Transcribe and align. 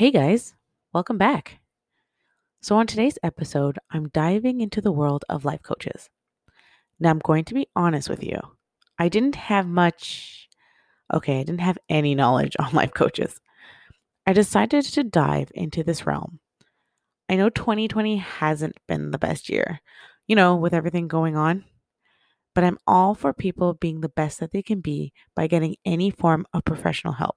Hey 0.00 0.10
guys, 0.10 0.54
welcome 0.94 1.18
back. 1.18 1.58
So, 2.62 2.74
on 2.76 2.86
today's 2.86 3.18
episode, 3.22 3.78
I'm 3.90 4.08
diving 4.08 4.62
into 4.62 4.80
the 4.80 4.90
world 4.90 5.26
of 5.28 5.44
life 5.44 5.60
coaches. 5.62 6.08
Now, 6.98 7.10
I'm 7.10 7.18
going 7.18 7.44
to 7.44 7.52
be 7.52 7.66
honest 7.76 8.08
with 8.08 8.24
you. 8.24 8.40
I 8.98 9.10
didn't 9.10 9.34
have 9.34 9.66
much, 9.66 10.48
okay, 11.12 11.40
I 11.40 11.42
didn't 11.42 11.60
have 11.60 11.76
any 11.90 12.14
knowledge 12.14 12.56
on 12.58 12.72
life 12.72 12.94
coaches. 12.94 13.42
I 14.26 14.32
decided 14.32 14.86
to 14.86 15.04
dive 15.04 15.52
into 15.54 15.84
this 15.84 16.06
realm. 16.06 16.40
I 17.28 17.36
know 17.36 17.50
2020 17.50 18.16
hasn't 18.16 18.78
been 18.88 19.10
the 19.10 19.18
best 19.18 19.50
year, 19.50 19.82
you 20.26 20.34
know, 20.34 20.56
with 20.56 20.72
everything 20.72 21.08
going 21.08 21.36
on, 21.36 21.66
but 22.54 22.64
I'm 22.64 22.78
all 22.86 23.14
for 23.14 23.34
people 23.34 23.74
being 23.74 24.00
the 24.00 24.08
best 24.08 24.40
that 24.40 24.52
they 24.52 24.62
can 24.62 24.80
be 24.80 25.12
by 25.36 25.46
getting 25.46 25.76
any 25.84 26.10
form 26.10 26.46
of 26.54 26.64
professional 26.64 27.12
help. 27.12 27.36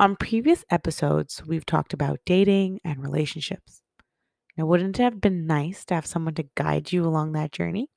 On 0.00 0.16
previous 0.16 0.64
episodes, 0.70 1.44
we've 1.46 1.64
talked 1.64 1.92
about 1.92 2.18
dating 2.26 2.80
and 2.84 3.00
relationships. 3.00 3.80
Now, 4.56 4.66
wouldn't 4.66 4.98
it 4.98 5.02
have 5.02 5.20
been 5.20 5.46
nice 5.46 5.84
to 5.84 5.94
have 5.94 6.04
someone 6.04 6.34
to 6.34 6.48
guide 6.56 6.90
you 6.90 7.04
along 7.04 7.32
that 7.32 7.52
journey? 7.52 7.90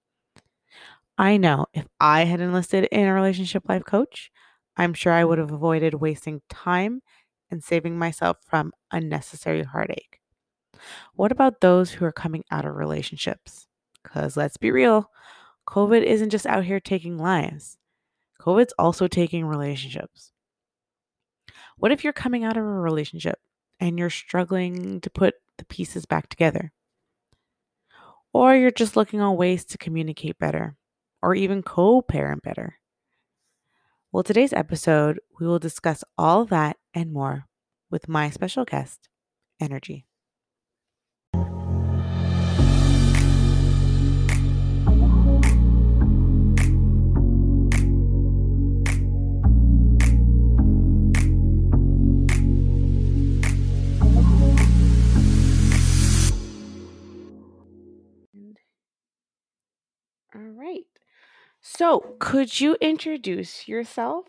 I 1.17 1.37
know 1.37 1.65
if 1.73 1.87
I 1.99 2.25
had 2.25 2.39
enlisted 2.39 2.83
in 2.91 3.07
a 3.07 3.13
relationship 3.13 3.67
life 3.67 3.83
coach, 3.83 4.29
I'm 4.77 4.93
sure 4.93 5.11
I 5.11 5.23
would 5.23 5.39
have 5.39 5.51
avoided 5.51 5.95
wasting 5.95 6.43
time 6.49 7.01
and 7.49 7.63
saving 7.63 7.97
myself 7.97 8.37
from 8.47 8.73
unnecessary 8.91 9.63
heartache. 9.63 10.19
What 11.15 11.31
about 11.31 11.61
those 11.61 11.89
who 11.89 12.05
are 12.05 12.11
coming 12.11 12.43
out 12.51 12.65
of 12.65 12.75
relationships? 12.75 13.67
Because 14.03 14.37
let's 14.37 14.57
be 14.57 14.69
real, 14.69 15.09
COVID 15.67 16.03
isn't 16.03 16.29
just 16.29 16.45
out 16.45 16.63
here 16.65 16.79
taking 16.79 17.17
lives, 17.17 17.79
COVID's 18.39 18.73
also 18.77 19.07
taking 19.07 19.45
relationships. 19.45 20.31
What 21.77 21.91
if 21.91 22.03
you're 22.03 22.13
coming 22.13 22.43
out 22.43 22.57
of 22.57 22.63
a 22.63 22.67
relationship 22.67 23.39
and 23.79 23.99
you're 23.99 24.09
struggling 24.09 24.99
to 25.01 25.09
put 25.09 25.35
the 25.57 25.65
pieces 25.65 26.05
back 26.05 26.27
together? 26.27 26.71
Or 28.33 28.55
you're 28.55 28.71
just 28.71 28.95
looking 28.95 29.21
on 29.21 29.37
ways 29.37 29.63
to 29.65 29.77
communicate 29.77 30.39
better 30.39 30.75
or 31.21 31.35
even 31.35 31.61
co 31.61 32.01
parent 32.01 32.41
better? 32.43 32.79
Well, 34.11 34.23
today's 34.23 34.53
episode, 34.53 35.19
we 35.39 35.45
will 35.45 35.59
discuss 35.59 36.03
all 36.17 36.45
that 36.45 36.77
and 36.93 37.13
more 37.13 37.45
with 37.91 38.07
my 38.07 38.29
special 38.31 38.65
guest, 38.65 39.07
Nrgy. 39.61 40.05
So, 61.61 62.15
could 62.19 62.59
you 62.59 62.77
introduce 62.81 63.67
yourself? 63.67 64.25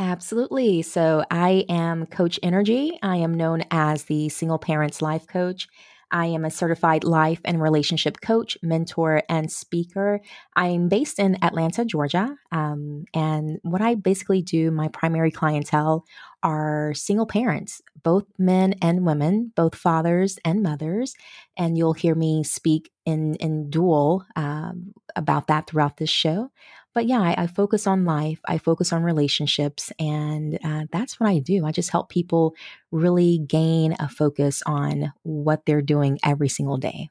Absolutely. 0.00 0.82
So, 0.82 1.24
I 1.30 1.64
am 1.68 2.06
Coach 2.06 2.38
Nrgy. 2.42 2.98
I 3.02 3.16
am 3.16 3.34
known 3.34 3.64
as 3.70 4.04
the 4.04 4.28
Single 4.28 4.58
Parents 4.58 5.02
Life 5.02 5.26
Coach. 5.26 5.68
I 6.10 6.26
am 6.26 6.44
a 6.44 6.50
certified 6.50 7.04
life 7.04 7.40
and 7.44 7.60
relationship 7.60 8.20
coach, 8.20 8.56
mentor, 8.62 9.22
and 9.28 9.50
speaker. 9.50 10.20
I'm 10.56 10.88
based 10.88 11.18
in 11.18 11.42
Atlanta, 11.42 11.84
Georgia. 11.84 12.36
Um, 12.50 13.04
and 13.14 13.58
what 13.62 13.82
I 13.82 13.94
basically 13.94 14.42
do, 14.42 14.70
my 14.70 14.88
primary 14.88 15.30
clientele 15.30 16.04
are 16.42 16.92
single 16.94 17.26
parents, 17.26 17.82
both 18.02 18.24
men 18.38 18.74
and 18.80 19.04
women, 19.04 19.52
both 19.54 19.74
fathers 19.74 20.38
and 20.44 20.62
mothers. 20.62 21.14
And 21.56 21.76
you'll 21.76 21.94
hear 21.94 22.14
me 22.14 22.44
speak 22.44 22.90
in, 23.04 23.34
in 23.36 23.70
dual 23.70 24.24
um, 24.36 24.92
about 25.16 25.48
that 25.48 25.66
throughout 25.66 25.96
this 25.96 26.10
show. 26.10 26.50
But 26.94 27.06
yeah, 27.06 27.20
I, 27.20 27.42
I, 27.42 27.46
focus 27.46 27.86
on 27.86 28.04
life, 28.04 28.40
I 28.46 28.58
focus 28.58 28.92
on 28.92 29.02
relationships, 29.02 29.92
and 29.98 30.58
uh, 30.64 30.86
that's 30.90 31.20
what 31.20 31.28
I 31.28 31.38
do. 31.38 31.64
I 31.64 31.70
just 31.70 31.90
help 31.90 32.08
people 32.08 32.54
really 32.90 33.38
gain 33.38 33.94
a 34.00 34.08
focus 34.08 34.62
on 34.66 35.12
what 35.22 35.64
they're 35.66 35.82
doing 35.82 36.18
every 36.24 36.48
single 36.48 36.76
day. 36.76 37.10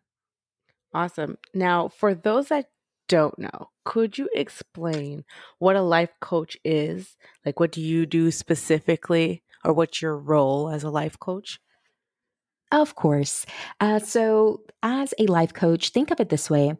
Awesome. 0.94 1.38
Now, 1.54 1.90
for 1.90 2.16
those 2.16 2.48
that 2.48 2.70
don't 3.08 3.38
know, 3.40 3.70
could 3.86 4.18
you 4.18 4.30
explain 4.36 5.24
what 5.60 5.76
a 5.76 5.82
life 5.82 6.12
coach 6.20 6.58
is? 6.64 7.16
Like, 7.46 7.60
what 7.60 7.72
do 7.72 7.82
you 7.82 8.06
do 8.06 8.32
specifically, 8.32 9.44
or 9.64 9.74
what's 9.74 10.02
your 10.02 10.18
role 10.18 10.70
as 10.70 10.84
a 10.84 10.90
life 10.90 11.20
coach? 11.20 11.60
Of 12.72 12.96
course. 12.96 13.46
Uh, 13.80 14.00
so, 14.00 14.62
as 14.84 15.14
a 15.20 15.28
life 15.28 15.54
coach, 15.54 15.92
think 15.92 16.12
of 16.12 16.20
it 16.20 16.30
this 16.30 16.50
way 16.50 16.74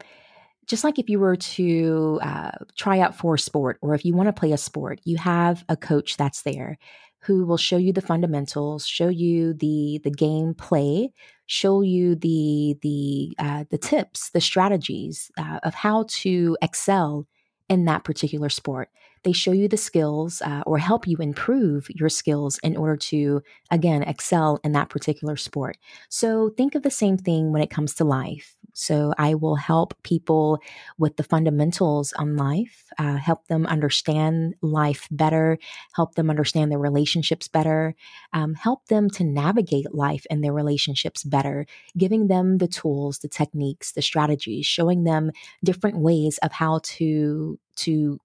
just 0.68 0.84
like 0.84 1.00
if 1.00 1.10
you 1.10 1.20
were 1.20 1.36
to 1.36 2.20
uh, 2.22 2.52
try 2.78 3.00
out 3.00 3.16
for 3.16 3.36
a 3.36 3.40
sport 3.40 3.78
or 3.82 3.96
if 3.96 4.06
you 4.06 4.14
want 4.14 4.28
to 4.28 4.34
play 4.34 4.52
a 4.52 4.58
sport, 4.58 5.00
you 5.06 5.18
have 5.18 5.64
a 5.70 5.78
coach 5.78 6.18
that's 6.18 6.44
there 6.44 6.78
who 7.22 7.46
will 7.46 7.58
show 7.58 7.78
you 7.78 7.92
the 7.92 8.02
fundamentals, 8.02 8.86
show 8.86 9.10
you 9.10 9.54
the 9.54 10.00
the 10.04 10.12
game 10.12 10.54
play, 10.54 11.12
show 11.46 11.82
you 11.82 12.16
the 12.16 12.78
the 12.82 13.36
uh, 13.40 13.66
the 13.70 13.78
tips, 13.78 14.30
the 14.32 14.42
strategies 14.42 15.32
uh, 15.38 15.60
of 15.64 15.74
how 15.74 16.06
to 16.10 16.58
excel 16.62 17.28
in 17.70 17.86
that 17.86 18.04
particular 18.04 18.50
sport. 18.50 18.90
They 19.24 19.34
show 19.34 19.52
you 19.52 19.68
the 19.68 19.78
skills 19.78 20.42
uh, 20.42 20.64
or 20.66 20.78
help 20.78 21.08
you 21.08 21.18
improve 21.18 21.88
your 21.90 22.08
skills 22.08 22.60
in 22.64 22.78
order 22.78 22.96
to, 22.96 23.42
again, 23.72 24.04
excel 24.04 24.60
in 24.64 24.72
that 24.74 24.90
particular 24.90 25.36
sport. 25.36 25.78
So 26.08 26.52
think 26.56 26.76
of 26.76 26.84
the 26.84 26.92
same 26.92 27.18
thing 27.18 27.52
when 27.52 27.62
it 27.62 27.70
comes 27.70 27.94
to 27.96 28.06
life. 28.06 28.56
So 28.80 29.12
I 29.18 29.34
will 29.34 29.56
help 29.56 29.96
people 30.04 30.60
with 31.00 31.18
the 31.18 31.24
fundamentals 31.24 32.14
on 32.14 32.38
life, 32.38 32.86
uh, 33.00 33.16
help 33.16 33.48
them 33.48 33.66
understand 33.66 34.54
life 34.62 35.08
better, 35.10 35.58
help 35.96 36.14
them 36.14 36.30
understand 36.30 36.72
their 36.72 36.78
relationships 36.78 37.48
better, 37.48 37.96
um, 38.34 38.54
help 38.54 38.86
them 38.86 39.10
to 39.12 39.24
navigate 39.24 39.96
life 39.96 40.28
and 40.30 40.44
their 40.44 40.54
relationships 40.54 41.24
better, 41.24 41.66
giving 41.98 42.28
them 42.28 42.60
the 42.60 42.68
tools, 42.68 43.18
the 43.20 43.28
techniques, 43.28 43.94
the 43.94 44.02
strategies, 44.04 44.68
showing 44.68 45.06
them 45.06 45.32
different 45.64 45.98
ways 45.98 46.38
of 46.44 46.52
how 46.52 46.80
to 46.84 47.58
to 47.78 48.20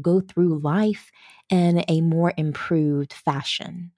go 0.00 0.20
through 0.20 0.58
life 0.60 1.10
in 1.50 1.84
a 1.88 2.00
more 2.00 2.32
improved 2.36 3.12
fashion. 3.12 3.92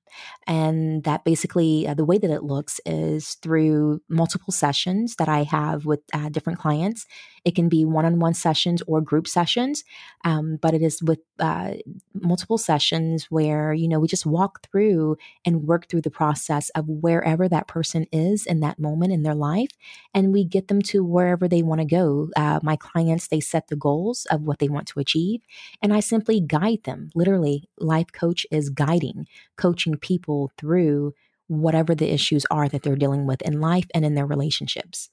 And 0.47 1.05
that 1.05 1.25
basically, 1.25 1.87
uh, 1.87 1.95
the 1.95 2.05
way 2.05 2.19
that 2.19 2.31
it 2.31 2.43
looks 2.43 2.81
is 2.85 3.35
through 3.35 4.03
multiple 4.09 4.53
sessions 4.53 5.15
that 5.17 5.29
I 5.29 5.45
have 5.45 5.87
with 5.87 6.01
uh, 6.13 6.29
different 6.31 6.59
clients. 6.59 7.07
It 7.45 7.55
can 7.55 7.69
be 7.69 7.85
one 7.85 8.05
on 8.05 8.19
one 8.19 8.35
sessions 8.35 8.83
or 8.87 9.01
group 9.01 9.27
sessions, 9.27 9.85
um, 10.25 10.59
but 10.61 10.75
it 10.75 10.83
is 10.83 11.03
with 11.03 11.21
uh, 11.39 11.75
multiple 12.13 12.59
sessions 12.59 13.27
where, 13.31 13.73
you 13.73 13.89
know, 13.89 14.01
we 14.01 14.09
just 14.09 14.27
walk 14.27 14.67
through 14.67 15.17
and 15.47 15.63
work 15.63 15.89
through 15.89 16.03
the 16.03 16.11
process 16.11 16.69
of 16.71 16.89
wherever 16.89 17.49
that 17.49 17.69
person 17.69 18.07
is 18.13 18.47
in 18.47 18.61
that 18.61 18.79
moment 18.79 19.13
in 19.13 19.23
their 19.23 19.35
life. 19.35 19.71
And 20.13 20.33
we 20.33 20.45
get 20.45 20.69
them 20.69 20.83
to 20.83 21.05
wherever 21.05 21.49
they 21.49 21.63
want 21.63 21.81
to 21.81 21.87
go. 21.87 22.29
Uh, 22.37 22.61
my 22.63 22.77
clients, 22.77 23.29
they 23.29 23.41
set 23.41 23.69
the 23.69 23.77
goals 23.77 24.27
of 24.31 24.43
what 24.43 24.59
they 24.59 24.69
want 24.69 24.89
to 24.89 25.01
achieve, 25.01 25.41
and 25.81 25.95
I 25.95 26.01
simply 26.01 26.41
guide 26.41 26.83
them. 26.85 27.11
Literally, 27.15 27.40
life 27.79 28.13
coach 28.13 28.47
is 28.51 28.71
guiding, 28.71 29.27
coaching 29.57 29.97
people 29.97 30.51
through 30.59 31.15
whatever 31.49 31.95
the 31.95 32.13
issues 32.13 32.47
are 32.51 32.69
that 32.69 32.83
they're 32.83 32.97
dealing 32.97 33.27
with 33.27 33.43
in 33.43 33.61
life 33.61 33.87
and 33.95 34.05
in 34.05 34.15
their 34.15 34.27
relationships. 34.27 35.11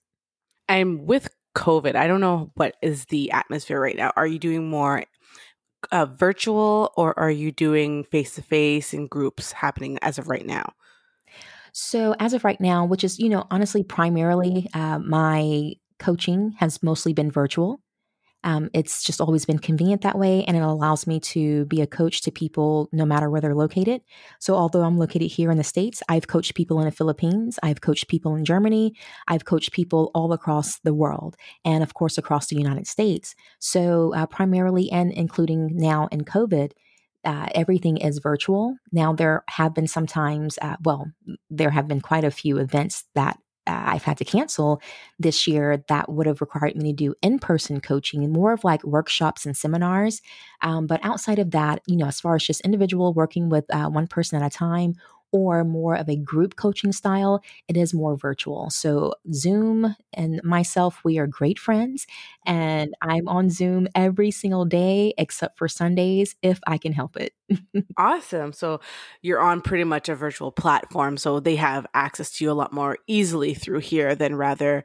I'm 0.70 1.06
with 1.06 1.30
COVID. 1.56 1.96
I 1.96 2.08
don't 2.08 2.22
know 2.22 2.52
what 2.56 2.76
is 2.82 3.06
the 3.06 3.32
atmosphere 3.32 3.82
right 3.82 3.98
now. 3.98 4.12
Are 4.16 4.28
you 4.28 4.38
doing 4.38 4.70
more 4.70 5.04
uh, 5.92 6.06
virtual 6.06 6.92
or 6.96 7.18
are 7.18 7.32
you 7.32 7.52
doing 7.52 8.04
face 8.04 8.36
to 8.36 8.42
face 8.42 8.94
in 8.94 9.08
groups 9.08 9.52
happening 9.52 9.98
as 10.02 10.20
of 10.20 10.28
right 10.28 10.46
now? 10.46 10.74
So, 11.74 12.16
as 12.20 12.34
of 12.34 12.44
right 12.44 12.60
now, 12.60 12.86
which 12.86 13.04
is, 13.04 13.20
you 13.20 13.30
know, 13.30 13.46
honestly, 13.52 13.84
primarily 13.84 14.68
uh, 14.74 15.00
my 15.00 15.74
coaching 16.00 16.56
has 16.60 16.82
mostly 16.82 17.14
been 17.14 17.32
virtual. 17.32 17.82
Um, 18.48 18.70
it's 18.74 19.04
just 19.04 19.20
always 19.20 19.44
been 19.44 19.60
convenient 19.60 20.04
that 20.04 20.18
way, 20.18 20.46
and 20.46 20.56
it 20.56 20.64
allows 20.64 21.06
me 21.06 21.20
to 21.20 21.66
be 21.66 21.82
a 21.82 21.86
coach 21.86 22.22
to 22.22 22.32
people 22.32 22.88
no 22.94 23.06
matter 23.06 23.30
where 23.30 23.42
they're 23.42 23.54
located. 23.54 24.02
So, 24.40 24.56
although 24.56 24.84
I'm 24.84 24.98
located 24.98 25.30
here 25.30 25.52
in 25.52 25.58
the 25.58 25.66
States, 25.66 26.02
I've 26.08 26.28
coached 26.28 26.56
people 26.56 26.80
in 26.80 26.86
the 26.86 26.92
Philippines, 26.92 27.60
I've 27.62 27.82
coached 27.82 28.08
people 28.08 28.36
in 28.36 28.46
Germany, 28.46 28.94
I've 29.28 29.44
coached 29.44 29.74
people 29.74 30.12
all 30.16 30.32
across 30.32 30.80
the 30.80 30.94
world, 30.94 31.36
and 31.66 31.84
of 31.84 31.94
course, 31.94 32.18
across 32.18 32.48
the 32.48 32.56
United 32.56 32.88
States. 32.88 33.36
So, 33.60 34.14
uh, 34.16 34.26
primarily 34.28 34.90
and 34.94 35.12
including 35.12 35.72
now 35.74 36.08
in 36.10 36.22
COVID, 36.24 36.72
uh, 37.26 37.50
everything 37.54 37.98
is 37.98 38.20
virtual. 38.20 38.78
Now, 38.94 39.12
there 39.12 39.44
have 39.50 39.74
been 39.74 39.88
sometimes, 39.88 40.58
uh, 40.62 40.78
well, 40.86 41.12
there 41.50 41.72
have 41.72 41.90
been 41.90 42.00
quite 42.00 42.24
a 42.24 42.32
few 42.32 42.60
events 42.60 43.04
that 43.14 43.38
I've 43.68 44.04
had 44.04 44.18
to 44.18 44.26
cancel 44.26 44.82
this 45.20 45.48
year 45.48 45.84
that 45.88 46.12
would 46.12 46.28
have 46.28 46.42
required 46.42 46.76
me 46.76 46.92
to 46.92 46.96
do 46.96 47.16
in 47.22 47.40
person 47.40 47.82
coaching, 47.82 48.32
more 48.32 48.54
of 48.54 48.64
like 48.64 48.84
workshops 48.84 49.46
and 49.46 49.56
seminars. 49.56 50.22
Um, 50.62 50.88
but 50.88 51.00
outside 51.04 51.40
of 51.40 51.52
that, 51.52 51.82
you 51.88 51.98
know, 51.98 52.08
as 52.08 52.20
far 52.20 52.36
as 52.36 52.44
just 52.44 52.62
individual 52.62 53.14
working 53.14 53.50
with 53.50 53.66
uh, 53.74 53.90
one 53.90 54.08
person 54.08 54.42
at 54.42 54.46
a 54.46 54.56
time 54.56 54.96
or 55.32 55.64
more 55.64 55.96
of 55.96 56.10
a 56.10 56.16
group 56.16 56.56
coaching 56.56 56.92
style, 56.92 57.42
it 57.68 57.78
is 57.78 57.94
more 57.94 58.16
virtual. 58.16 58.70
So, 58.70 59.14
Zoom 59.34 59.96
and 60.14 60.42
myself, 60.44 61.02
we 61.04 61.18
are 61.20 61.28
great 61.28 61.60
friends, 61.60 62.08
and 62.46 62.94
I'm 63.02 63.28
on 63.28 63.50
Zoom 63.50 63.88
every 63.96 64.32
single 64.32 64.66
day 64.66 65.14
except 65.18 65.58
for 65.58 65.68
Sundays 65.68 66.36
if 66.42 66.60
I 66.68 66.78
can 66.78 66.94
help 66.94 67.18
it. 67.18 67.34
awesome. 67.98 68.54
So, 68.54 68.80
you're 69.22 69.40
on 69.40 69.62
pretty 69.62 69.84
much 69.84 70.10
a 70.10 70.16
virtual 70.16 70.52
platform, 70.52 71.18
so 71.18 71.40
they 71.40 71.56
have 71.58 71.86
access 71.94 72.32
to 72.34 72.46
you 72.46 72.52
a 72.52 72.54
lot 72.54 72.74
more 72.74 72.98
easily 73.08 73.54
through 73.54 73.80
here 73.80 74.16
than 74.16 74.36
rather 74.36 74.84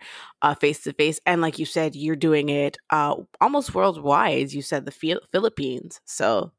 face 0.61 0.81
to 0.83 0.93
face. 0.93 1.21
And 1.27 1.41
like 1.41 1.59
you 1.59 1.67
said, 1.67 1.95
you're 1.95 2.17
doing 2.17 2.49
it 2.49 2.79
uh, 2.91 3.15
almost 3.41 3.75
worldwide. 3.75 4.53
You 4.53 4.63
said 4.63 4.85
the 4.85 5.25
Philippines. 5.33 6.01
So, 6.05 6.53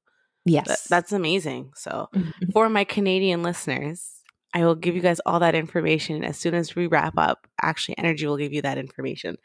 Yes. 0.45 0.67
Th- 0.67 0.79
that's 0.89 1.11
amazing. 1.11 1.71
So, 1.75 2.09
mm-hmm. 2.13 2.51
for 2.51 2.69
my 2.69 2.83
Canadian 2.83 3.43
listeners, 3.43 4.23
I 4.53 4.65
will 4.65 4.75
give 4.75 4.95
you 4.95 5.01
guys 5.01 5.19
all 5.25 5.39
that 5.39 5.55
information 5.55 6.23
as 6.23 6.37
soon 6.37 6.53
as 6.53 6.75
we 6.75 6.87
wrap 6.87 7.13
up. 7.17 7.47
Actually, 7.61 7.95
Nrgy 7.95 8.27
will 8.27 8.37
give 8.37 8.53
you 8.53 8.61
that 8.61 8.77
information. 8.77 9.37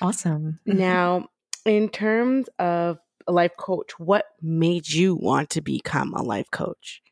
Awesome. 0.00 0.58
now, 0.66 1.28
in 1.64 1.88
terms 1.88 2.48
of 2.58 2.98
a 3.26 3.32
life 3.32 3.56
coach, 3.56 3.98
what 3.98 4.26
made 4.42 4.88
you 4.88 5.14
want 5.14 5.50
to 5.50 5.60
become 5.60 6.14
a 6.14 6.22
life 6.22 6.50
coach? 6.50 7.02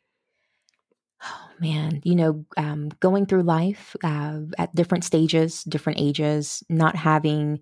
Oh 1.23 1.49
man, 1.59 2.03
you 2.05 2.15
know, 2.15 2.45
um, 2.57 2.91
going 3.01 3.27
through 3.27 3.45
life 3.45 3.97
uh, 4.05 4.41
at 4.59 4.75
different 4.75 5.05
stages, 5.05 5.65
different 5.65 5.99
ages, 5.99 6.63
not 6.69 6.97
having 6.97 7.61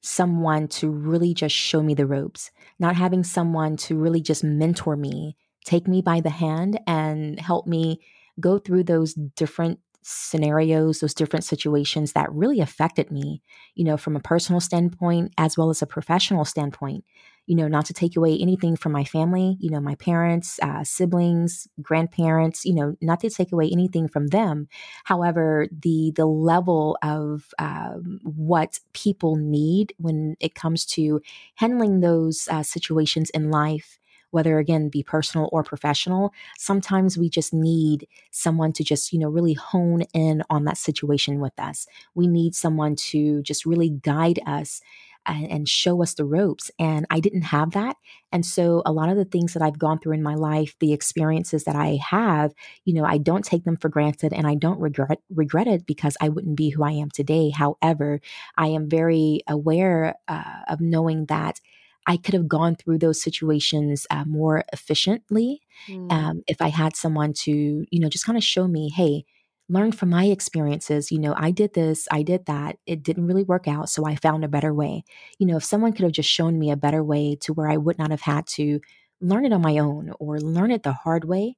someone 0.00 0.68
to 0.68 0.90
really 0.90 1.34
just 1.34 1.54
show 1.54 1.82
me 1.82 1.94
the 1.94 2.06
ropes, 2.06 2.50
not 2.78 2.96
having 2.96 3.22
someone 3.22 3.76
to 3.76 3.96
really 3.96 4.20
just 4.20 4.42
mentor 4.42 4.96
me, 4.96 5.36
take 5.64 5.86
me 5.86 6.00
by 6.00 6.20
the 6.20 6.30
hand 6.30 6.80
and 6.86 7.38
help 7.38 7.66
me 7.66 8.00
go 8.38 8.58
through 8.58 8.84
those 8.84 9.14
different 9.14 9.78
scenarios, 10.02 11.00
those 11.00 11.14
different 11.14 11.44
situations 11.44 12.12
that 12.12 12.32
really 12.32 12.60
affected 12.60 13.10
me, 13.10 13.42
you 13.74 13.84
know, 13.84 13.96
from 13.96 14.16
a 14.16 14.20
personal 14.20 14.60
standpoint 14.60 15.32
as 15.36 15.58
well 15.58 15.68
as 15.68 15.82
a 15.82 15.86
professional 15.86 16.44
standpoint 16.44 17.04
you 17.50 17.56
know, 17.56 17.66
not 17.66 17.84
to 17.86 17.92
take 17.92 18.16
away 18.16 18.38
anything 18.38 18.76
from 18.76 18.92
my 18.92 19.02
family, 19.02 19.56
you 19.58 19.70
know, 19.70 19.80
my 19.80 19.96
parents, 19.96 20.60
uh, 20.62 20.84
siblings, 20.84 21.66
grandparents, 21.82 22.64
you 22.64 22.72
know, 22.72 22.94
not 23.00 23.18
to 23.18 23.28
take 23.28 23.50
away 23.50 23.68
anything 23.72 24.06
from 24.06 24.28
them. 24.28 24.68
However, 25.02 25.66
the 25.72 26.12
the 26.14 26.26
level 26.26 26.96
of 27.02 27.52
um, 27.58 28.20
what 28.22 28.78
people 28.92 29.34
need 29.34 29.92
when 29.98 30.36
it 30.38 30.54
comes 30.54 30.86
to 30.94 31.20
handling 31.56 31.98
those 32.00 32.46
uh, 32.52 32.62
situations 32.62 33.30
in 33.30 33.50
life 33.50 33.96
whether 34.32 34.58
again 34.58 34.88
be 34.88 35.02
personal 35.02 35.48
or 35.50 35.64
professional 35.64 36.32
sometimes 36.56 37.18
we 37.18 37.28
just 37.28 37.52
need 37.52 38.06
someone 38.30 38.72
to 38.72 38.84
just 38.84 39.12
you 39.12 39.18
know 39.18 39.28
really 39.28 39.54
hone 39.54 40.02
in 40.14 40.40
on 40.48 40.64
that 40.64 40.78
situation 40.78 41.40
with 41.40 41.58
us 41.58 41.84
we 42.14 42.28
need 42.28 42.54
someone 42.54 42.94
to 42.94 43.42
just 43.42 43.66
really 43.66 43.90
guide 43.90 44.38
us 44.46 44.80
and, 45.26 45.50
and 45.50 45.68
show 45.68 46.02
us 46.02 46.14
the 46.14 46.24
ropes. 46.24 46.70
And 46.78 47.06
I 47.10 47.20
didn't 47.20 47.42
have 47.42 47.72
that. 47.72 47.96
And 48.32 48.44
so 48.44 48.82
a 48.86 48.92
lot 48.92 49.08
of 49.08 49.16
the 49.16 49.24
things 49.24 49.52
that 49.54 49.62
I've 49.62 49.78
gone 49.78 49.98
through 49.98 50.12
in 50.12 50.22
my 50.22 50.34
life, 50.34 50.74
the 50.80 50.92
experiences 50.92 51.64
that 51.64 51.76
I 51.76 51.98
have, 52.08 52.52
you 52.84 52.94
know, 52.94 53.04
I 53.04 53.18
don't 53.18 53.44
take 53.44 53.64
them 53.64 53.76
for 53.76 53.88
granted 53.88 54.32
and 54.32 54.46
I 54.46 54.54
don't 54.54 54.80
regret 54.80 55.20
regret 55.30 55.66
it 55.66 55.86
because 55.86 56.16
I 56.20 56.28
wouldn't 56.28 56.56
be 56.56 56.70
who 56.70 56.82
I 56.82 56.92
am 56.92 57.10
today. 57.10 57.50
However, 57.50 58.20
I 58.56 58.68
am 58.68 58.88
very 58.88 59.40
aware 59.48 60.14
uh, 60.28 60.62
of 60.68 60.80
knowing 60.80 61.26
that 61.26 61.60
I 62.06 62.16
could 62.16 62.34
have 62.34 62.48
gone 62.48 62.76
through 62.76 62.98
those 62.98 63.22
situations 63.22 64.06
uh, 64.10 64.24
more 64.24 64.64
efficiently 64.72 65.60
mm. 65.86 66.10
um, 66.10 66.42
if 66.46 66.60
I 66.60 66.68
had 66.68 66.96
someone 66.96 67.32
to, 67.44 67.84
you 67.88 68.00
know, 68.00 68.08
just 68.08 68.24
kind 68.24 68.38
of 68.38 68.44
show 68.44 68.66
me, 68.66 68.90
hey, 68.90 69.24
learn 69.70 69.92
from 69.92 70.10
my 70.10 70.26
experiences. 70.26 71.12
You 71.12 71.20
know, 71.20 71.34
I 71.36 71.52
did 71.52 71.74
this, 71.74 72.08
I 72.10 72.22
did 72.22 72.46
that. 72.46 72.76
It 72.86 73.02
didn't 73.04 73.26
really 73.26 73.44
work 73.44 73.68
out. 73.68 73.88
So 73.90 74.04
I 74.06 74.16
found 74.16 74.44
a 74.44 74.48
better 74.48 74.74
way. 74.74 75.04
You 75.38 75.46
know, 75.46 75.56
if 75.58 75.64
someone 75.64 75.92
could 75.92 76.04
have 76.04 76.12
just 76.12 76.30
shown 76.30 76.58
me 76.58 76.70
a 76.70 76.76
better 76.76 77.04
way 77.04 77.36
to 77.42 77.52
where 77.54 77.70
I 77.70 77.76
would 77.78 77.98
not 77.98 78.10
have 78.10 78.22
had 78.22 78.46
to 78.58 78.80
learn 79.20 79.44
it 79.46 79.52
on 79.52 79.62
my 79.62 79.78
own 79.78 80.12
or 80.20 80.40
learn 80.40 80.72
it 80.72 80.82
the 80.82 80.92
hard 80.92 81.24
way, 81.24 81.56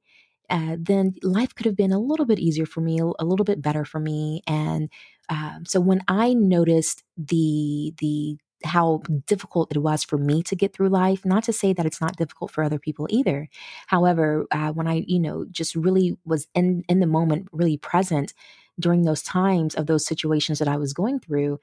uh, 0.50 0.76
then 0.78 1.14
life 1.22 1.54
could 1.54 1.66
have 1.66 1.76
been 1.76 1.92
a 1.92 1.98
little 1.98 2.26
bit 2.26 2.38
easier 2.38 2.66
for 2.66 2.80
me, 2.82 2.98
a 2.98 3.24
little 3.24 3.44
bit 3.44 3.62
better 3.62 3.84
for 3.84 4.00
me. 4.00 4.42
And 4.46 4.90
um, 5.30 5.64
so 5.66 5.80
when 5.80 6.02
I 6.08 6.34
noticed 6.34 7.02
the 7.16 7.94
the 7.98 8.36
how 8.64 9.02
difficult 9.26 9.74
it 9.74 9.78
was 9.78 10.04
for 10.04 10.18
me 10.18 10.42
to 10.44 10.56
get 10.56 10.74
through 10.74 10.88
life. 10.88 11.24
Not 11.24 11.44
to 11.44 11.52
say 11.52 11.72
that 11.72 11.86
it's 11.86 12.00
not 12.00 12.16
difficult 12.16 12.50
for 12.50 12.64
other 12.64 12.78
people 12.78 13.06
either. 13.10 13.48
However, 13.86 14.46
uh, 14.50 14.72
when 14.72 14.88
I, 14.88 15.04
you 15.06 15.20
know, 15.20 15.46
just 15.50 15.74
really 15.74 16.16
was 16.24 16.46
in 16.54 16.84
in 16.88 17.00
the 17.00 17.06
moment, 17.06 17.48
really 17.52 17.76
present 17.76 18.34
during 18.80 19.02
those 19.02 19.22
times 19.22 19.74
of 19.74 19.86
those 19.86 20.06
situations 20.06 20.58
that 20.58 20.68
I 20.68 20.76
was 20.76 20.92
going 20.92 21.20
through, 21.20 21.58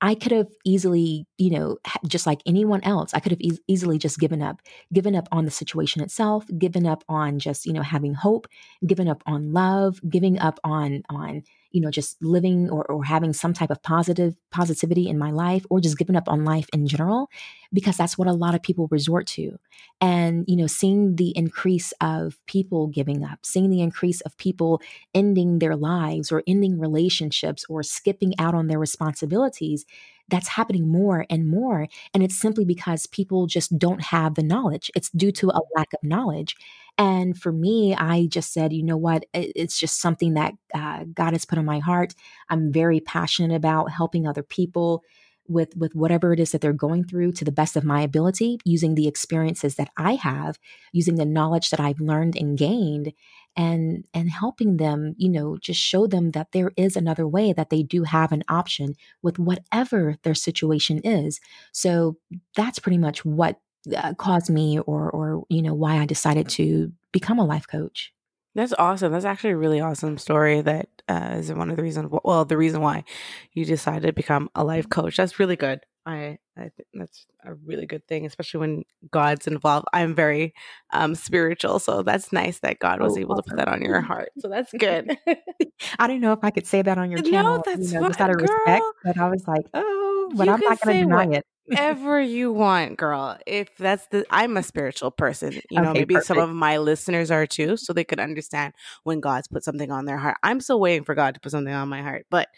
I 0.00 0.14
could 0.14 0.30
have 0.32 0.48
easily, 0.64 1.26
you 1.38 1.50
know, 1.50 1.78
just 2.06 2.26
like 2.26 2.40
anyone 2.46 2.82
else, 2.84 3.12
I 3.14 3.20
could 3.20 3.32
have 3.32 3.40
e- 3.40 3.58
easily 3.66 3.98
just 3.98 4.18
given 4.20 4.40
up, 4.42 4.62
given 4.92 5.16
up 5.16 5.28
on 5.32 5.44
the 5.44 5.50
situation 5.50 6.02
itself, 6.02 6.46
given 6.56 6.86
up 6.86 7.02
on 7.08 7.40
just, 7.40 7.66
you 7.66 7.72
know, 7.72 7.82
having 7.82 8.14
hope, 8.14 8.46
given 8.86 9.08
up 9.08 9.22
on 9.26 9.52
love, 9.52 10.00
giving 10.08 10.38
up 10.38 10.60
on 10.62 11.02
on 11.10 11.42
you 11.70 11.80
know, 11.80 11.90
just 11.90 12.16
living 12.22 12.70
or, 12.70 12.84
or 12.86 13.04
having 13.04 13.32
some 13.32 13.52
type 13.52 13.70
of 13.70 13.82
positive 13.82 14.34
positivity 14.50 15.08
in 15.08 15.18
my 15.18 15.30
life 15.30 15.64
or 15.70 15.80
just 15.80 15.98
giving 15.98 16.16
up 16.16 16.28
on 16.28 16.44
life 16.44 16.66
in 16.72 16.86
general, 16.86 17.28
because 17.72 17.96
that's 17.96 18.16
what 18.16 18.28
a 18.28 18.32
lot 18.32 18.54
of 18.54 18.62
people 18.62 18.88
resort 18.90 19.26
to. 19.26 19.58
And, 20.00 20.44
you 20.48 20.56
know, 20.56 20.66
seeing 20.66 21.16
the 21.16 21.36
increase 21.36 21.92
of 22.00 22.38
people 22.46 22.86
giving 22.86 23.24
up, 23.24 23.40
seeing 23.44 23.70
the 23.70 23.82
increase 23.82 24.20
of 24.22 24.36
people 24.38 24.80
ending 25.14 25.58
their 25.58 25.76
lives 25.76 26.30
or 26.32 26.42
ending 26.46 26.78
relationships 26.78 27.64
or 27.68 27.82
skipping 27.82 28.34
out 28.38 28.54
on 28.54 28.68
their 28.68 28.78
responsibilities, 28.78 29.84
that's 30.28 30.48
happening 30.48 30.90
more 30.90 31.24
and 31.30 31.48
more. 31.48 31.88
And 32.12 32.22
it's 32.22 32.38
simply 32.38 32.64
because 32.64 33.06
people 33.06 33.46
just 33.46 33.78
don't 33.78 34.02
have 34.02 34.34
the 34.34 34.42
knowledge. 34.42 34.90
It's 34.94 35.10
due 35.10 35.32
to 35.32 35.48
a 35.48 35.60
lack 35.74 35.92
of 35.94 36.02
knowledge. 36.02 36.54
And 36.98 37.38
for 37.38 37.52
me, 37.52 37.94
I 37.94 38.26
just 38.26 38.52
said, 38.52 38.72
you 38.72 38.82
know 38.82 38.96
what? 38.96 39.24
It's 39.32 39.78
just 39.78 40.00
something 40.00 40.34
that 40.34 40.54
uh, 40.74 41.04
God 41.14 41.32
has 41.32 41.44
put 41.44 41.58
on 41.58 41.64
my 41.64 41.78
heart. 41.78 42.14
I'm 42.48 42.72
very 42.72 43.00
passionate 43.00 43.54
about 43.54 43.90
helping 43.92 44.26
other 44.26 44.42
people 44.42 45.04
with 45.50 45.74
with 45.76 45.94
whatever 45.94 46.32
it 46.34 46.40
is 46.40 46.52
that 46.52 46.60
they're 46.60 46.74
going 46.74 47.04
through 47.04 47.32
to 47.32 47.44
the 47.44 47.52
best 47.52 47.74
of 47.74 47.82
my 47.84 48.02
ability 48.02 48.58
using 48.66 48.94
the 48.94 49.08
experiences 49.08 49.76
that 49.76 49.88
I 49.96 50.16
have 50.16 50.58
using 50.92 51.14
the 51.14 51.24
knowledge 51.24 51.70
that 51.70 51.80
I've 51.80 52.00
learned 52.00 52.36
and 52.36 52.58
gained 52.58 53.14
and 53.56 54.04
and 54.12 54.28
helping 54.30 54.76
them 54.76 55.14
you 55.16 55.30
know 55.30 55.56
just 55.56 55.80
show 55.80 56.06
them 56.06 56.32
that 56.32 56.52
there 56.52 56.72
is 56.76 56.96
another 56.96 57.26
way 57.26 57.54
that 57.54 57.70
they 57.70 57.82
do 57.82 58.02
have 58.04 58.30
an 58.30 58.44
option 58.48 58.94
with 59.22 59.38
whatever 59.38 60.16
their 60.22 60.34
situation 60.34 61.00
is 61.02 61.40
so 61.72 62.18
that's 62.54 62.78
pretty 62.78 62.98
much 62.98 63.24
what 63.24 63.58
uh, 63.96 64.14
caused 64.14 64.50
me 64.50 64.78
or 64.80 65.10
or 65.10 65.44
you 65.48 65.62
know 65.62 65.74
why 65.74 65.98
I 65.98 66.06
decided 66.06 66.48
to 66.50 66.92
become 67.12 67.38
a 67.38 67.44
life 67.44 67.66
coach. 67.66 68.12
That's 68.54 68.74
awesome. 68.78 69.12
That's 69.12 69.24
actually 69.24 69.50
a 69.50 69.56
really 69.56 69.80
awesome 69.80 70.18
story. 70.18 70.60
That 70.62 70.88
uh, 71.08 71.36
is 71.36 71.52
one 71.52 71.70
of 71.70 71.76
the 71.76 71.82
reasons. 71.82 72.10
Well, 72.24 72.44
the 72.44 72.56
reason 72.56 72.80
why 72.80 73.04
you 73.52 73.64
decided 73.64 74.06
to 74.06 74.12
become 74.12 74.50
a 74.54 74.64
life 74.64 74.88
coach. 74.88 75.16
That's 75.16 75.38
really 75.38 75.56
good. 75.56 75.80
I 76.06 76.38
I 76.56 76.70
think 76.70 76.88
that's 76.94 77.26
a 77.44 77.54
really 77.54 77.86
good 77.86 78.06
thing, 78.08 78.24
especially 78.24 78.60
when 78.60 78.84
God's 79.10 79.46
involved. 79.46 79.86
I'm 79.92 80.14
very 80.14 80.54
um, 80.92 81.14
spiritual, 81.14 81.78
so 81.78 82.02
that's 82.02 82.32
nice 82.32 82.60
that 82.60 82.78
God 82.78 83.00
was 83.00 83.16
oh, 83.16 83.20
able 83.20 83.34
awesome. 83.34 83.42
to 83.44 83.50
put 83.50 83.56
that 83.58 83.68
on 83.68 83.82
your 83.82 84.00
heart. 84.10 84.30
So 84.38 84.48
that's 84.48 84.72
good. 84.72 85.16
I 85.98 86.06
don't 86.06 86.20
know 86.20 86.32
if 86.32 86.40
I 86.42 86.50
could 86.50 86.66
say 86.66 86.82
that 86.82 86.98
on 86.98 87.10
your 87.10 87.20
channel. 87.20 87.56
No, 87.56 87.62
that's 87.64 87.92
you 87.92 88.00
know, 88.00 88.08
just 88.08 88.20
out 88.20 88.30
of 88.30 88.40
respect, 88.40 88.84
but 89.04 89.18
I 89.18 89.28
was 89.28 89.46
like, 89.46 89.66
oh, 89.74 90.32
but 90.34 90.48
I'm 90.48 90.60
not 90.60 90.80
going 90.80 90.96
to 90.96 91.02
deny 91.02 91.36
it 91.36 91.46
whatever 91.68 92.20
you 92.20 92.52
want, 92.52 92.96
girl. 92.96 93.38
If 93.46 93.76
that's 93.76 94.06
the, 94.08 94.24
I'm 94.30 94.56
a 94.56 94.62
spiritual 94.62 95.10
person. 95.10 95.60
You 95.70 95.80
know, 95.80 95.90
okay, 95.90 96.00
maybe 96.00 96.14
perfect. 96.14 96.26
some 96.26 96.38
of 96.38 96.50
my 96.50 96.78
listeners 96.78 97.30
are 97.30 97.46
too, 97.46 97.76
so 97.76 97.92
they 97.92 98.04
could 98.04 98.20
understand 98.20 98.74
when 99.04 99.20
God's 99.20 99.48
put 99.48 99.64
something 99.64 99.90
on 99.90 100.04
their 100.04 100.18
heart. 100.18 100.36
I'm 100.42 100.60
still 100.60 100.80
waiting 100.80 101.04
for 101.04 101.14
God 101.14 101.34
to 101.34 101.40
put 101.40 101.52
something 101.52 101.72
on 101.72 101.88
my 101.88 102.02
heart, 102.02 102.26
but, 102.30 102.48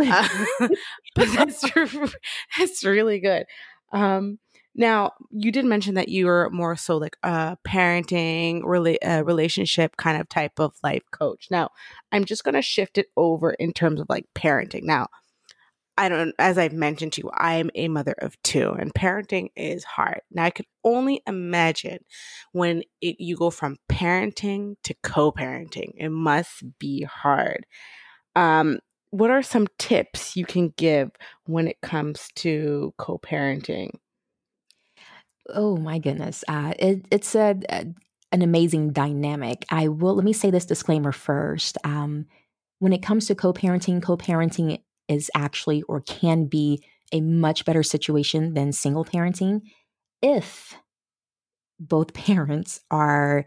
uh, 0.00 0.28
but 1.14 1.28
that's 1.34 1.64
that's 2.58 2.84
really 2.84 3.20
good. 3.20 3.46
Um, 3.92 4.38
now, 4.74 5.12
you 5.32 5.50
did 5.50 5.64
mention 5.64 5.94
that 5.94 6.08
you 6.08 6.26
were 6.26 6.50
more 6.50 6.76
so 6.76 6.98
like 6.98 7.16
a 7.24 7.56
parenting, 7.66 8.62
rela- 8.62 8.98
uh, 9.04 9.24
relationship 9.24 9.96
kind 9.96 10.20
of 10.20 10.28
type 10.28 10.60
of 10.60 10.74
life 10.84 11.02
coach. 11.10 11.48
Now, 11.50 11.70
I'm 12.12 12.24
just 12.24 12.44
going 12.44 12.54
to 12.54 12.62
shift 12.62 12.96
it 12.96 13.06
over 13.16 13.50
in 13.54 13.72
terms 13.72 14.00
of 14.00 14.08
like 14.08 14.26
parenting. 14.36 14.84
Now, 14.84 15.08
I 15.98 16.08
don't, 16.08 16.32
as 16.38 16.58
I've 16.58 16.72
mentioned 16.72 17.14
to 17.14 17.22
you, 17.22 17.30
I'm 17.34 17.70
a 17.74 17.88
mother 17.88 18.14
of 18.18 18.40
two 18.42 18.70
and 18.70 18.94
parenting 18.94 19.48
is 19.56 19.82
hard. 19.82 20.20
Now 20.30 20.44
I 20.44 20.50
can 20.50 20.64
only 20.84 21.22
imagine 21.26 21.98
when 22.52 22.84
it, 23.00 23.16
you 23.18 23.36
go 23.36 23.50
from 23.50 23.78
parenting 23.90 24.76
to 24.84 24.94
co-parenting, 25.02 25.90
it 25.96 26.10
must 26.10 26.62
be 26.78 27.02
hard. 27.02 27.66
Um, 28.36 28.78
what 29.10 29.30
are 29.30 29.42
some 29.42 29.66
tips 29.78 30.36
you 30.36 30.46
can 30.46 30.72
give 30.76 31.10
when 31.46 31.66
it 31.66 31.80
comes 31.80 32.28
to 32.36 32.94
co-parenting? 32.96 33.90
Oh 35.48 35.76
my 35.76 35.98
goodness. 35.98 36.44
Uh, 36.46 36.74
it, 36.78 37.06
it's 37.10 37.34
a, 37.34 37.58
an 37.70 38.42
amazing 38.42 38.92
dynamic. 38.92 39.64
I 39.70 39.88
will 39.88 40.14
let 40.14 40.24
me 40.24 40.32
say 40.32 40.50
this 40.50 40.66
disclaimer 40.66 41.10
first. 41.10 41.76
Um, 41.82 42.26
when 42.78 42.92
it 42.92 43.02
comes 43.02 43.26
to 43.26 43.34
co-parenting, 43.34 44.00
co-parenting 44.00 44.80
is 45.08 45.30
actually 45.34 45.82
or 45.82 46.00
can 46.00 46.46
be 46.46 46.82
a 47.12 47.20
much 47.20 47.64
better 47.64 47.82
situation 47.82 48.54
than 48.54 48.72
single 48.72 49.04
parenting 49.04 49.62
if 50.22 50.76
both 51.80 52.12
parents 52.14 52.80
are 52.90 53.46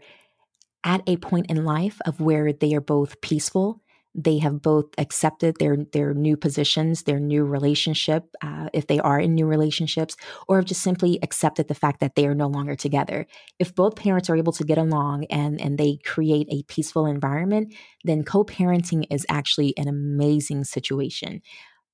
at 0.84 1.02
a 1.06 1.16
point 1.16 1.46
in 1.48 1.64
life 1.64 2.00
of 2.06 2.20
where 2.20 2.52
they 2.52 2.74
are 2.74 2.80
both 2.80 3.20
peaceful 3.20 3.81
they 4.14 4.38
have 4.38 4.60
both 4.62 4.86
accepted 4.98 5.56
their 5.58 5.76
their 5.92 6.12
new 6.14 6.36
positions 6.36 7.04
their 7.04 7.18
new 7.20 7.44
relationship 7.44 8.24
uh, 8.42 8.68
if 8.74 8.86
they 8.86 8.98
are 9.00 9.18
in 9.18 9.34
new 9.34 9.46
relationships 9.46 10.16
or 10.48 10.56
have 10.56 10.66
just 10.66 10.82
simply 10.82 11.18
accepted 11.22 11.68
the 11.68 11.74
fact 11.74 12.00
that 12.00 12.14
they 12.14 12.26
are 12.26 12.34
no 12.34 12.46
longer 12.46 12.74
together. 12.76 13.26
If 13.58 13.74
both 13.74 13.96
parents 13.96 14.28
are 14.30 14.36
able 14.36 14.52
to 14.54 14.64
get 14.64 14.78
along 14.78 15.24
and 15.26 15.60
and 15.60 15.78
they 15.78 15.98
create 16.04 16.46
a 16.50 16.62
peaceful 16.64 17.06
environment 17.06 17.74
then 18.04 18.22
co-parenting 18.24 19.06
is 19.10 19.24
actually 19.28 19.74
an 19.78 19.88
amazing 19.88 20.64
situation. 20.64 21.40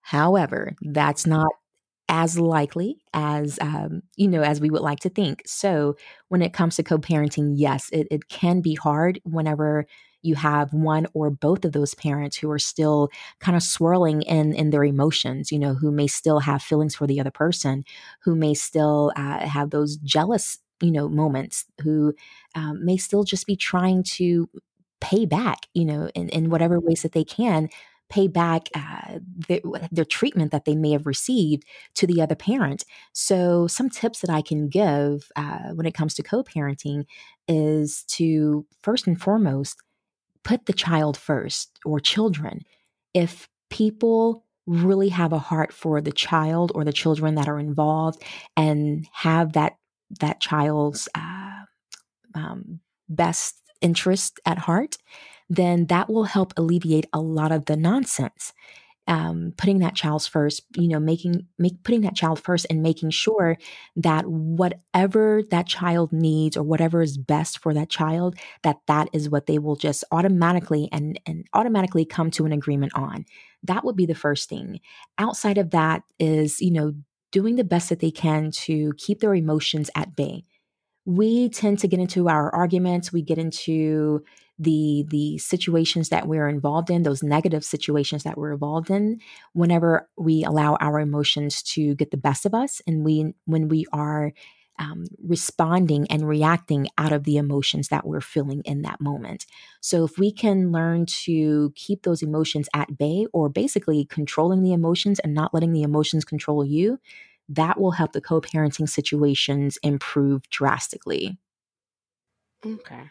However 0.02 0.75
that's 0.82 1.26
not 1.26 1.50
as 2.10 2.38
likely 2.38 2.98
as 3.14 3.58
um, 3.60 4.02
you 4.16 4.28
know 4.28 4.42
as 4.42 4.60
we 4.60 4.70
would 4.70 4.82
like 4.82 5.00
to 5.00 5.10
think. 5.10 5.42
So 5.46 5.96
when 6.28 6.42
it 6.42 6.52
comes 6.54 6.76
to 6.76 6.82
co-parenting 6.82 7.52
yes 7.56 7.90
it, 7.92 8.06
it 8.10 8.28
can 8.28 8.60
be 8.62 8.75
hard 8.75 9.20
whenever 9.25 9.87
you 10.22 10.34
have 10.34 10.72
one 10.72 11.06
or 11.14 11.30
both 11.30 11.64
of 11.64 11.72
those 11.72 11.94
parents 11.94 12.37
who 12.37 12.50
are 12.50 12.58
still 12.58 13.08
kind 13.40 13.56
of 13.56 13.62
swirling 13.62 14.22
in 14.22 14.52
in 14.52 14.70
their 14.70 14.84
emotions 14.84 15.52
you 15.52 15.58
know 15.58 15.75
who 15.75 15.90
may 15.90 16.06
still 16.06 16.40
have 16.40 16.62
feelings 16.62 16.94
for 16.94 17.06
the 17.06 17.20
other 17.20 17.30
person 17.30 17.84
who 18.22 18.34
may 18.34 18.54
still 18.54 19.12
uh, 19.16 19.46
have 19.46 19.70
those 19.70 19.96
jealous 19.98 20.58
you 20.80 20.90
know 20.92 21.08
moments 21.08 21.64
who 21.82 22.14
um, 22.54 22.84
may 22.84 22.96
still 22.96 23.25
just 23.25 23.46
be 23.46 23.56
trying 23.56 24.02
to 24.02 24.48
pay 25.00 25.25
back 25.25 25.66
you 25.75 25.84
know 25.84 26.08
in, 26.14 26.28
in 26.30 26.50
whatever 26.50 26.80
ways 26.80 27.02
that 27.02 27.12
they 27.12 27.25
can 27.25 27.68
pay 28.08 28.26
back 28.26 28.68
uh, 28.75 29.18
the, 29.48 29.60
their 29.92 30.04
treatment 30.04 30.50
that 30.50 30.64
they 30.64 30.75
may 30.75 30.92
have 30.92 31.06
received 31.06 31.64
to 31.94 32.06
the 32.06 32.22
other 32.22 32.34
parent. 32.34 32.84
So, 33.12 33.66
some 33.66 33.90
tips 33.90 34.20
that 34.20 34.30
I 34.30 34.40
can 34.42 34.68
give 34.68 35.30
uh, 35.37 35.70
when 35.75 35.87
it 35.87 35.94
comes 35.94 36.14
to 36.14 36.22
co 36.22 36.42
parenting 36.42 37.04
is 37.46 38.04
to 38.04 38.66
first 38.82 39.06
and 39.06 39.20
foremost 39.20 39.76
put 40.45 40.66
the 40.66 40.73
child 40.73 41.16
first 41.16 41.78
or 41.85 42.00
children. 42.00 42.62
If 43.14 43.49
people 43.71 44.45
really 44.66 45.09
have 45.09 45.33
a 45.33 45.38
heart 45.38 45.73
for 45.73 46.00
the 46.00 46.12
child 46.12 46.73
or 46.75 46.85
the 46.85 46.92
children 46.92 47.35
that 47.37 47.49
are 47.49 47.59
involved 47.59 48.23
and 48.57 49.07
have 49.12 49.54
that 49.54 49.76
that 50.21 50.40
child's 50.40 51.09
uh, 51.14 51.64
um, 52.35 52.80
best 53.09 53.61
interest 53.80 54.40
at 54.47 54.59
heart, 54.59 54.97
then 55.50 55.87
that 55.87 56.09
will 56.09 56.25
help 56.25 56.52
alleviate 56.57 57.07
a 57.12 57.21
lot 57.21 57.52
of 57.52 57.66
the 57.66 57.76
nonsense 57.76 58.52
um, 59.09 59.55
putting 59.57 59.79
that 59.79 59.95
child's 59.95 60.27
first, 60.27 60.62
you 60.77 60.87
know, 60.87 61.00
making 61.00 61.47
make 61.59 61.83
putting 61.83 62.03
that 62.03 62.15
child 62.15 62.38
first 62.38 62.67
and 62.69 62.83
making 62.83 63.11
sure 63.11 63.57
that 63.97 64.27
whatever 64.27 65.43
that 65.50 65.67
child 65.67 66.12
needs 66.12 66.57
or 66.57 66.62
whatever 66.62 67.00
is 67.00 67.17
best 67.17 67.59
for 67.59 67.73
that 67.73 67.88
child, 67.88 68.37
that 68.62 68.77
that 68.87 69.09
is 69.15 69.31
what 69.31 69.47
they 69.47 69.59
will 69.59 69.77
just 69.77 70.05
automatically 70.12 70.91
and 70.93 71.19
and 71.27 71.47
automatically 71.55 72.05
come 72.05 72.31
to 72.31 72.45
an 72.45 72.53
agreement 72.53 72.93
on. 72.95 73.25
That 73.62 73.83
would 73.83 73.97
be 73.97 74.07
the 74.07 74.15
first 74.15 74.49
thing. 74.49 74.81
Outside 75.17 75.57
of 75.57 75.71
that 75.71 76.03
is, 76.21 76.61
you 76.61 76.71
know, 76.71 76.93
doing 77.33 77.57
the 77.57 77.65
best 77.65 77.88
that 77.88 78.00
they 78.00 78.11
can 78.11 78.50
to 78.50 78.93
keep 78.99 79.21
their 79.21 79.35
emotions 79.35 79.91
at 79.95 80.15
bay. 80.15 80.45
We 81.07 81.49
tend 81.49 81.79
to 81.79 81.88
get 81.88 81.99
into 81.99 82.29
our 82.29 82.55
arguments, 82.55 83.11
we 83.11 83.23
get 83.23 83.38
into 83.38 84.23
the 84.59 85.05
the 85.09 85.38
situations 85.38 86.09
that 86.09 86.27
we're 86.27 86.49
involved 86.49 86.91
in 86.91 87.03
those 87.03 87.23
negative 87.23 87.65
situations 87.65 88.25
that 88.25 88.37
we're 88.37 88.53
involved 88.53 88.91
in 88.91 89.21
whenever 89.53 90.09
we 90.17 90.45
allow 90.45 90.77
our 90.81 90.99
emotions 91.00 91.62
to 91.62 91.95
get 91.95 92.11
the 92.11 92.17
best 92.17 92.45
of 92.45 92.55
us 92.55 92.83
and 92.87 93.05
we 93.05 93.35
when 93.45 93.69
we 93.69 93.87
are 93.93 94.33
um, 94.79 95.07
responding 95.23 96.07
and 96.09 96.29
reacting 96.29 96.88
out 96.97 97.12
of 97.12 97.25
the 97.25 97.37
emotions 97.37 97.88
that 97.88 98.07
we're 98.07 98.21
feeling 98.21 98.62
in 98.65 98.83
that 98.83 99.00
moment. 99.00 99.45
So, 99.81 100.05
if 100.05 100.19
we 100.19 100.31
can 100.33 100.71
learn 100.71 101.07
to 101.25 101.73
keep 101.75 102.03
those 102.03 102.23
emotions 102.23 102.69
at 102.75 102.97
bay 102.97 103.27
or 103.33 103.49
basically 103.49 104.05
controlling 104.05 104.62
the 104.62 104.73
emotions 104.73 105.19
and 105.19 105.35
not 105.35 105.53
letting 105.53 105.73
the 105.73 105.83
emotions 105.83 106.25
control 106.25 106.65
you, 106.65 106.99
that 107.49 107.81
will 107.81 107.93
help 107.93 108.12
the 108.12 108.21
co 108.21 108.41
parenting 108.41 108.88
situations 108.88 109.79
improve 109.83 110.49
drastically. 110.50 111.38
Okay. 112.65 113.11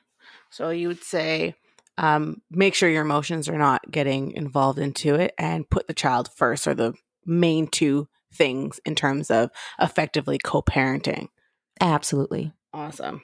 So 0.49 0.69
you 0.69 0.87
would 0.87 1.03
say, 1.03 1.55
um, 1.97 2.41
make 2.51 2.75
sure 2.75 2.89
your 2.89 3.01
emotions 3.01 3.49
are 3.49 3.57
not 3.57 3.89
getting 3.91 4.31
involved 4.33 4.79
into 4.79 5.15
it 5.15 5.33
and 5.37 5.69
put 5.69 5.87
the 5.87 5.93
child 5.93 6.29
first 6.35 6.67
or 6.67 6.75
the 6.75 6.93
main 7.25 7.67
two 7.67 8.07
things 8.33 8.79
in 8.85 8.95
terms 8.95 9.31
of 9.31 9.49
effectively 9.79 10.37
co 10.37 10.61
parenting. 10.61 11.27
Absolutely. 11.81 12.53
Awesome. 12.73 13.23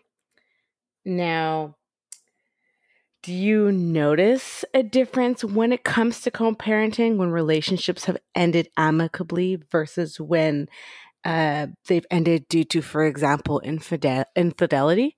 Now, 1.05 1.75
do 3.23 3.33
you 3.33 3.71
notice 3.71 4.65
a 4.73 4.83
difference 4.83 5.43
when 5.45 5.71
it 5.71 5.83
comes 5.83 6.21
to 6.21 6.31
co 6.31 6.53
parenting 6.53 7.15
when 7.15 7.29
relationships 7.29 8.05
have 8.05 8.17
ended 8.35 8.69
amicably 8.75 9.57
versus 9.71 10.19
when 10.19 10.67
uh, 11.23 11.67
they've 11.87 12.05
ended 12.11 12.47
due 12.49 12.65
to, 12.65 12.81
for 12.81 13.05
example, 13.05 13.61
infidel- 13.63 14.25
infidelity? 14.35 15.15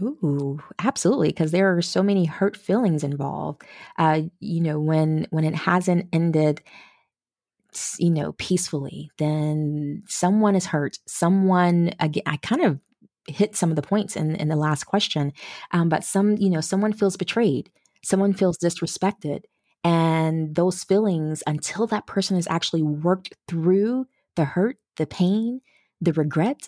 Ooh, 0.00 0.60
absolutely, 0.78 1.28
because 1.28 1.50
there 1.50 1.76
are 1.76 1.82
so 1.82 2.02
many 2.02 2.24
hurt 2.24 2.56
feelings 2.56 3.02
involved. 3.02 3.62
Uh, 3.98 4.22
you 4.38 4.60
know, 4.60 4.78
when 4.78 5.26
when 5.30 5.44
it 5.44 5.54
hasn't 5.54 6.06
ended, 6.12 6.62
you 7.98 8.10
know, 8.10 8.32
peacefully, 8.38 9.10
then 9.18 10.02
someone 10.06 10.56
is 10.56 10.66
hurt. 10.66 10.98
Someone 11.06 11.92
again, 12.00 12.22
I 12.26 12.36
kind 12.38 12.62
of 12.62 12.78
hit 13.28 13.54
some 13.56 13.70
of 13.70 13.76
the 13.76 13.82
points 13.82 14.16
in 14.16 14.34
in 14.36 14.48
the 14.48 14.56
last 14.56 14.84
question, 14.84 15.32
um, 15.72 15.88
but 15.88 16.02
some, 16.04 16.36
you 16.38 16.48
know, 16.50 16.60
someone 16.60 16.92
feels 16.92 17.16
betrayed. 17.16 17.70
Someone 18.02 18.32
feels 18.32 18.56
disrespected, 18.58 19.42
and 19.84 20.54
those 20.54 20.82
feelings 20.84 21.42
until 21.46 21.86
that 21.88 22.06
person 22.06 22.36
has 22.36 22.48
actually 22.48 22.82
worked 22.82 23.34
through 23.48 24.06
the 24.36 24.44
hurt, 24.44 24.78
the 24.96 25.06
pain, 25.06 25.60
the 26.00 26.12
regret, 26.14 26.66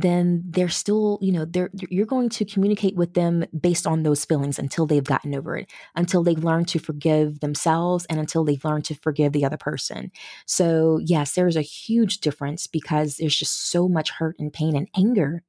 then 0.00 0.42
they're 0.46 0.68
still, 0.68 1.18
you 1.20 1.32
know, 1.32 1.44
they're 1.44 1.70
you're 1.90 2.06
going 2.06 2.28
to 2.30 2.44
communicate 2.44 2.94
with 2.94 3.14
them 3.14 3.44
based 3.58 3.86
on 3.86 4.02
those 4.04 4.24
feelings 4.24 4.58
until 4.58 4.86
they've 4.86 5.04
gotten 5.04 5.34
over 5.34 5.56
it, 5.56 5.70
until 5.96 6.22
they've 6.22 6.44
learned 6.44 6.68
to 6.68 6.78
forgive 6.78 7.40
themselves 7.40 8.06
and 8.08 8.20
until 8.20 8.44
they've 8.44 8.64
learned 8.64 8.84
to 8.84 8.94
forgive 8.94 9.32
the 9.32 9.44
other 9.44 9.56
person. 9.56 10.10
So, 10.46 11.00
yes, 11.04 11.32
there's 11.32 11.56
a 11.56 11.62
huge 11.62 12.18
difference 12.20 12.66
because 12.66 13.16
there's 13.16 13.36
just 13.36 13.70
so 13.70 13.88
much 13.88 14.10
hurt 14.10 14.36
and 14.38 14.52
pain 14.52 14.76
and 14.76 14.88
anger 14.96 15.42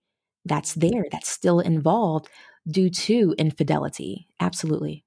that's 0.45 0.73
there 0.73 1.05
that's 1.11 1.29
still 1.29 1.59
involved 1.59 2.27
due 2.67 2.89
to 2.89 3.35
infidelity. 3.37 4.27
Absolutely. 4.39 5.03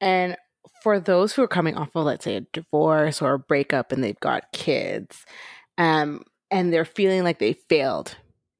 And 0.00 0.36
for 0.82 1.00
those 1.00 1.32
who 1.32 1.42
are 1.42 1.48
coming 1.48 1.76
off 1.76 1.94
of 1.94 2.04
let's 2.06 2.24
say 2.24 2.36
a 2.36 2.40
divorce 2.52 3.20
or 3.20 3.34
a 3.34 3.38
breakup 3.38 3.92
and 3.92 4.02
they've 4.02 4.20
got 4.20 4.52
kids, 4.52 5.24
um 5.76 6.22
and 6.50 6.72
they're 6.72 6.84
feeling 6.86 7.24
like 7.24 7.38
they 7.38 7.52
failed 7.52 8.16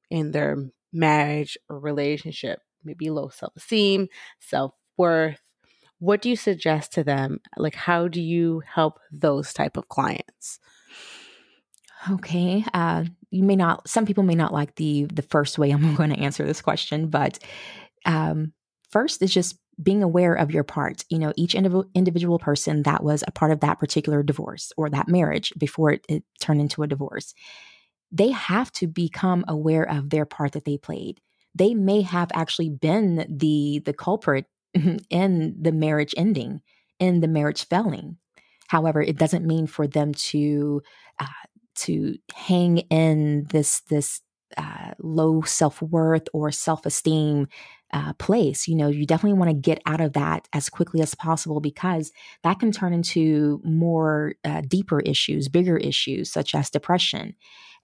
in 0.09 0.31
their 0.31 0.57
marriage 0.91 1.57
or 1.69 1.79
relationship, 1.79 2.61
maybe 2.83 3.09
low 3.09 3.29
self 3.29 3.55
esteem, 3.55 4.07
self 4.39 4.73
worth. 4.97 5.39
What 5.99 6.21
do 6.21 6.29
you 6.29 6.35
suggest 6.35 6.93
to 6.93 7.03
them? 7.03 7.39
Like, 7.57 7.75
how 7.75 8.07
do 8.07 8.21
you 8.21 8.61
help 8.65 8.99
those 9.11 9.51
type 9.53 9.75
of 9.75 9.89
clients? 9.89 10.59
Okay, 12.09 12.63
uh, 12.73 13.03
you 13.29 13.43
may 13.43 13.57
not. 13.57 13.87
Some 13.87 14.05
people 14.05 14.23
may 14.23 14.35
not 14.35 14.53
like 14.53 14.75
the 14.75 15.05
the 15.05 15.21
first 15.21 15.57
way 15.57 15.71
I'm 15.71 15.95
going 15.95 16.11
to 16.11 16.19
answer 16.19 16.45
this 16.45 16.61
question, 16.61 17.09
but 17.09 17.39
um, 18.05 18.53
first 18.89 19.21
is 19.21 19.33
just 19.33 19.59
being 19.81 20.03
aware 20.03 20.33
of 20.33 20.51
your 20.51 20.63
part. 20.63 21.03
You 21.09 21.19
know, 21.19 21.33
each 21.35 21.55
individual 21.55 21.89
individual 21.93 22.39
person 22.39 22.83
that 22.83 23.03
was 23.03 23.23
a 23.27 23.31
part 23.31 23.51
of 23.51 23.59
that 23.59 23.79
particular 23.79 24.23
divorce 24.23 24.71
or 24.77 24.89
that 24.89 25.09
marriage 25.09 25.53
before 25.57 25.91
it, 25.91 26.05
it 26.07 26.23
turned 26.39 26.61
into 26.61 26.83
a 26.83 26.87
divorce 26.87 27.33
they 28.11 28.31
have 28.31 28.71
to 28.73 28.87
become 28.87 29.45
aware 29.47 29.83
of 29.83 30.09
their 30.09 30.25
part 30.25 30.53
that 30.53 30.65
they 30.65 30.77
played. 30.77 31.21
They 31.55 31.73
may 31.73 32.01
have 32.01 32.31
actually 32.33 32.69
been 32.69 33.25
the 33.29 33.81
the 33.85 33.93
culprit 33.93 34.45
in 35.09 35.55
the 35.59 35.71
marriage 35.71 36.13
ending, 36.17 36.61
in 36.99 37.21
the 37.21 37.27
marriage 37.27 37.67
failing. 37.67 38.17
However, 38.67 39.01
it 39.01 39.17
doesn't 39.17 39.45
mean 39.45 39.67
for 39.67 39.87
them 39.87 40.13
to 40.13 40.81
uh, 41.19 41.25
to 41.75 42.15
hang 42.33 42.79
in 42.89 43.45
this 43.49 43.81
this 43.89 44.21
uh, 44.57 44.91
low 44.99 45.41
self 45.41 45.81
worth 45.81 46.27
or 46.33 46.51
self 46.51 46.85
esteem 46.85 47.47
uh, 47.93 48.13
place. 48.13 48.67
You 48.67 48.75
know, 48.75 48.87
you 48.87 49.05
definitely 49.05 49.37
want 49.39 49.49
to 49.49 49.55
get 49.55 49.81
out 49.85 50.01
of 50.01 50.13
that 50.13 50.47
as 50.53 50.69
quickly 50.69 51.01
as 51.01 51.15
possible 51.15 51.59
because 51.59 52.11
that 52.43 52.59
can 52.59 52.71
turn 52.71 52.93
into 52.93 53.61
more 53.63 54.33
uh, 54.43 54.61
deeper 54.67 54.99
issues, 54.99 55.47
bigger 55.47 55.77
issues 55.77 56.31
such 56.31 56.53
as 56.53 56.69
depression 56.69 57.35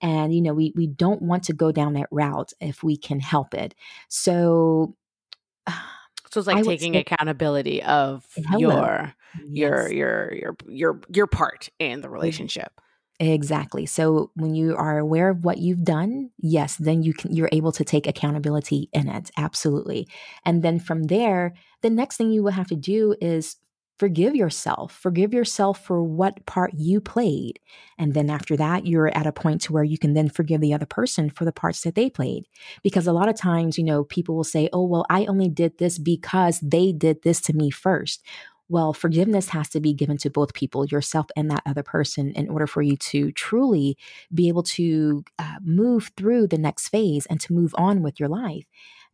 And, 0.06 0.36
you 0.36 0.42
know, 0.42 0.54
we, 0.54 0.72
we 0.76 0.86
don't 0.86 1.24
want 1.24 1.46
to 1.46 1.54
go 1.54 1.72
down 1.72 1.94
that 1.94 2.08
route 2.12 2.54
if 2.62 2.84
we 2.84 2.96
can 2.96 3.20
help 3.20 3.56
it. 3.56 3.74
So, 4.08 4.96
so 5.68 6.40
it's 6.40 6.48
like 6.48 6.64
taking 6.64 6.94
say, 6.94 7.00
accountability 7.00 7.82
of 7.82 8.24
your 8.60 9.16
yes. 9.50 9.92
your 9.92 9.92
your 9.92 10.34
your 10.36 10.56
your 10.68 11.02
your 11.12 11.28
part 11.28 11.70
in 11.80 12.02
the 12.02 12.10
relationship. 12.10 12.80
Exactly. 13.20 13.88
So 13.88 14.30
when 14.36 14.54
you 14.54 14.76
are 14.76 15.00
aware 15.00 15.30
of 15.30 15.44
what 15.44 15.58
you've 15.58 15.84
done, 15.84 16.30
yes, 16.38 16.76
then 16.76 17.02
you 17.02 17.12
can 17.12 17.34
you're 17.34 17.50
able 17.52 17.72
to 17.72 17.84
take 17.84 18.06
accountability 18.06 18.90
in 18.94 19.10
it. 19.10 19.32
Absolutely. 19.38 20.08
And 20.46 20.62
then 20.62 20.80
from 20.80 21.06
there, 21.06 21.56
the 21.82 21.90
next 21.90 22.18
thing 22.18 22.30
you 22.30 22.44
will 22.44 22.52
have 22.52 22.68
to 22.68 22.76
do 22.76 23.16
is 23.20 23.56
forgive 23.98 24.36
yourself. 24.36 24.92
Forgive 24.92 25.34
yourself 25.34 25.84
for 25.84 26.04
what 26.04 26.46
part 26.46 26.74
you 26.76 27.00
played. 27.00 27.60
And 27.98 28.14
then 28.14 28.30
after 28.30 28.58
that, 28.58 28.86
you're 28.86 29.16
at 29.18 29.28
a 29.28 29.32
point 29.32 29.62
to 29.62 29.74
where 29.74 29.84
you 29.84 29.98
can 29.98 30.14
then 30.14 30.30
forgive 30.30 30.62
the 30.62 30.74
other 30.74 30.86
person 30.86 31.30
for 31.30 31.46
the 31.46 31.52
parts 31.54 31.82
that 31.82 31.96
they 31.96 32.10
played. 32.10 32.46
Because 32.84 33.08
a 33.08 33.14
lot 33.14 33.30
of 33.30 33.36
times, 33.38 33.78
you 33.78 33.84
know, 33.84 34.04
people 34.04 34.36
will 34.36 34.44
say, 34.44 34.70
"Oh, 34.74 34.84
well, 34.86 35.06
I 35.10 35.26
only 35.26 35.50
did 35.50 35.78
this 35.78 35.98
because 35.98 36.60
they 36.60 36.92
did 36.92 37.22
this 37.24 37.40
to 37.42 37.54
me 37.54 37.70
first. 37.72 38.24
Well, 38.68 38.94
forgiveness 38.94 39.50
has 39.50 39.70
to 39.70 39.80
be 39.80 39.94
given 39.94 40.18
to 40.18 40.30
both 40.32 40.54
people, 40.56 40.86
yourself 40.86 41.28
and 41.36 41.52
that 41.52 41.62
other 41.68 41.84
person, 41.84 42.32
in 42.32 42.50
order 42.50 42.66
for 42.66 42.82
you 42.82 42.98
to 42.98 43.32
truly 43.34 43.96
be 44.34 44.48
able 44.48 44.64
to 44.64 45.24
uh, 45.38 45.58
move 45.64 46.12
through 46.18 46.48
the 46.48 46.58
next 46.58 46.90
phase 46.90 47.28
and 47.28 47.40
to 47.42 47.54
move 47.54 47.76
on 47.78 48.02
with 48.02 48.20
your 48.20 48.30
life. 48.30 48.66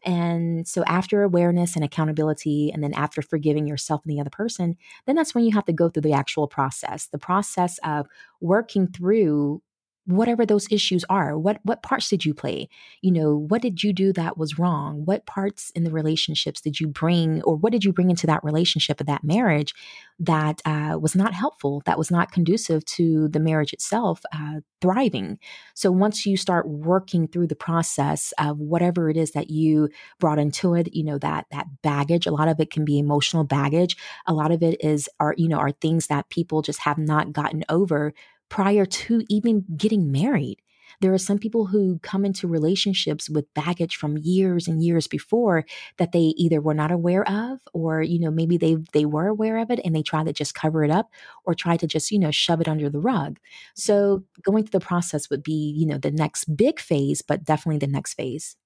And 0.03 0.67
so, 0.67 0.84
after 0.86 1.24
awareness 1.24 1.75
and 1.75 1.86
accountability, 1.86 2.72
and 2.74 2.84
then 2.84 2.93
after 2.93 3.22
forgiving 3.22 3.67
yourself 3.67 4.01
and 4.05 4.12
the 4.12 4.20
other 4.22 4.29
person, 4.29 4.77
then 5.05 5.15
that's 5.15 5.36
when 5.36 5.43
you 5.43 5.51
have 5.53 5.65
to 5.65 5.74
go 5.74 5.89
through 5.89 6.01
the 6.03 6.13
actual 6.13 6.48
process 6.48 7.08
the 7.08 7.17
process 7.20 7.77
of 7.84 8.08
working 8.39 8.88
through 8.88 9.62
whatever 10.05 10.46
those 10.46 10.67
issues 10.72 11.03
are 11.10 11.38
what 11.38 11.60
what 11.63 11.84
parts 11.84 12.10
did 12.10 12.25
you 12.25 12.34
play? 12.34 12.67
You 13.01 13.12
know 13.12 13.36
what 13.36 13.62
did 13.62 13.84
you 13.84 13.93
do 13.93 14.12
that 14.13 14.38
was 14.38 14.58
wrong? 14.58 15.05
What 15.05 15.25
parts 15.25 15.72
in 15.72 15.84
the 15.84 15.91
relationships 15.91 16.62
did 16.62 16.79
you 16.79 16.88
bring 16.88 17.41
or 17.43 17.55
what 17.55 17.72
did 17.72 17.84
you 17.84 17.93
bring 17.93 18.10
into 18.10 18.27
that 18.27 18.43
relationship 18.43 19.00
or 19.00 19.03
that 19.05 19.24
marriage 19.24 19.74
that 20.20 20.62
uh, 20.65 20.98
was 21.00 21.15
not 21.15 21.34
helpful 21.34 21.81
that 21.86 21.98
was 21.98 22.12
not 22.12 22.31
conducive 22.31 22.84
to 22.86 23.27
the 23.29 23.39
marriage 23.39 23.74
itself 23.74 24.22
uh, 24.34 24.62
thriving? 24.81 25.38
So 25.75 25.91
once 25.91 26.25
you 26.25 26.36
start 26.36 26.67
working 26.67 27.27
through 27.27 27.48
the 27.48 27.55
process 27.55 28.34
of 28.39 28.58
whatever 28.58 29.10
it 29.10 29.17
is 29.17 29.31
that 29.31 29.51
you 29.51 29.89
brought 30.20 30.39
into 30.39 30.74
it 30.74 30.93
you 30.96 31.03
know 31.03 31.20
that 31.20 31.46
that 31.51 31.67
baggage 31.84 32.25
a 32.25 32.31
lot 32.31 32.48
of 32.48 32.60
it 32.60 32.72
can 32.72 32.86
be 32.86 32.98
emotional 32.98 33.43
baggage. 33.43 33.96
A 34.25 34.34
lot 34.34 34.51
of 34.51 34.63
it 34.63 34.84
is 34.84 35.08
are 35.20 35.36
you 35.38 35.48
know 35.48 35.58
are 35.58 35.72
things 35.72 36.08
that 36.08 36.29
people 36.29 36.63
just 36.63 36.79
have 36.79 36.98
not 36.98 37.34
gotten 37.34 37.63
over 37.70 38.13
prior 38.51 38.86
to 38.86 39.24
even 39.29 39.63
getting 39.77 40.12
married. 40.12 40.58
There 41.00 41.13
are 41.13 41.17
some 41.17 41.39
people 41.39 41.67
who 41.67 42.00
come 42.00 42.25
into 42.25 42.50
relationships 42.50 43.29
with 43.29 43.51
baggage 43.53 43.96
from 43.96 44.17
years 44.17 44.67
and 44.67 44.84
years 44.84 45.08
before 45.08 45.63
that 45.98 46.12
they 46.12 46.34
either 46.36 46.60
were 46.60 46.74
not 46.74 46.91
aware 46.91 47.27
of 47.27 47.60
or 47.74 48.01
you 48.01 48.20
know 48.20 48.29
maybe 48.29 48.58
they 48.58 48.75
they 48.91 49.05
were 49.05 49.27
aware 49.27 49.58
of 49.60 49.72
it 49.72 49.79
and 49.86 49.96
they 49.96 50.03
try 50.03 50.25
to 50.25 50.34
just 50.34 50.53
cover 50.53 50.84
it 50.84 50.91
up 50.91 51.10
or 51.46 51.55
try 51.55 51.77
to 51.77 51.88
just 51.88 52.12
you 52.12 52.20
know 52.20 52.29
shove 52.29 52.60
it 52.60 52.67
under 52.67 52.89
the 52.89 53.00
rug. 53.00 53.39
So 53.74 54.25
going 54.43 54.65
through 54.65 54.79
the 54.79 54.86
process 54.86 55.29
would 55.29 55.43
be, 55.43 55.74
you 55.77 55.88
know, 55.88 55.98
the 55.98 56.12
next 56.12 56.53
big 56.55 56.81
phase, 56.81 57.22
but 57.22 57.46
definitely 57.46 57.79
the 57.79 57.88
next 57.88 58.15
phase. 58.15 58.58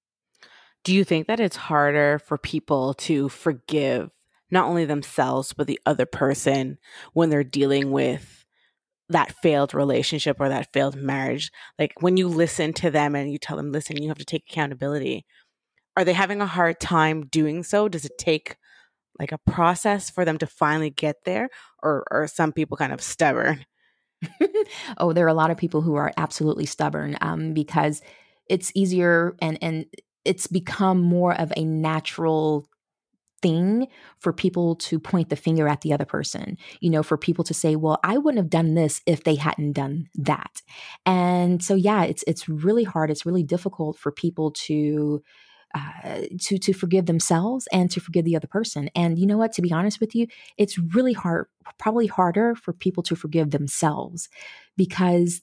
Do 0.84 0.96
you 0.96 1.04
think 1.04 1.28
that 1.28 1.40
it's 1.40 1.56
harder 1.56 2.20
for 2.20 2.40
people 2.40 2.96
to 2.96 3.30
forgive 3.30 4.10
not 4.50 4.66
only 4.66 4.86
themselves 4.86 5.54
but 5.54 5.68
the 5.68 5.80
other 5.86 6.08
person 6.08 6.80
when 7.14 7.30
they're 7.30 7.44
dealing 7.44 7.92
with 7.92 8.45
that 9.10 9.36
failed 9.44 9.74
relationship 9.74 10.38
or 10.40 10.50
that 10.50 10.72
failed 10.74 10.96
marriage 10.96 11.52
like 11.78 11.94
when 12.02 12.18
you 12.18 12.28
listen 12.28 12.74
to 12.74 12.90
them 12.90 13.16
and 13.16 13.32
you 13.32 13.38
tell 13.38 13.56
them 13.58 13.72
listen 13.72 14.02
you 14.02 14.08
have 14.08 14.18
to 14.18 14.26
take 14.26 14.44
accountability 14.50 15.26
are 15.98 16.04
they 16.04 16.14
having 16.14 16.42
a 16.42 16.48
hard 16.48 16.80
time 16.80 17.26
doing 17.28 17.64
so? 17.64 17.88
Does 17.88 18.06
it 18.06 18.18
take 18.18 18.58
like 19.18 19.32
a 19.32 19.38
process 19.38 20.10
for 20.10 20.26
them 20.26 20.38
to 20.40 20.48
finally 20.48 20.90
get 20.90 21.16
there 21.24 21.50
or 21.82 22.04
are 22.12 22.28
some 22.28 22.52
people 22.52 22.78
kind 22.78 22.94
of 22.94 23.02
stubborn? 23.02 23.66
Oh 24.98 25.14
there 25.14 25.26
are 25.26 25.30
a 25.30 25.36
lot 25.36 25.52
of 25.52 25.58
people 25.58 25.82
who 25.82 25.96
are 25.96 26.12
absolutely 26.18 26.66
stubborn 26.66 27.18
um, 27.22 27.54
because 27.54 28.02
it's 28.50 28.72
easier 28.74 29.36
and 29.40 29.58
and 29.62 29.86
it's 30.24 30.48
become 30.48 31.00
more 31.02 31.34
of 31.34 31.54
a 31.56 31.64
natural 31.64 32.68
thing 33.46 33.88
for 34.18 34.34
people 34.34 34.76
to 34.76 35.00
point 35.00 35.30
the 35.30 35.36
finger 35.36 35.68
at 35.68 35.82
the 35.82 35.94
other 35.94 36.06
person, 36.06 36.58
you 36.80 36.90
know, 36.90 37.04
for 37.04 37.16
people 37.18 37.44
to 37.44 37.54
say, 37.54 37.76
well, 37.76 38.00
I 38.04 38.18
wouldn't 38.18 38.44
have 38.44 38.50
done 38.50 38.74
this 38.74 39.02
if 39.06 39.24
they 39.24 39.36
hadn't 39.36 39.74
done 39.74 40.10
that. 40.16 40.64
And 41.06 41.64
so, 41.64 41.76
yeah, 41.76 42.06
it's, 42.06 42.24
it's 42.26 42.50
really 42.50 42.84
hard. 42.84 43.12
It's 43.12 43.26
really 43.26 43.44
difficult 43.44 43.98
for 44.00 44.12
people 44.12 44.50
to, 44.52 45.22
uh, 45.76 46.22
to 46.40 46.58
to 46.58 46.74
forgive 46.74 47.06
themselves 47.06 47.68
and 47.72 47.92
to 47.92 48.00
forgive 48.00 48.24
the 48.24 48.36
other 48.36 48.48
person. 48.48 48.90
And 48.96 49.20
you 49.20 49.28
know 49.28 49.38
what? 49.38 49.52
To 49.54 49.62
be 49.62 49.74
honest 49.74 50.00
with 50.00 50.16
you, 50.16 50.26
it's 50.58 50.80
really 50.80 51.14
hard, 51.14 51.48
probably 51.78 52.08
harder 52.08 52.56
for 52.56 52.72
people 52.72 53.04
to 53.04 53.16
forgive 53.16 53.52
themselves 53.52 54.30
because 54.78 55.42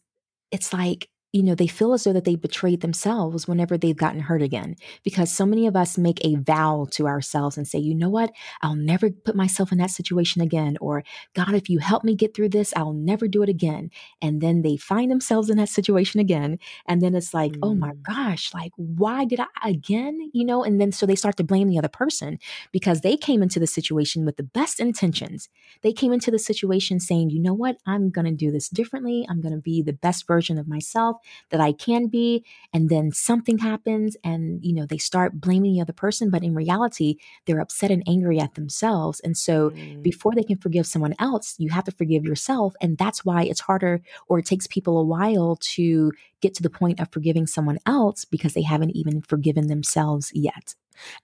it's 0.51 0.73
like 0.73 1.09
you 1.33 1.43
know, 1.43 1.55
they 1.55 1.67
feel 1.67 1.95
as 1.95 2.05
though 2.05 2.13
that 2.13 2.25
they 2.25 2.37
betrayed 2.37 2.83
themselves 2.83 3.49
whenever 3.49 3.79
they've 3.79 3.97
gotten 3.97 4.21
hurt 4.21 4.43
again. 4.43 4.77
Because 5.03 5.33
so 5.33 5.47
many 5.47 5.67
of 5.67 5.75
us 5.75 5.97
make 5.97 6.23
a 6.23 6.37
vow 6.37 6.87
to 6.93 7.07
ourselves 7.07 7.57
and 7.57 7.67
say, 7.67 7.79
you 7.79 7.95
know 7.95 8.11
what? 8.11 8.31
I'll 8.61 8.77
never 8.77 9.11
put 9.11 9.35
myself 9.35 9.73
in 9.73 9.79
that 9.79 9.91
situation 9.91 10.43
again. 10.43 10.77
Or, 10.81 11.05
God, 11.35 11.55
if 11.55 11.71
you 11.71 11.79
help 11.79 12.05
me 12.05 12.15
get 12.15 12.35
through 12.35 12.51
this, 12.51 12.75
I'll 12.77 12.93
never 12.93 13.29
do 13.29 13.43
it 13.43 13.49
again. 13.49 13.91
And 14.21 14.43
then 14.43 14.61
they 14.61 14.77
find 14.77 15.11
themselves 15.11 15.49
in 15.49 15.57
that 15.57 15.71
situation 15.71 16.21
again. 16.21 16.59
And 16.87 17.01
then 17.01 17.15
it's 17.15 17.33
like, 17.33 17.53
mm. 17.53 17.61
oh 17.63 17.75
my 17.75 17.93
mm. 17.93 18.03
gosh, 18.03 18.53
like, 18.53 18.73
why 18.77 19.25
did 19.25 19.41
I 19.41 19.47
again? 19.65 20.31
You 20.35 20.45
know, 20.45 20.63
and 20.63 20.79
then 20.79 20.93
so 20.93 21.07
they 21.07 21.17
start 21.17 21.39
to 21.39 21.45
blame 21.45 21.69
the 21.69 21.79
other 21.79 21.89
person 21.89 22.39
because 22.73 23.01
they 23.01 23.17
came 23.17 23.43
into 23.43 23.59
the 23.59 23.67
situation 23.67 24.27
with 24.27 24.37
the 24.37 24.43
best 24.43 24.81
intentions. 24.81 25.49
They 25.81 25.95
came 25.95 26.13
into 26.13 26.31
the 26.31 26.39
situation 26.39 27.01
saying, 27.01 27.31
you 27.31 27.41
know 27.41 27.55
what? 27.55 27.79
I'm 27.87 28.11
going 28.11 28.27
to 28.27 28.33
do 28.33 28.51
this 28.51 28.69
differently. 28.69 29.27
I'm 29.31 29.41
going 29.41 29.55
to 29.55 29.61
be 29.61 29.81
the 29.81 29.95
best 29.95 30.27
version 30.27 30.59
of 30.59 30.69
myself 30.69 31.17
that 31.51 31.61
I 31.61 31.73
can 31.73 32.07
be. 32.07 32.45
And 32.73 32.89
then 32.89 33.13
something 33.13 33.59
happens 33.59 34.17
and, 34.25 34.65
you 34.65 34.75
know, 34.75 34.87
they 34.87 34.99
start 34.99 35.41
blaming 35.41 35.75
the 35.75 35.81
other 35.81 35.93
person. 35.93 36.31
But 36.31 36.43
in 36.43 36.55
reality, 36.55 37.17
they're 37.47 37.61
upset 37.61 37.91
and 37.91 38.03
angry 38.07 38.41
at 38.41 38.55
themselves. 38.55 39.21
And 39.21 39.37
so 39.37 39.71
mm. 39.71 40.03
before 40.03 40.35
they 40.35 40.43
can 40.43 40.59
forgive 40.59 40.87
someone 40.87 41.15
else, 41.19 41.55
you 41.59 41.71
have 41.71 41.85
to 41.85 41.93
forgive 41.93 42.25
yourself. 42.25 42.75
And 42.81 42.99
that's 42.99 43.25
why 43.25 43.45
it's 43.45 43.61
harder 43.61 44.03
or 44.29 44.39
it 44.39 44.47
takes 44.47 44.67
people 44.67 44.99
a 44.99 45.05
while 45.05 45.57
to 45.61 46.13
get 46.41 46.55
to 46.55 46.63
the 46.63 46.71
point 46.71 47.01
of 47.01 47.11
forgiving 47.11 47.47
someone 47.47 47.79
else 47.87 48.25
because 48.25 48.55
they 48.55 48.63
haven't 48.63 48.97
even 48.97 49.23
forgiven 49.23 49.69
themselves 49.69 50.31
yet. 50.35 50.75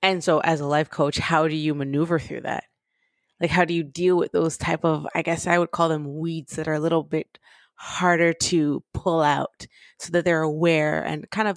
And 0.03 0.23
so 0.23 0.41
as 0.41 0.61
a 0.61 0.67
life 0.67 0.91
coach, 0.91 1.19
how 1.19 1.49
do 1.49 1.57
you 1.57 1.75
maneuver 1.75 2.19
through 2.19 2.43
that? 2.43 2.65
Like 3.41 3.51
how 3.51 3.65
do 3.65 3.75
you 3.75 3.83
deal 3.83 4.17
with 4.17 4.33
those 4.33 4.57
type 4.57 4.85
of 4.85 5.07
I 5.15 5.23
guess 5.23 5.47
I 5.47 5.59
would 5.59 5.71
call 5.71 5.89
them 5.89 6.19
weeds 6.19 6.57
that 6.57 6.69
are 6.69 6.75
a 6.75 6.81
little 6.81 7.03
bit 7.03 7.39
harder 7.79 8.33
to 8.33 8.83
pull 8.93 9.23
out 9.23 9.67
so 9.99 10.11
that 10.12 10.25
they're 10.25 10.43
aware 10.43 11.03
and 11.03 11.29
kind 11.31 11.49
of, 11.49 11.57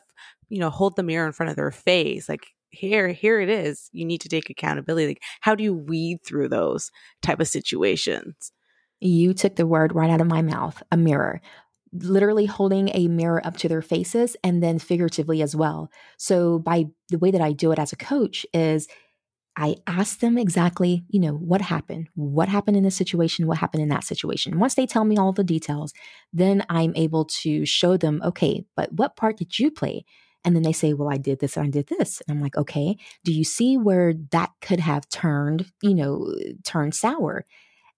you 0.49 0.59
know, 0.59 0.69
hold 0.69 0.95
the 0.95 1.03
mirror 1.03 1.25
in 1.25 1.33
front 1.33 1.49
of 1.49 1.55
their 1.55 1.71
face. 1.71 2.29
Like, 2.29 2.47
here, 2.69 3.09
here 3.09 3.41
it 3.41 3.49
is. 3.49 3.89
You 3.91 4.05
need 4.05 4.21
to 4.21 4.29
take 4.29 4.49
accountability. 4.49 5.07
Like, 5.07 5.23
how 5.41 5.55
do 5.55 5.63
you 5.63 5.73
weed 5.73 6.19
through 6.25 6.49
those 6.49 6.91
type 7.21 7.39
of 7.39 7.47
situations? 7.47 8.51
You 8.99 9.33
took 9.33 9.55
the 9.55 9.67
word 9.67 9.93
right 9.93 10.09
out 10.09 10.21
of 10.21 10.27
my 10.27 10.41
mouth 10.41 10.81
a 10.91 10.97
mirror 10.97 11.41
literally 11.93 12.45
holding 12.45 12.89
a 12.93 13.07
mirror 13.07 13.45
up 13.45 13.57
to 13.57 13.67
their 13.67 13.81
faces 13.81 14.37
and 14.43 14.63
then 14.63 14.79
figuratively 14.79 15.41
as 15.41 15.55
well. 15.55 15.91
So 16.17 16.59
by 16.59 16.85
the 17.09 17.17
way 17.17 17.31
that 17.31 17.41
I 17.41 17.51
do 17.51 17.71
it 17.71 17.79
as 17.79 17.91
a 17.91 17.97
coach 17.97 18.45
is 18.53 18.87
I 19.57 19.75
ask 19.85 20.19
them 20.19 20.37
exactly, 20.37 21.03
you 21.09 21.19
know, 21.19 21.33
what 21.33 21.61
happened, 21.61 22.07
what 22.15 22.47
happened 22.47 22.77
in 22.77 22.83
this 22.83 22.95
situation, 22.95 23.47
what 23.47 23.57
happened 23.57 23.83
in 23.83 23.89
that 23.89 24.05
situation. 24.05 24.59
Once 24.59 24.75
they 24.75 24.87
tell 24.87 25.03
me 25.03 25.17
all 25.17 25.33
the 25.33 25.43
details, 25.43 25.93
then 26.31 26.65
I'm 26.69 26.93
able 26.95 27.25
to 27.25 27.65
show 27.65 27.97
them, 27.97 28.21
okay, 28.23 28.63
but 28.75 28.93
what 28.93 29.17
part 29.17 29.37
did 29.37 29.59
you 29.59 29.69
play? 29.69 30.05
And 30.43 30.55
then 30.55 30.63
they 30.63 30.71
say, 30.71 30.93
well, 30.93 31.11
I 31.11 31.17
did 31.17 31.39
this 31.39 31.57
and 31.57 31.67
I 31.67 31.69
did 31.69 31.87
this. 31.87 32.21
And 32.21 32.35
I'm 32.35 32.41
like, 32.41 32.57
okay, 32.57 32.97
do 33.23 33.33
you 33.33 33.43
see 33.43 33.77
where 33.77 34.13
that 34.31 34.51
could 34.61 34.79
have 34.79 35.07
turned, 35.09 35.71
you 35.83 35.93
know, 35.93 36.33
turned 36.63 36.95
sour? 36.95 37.45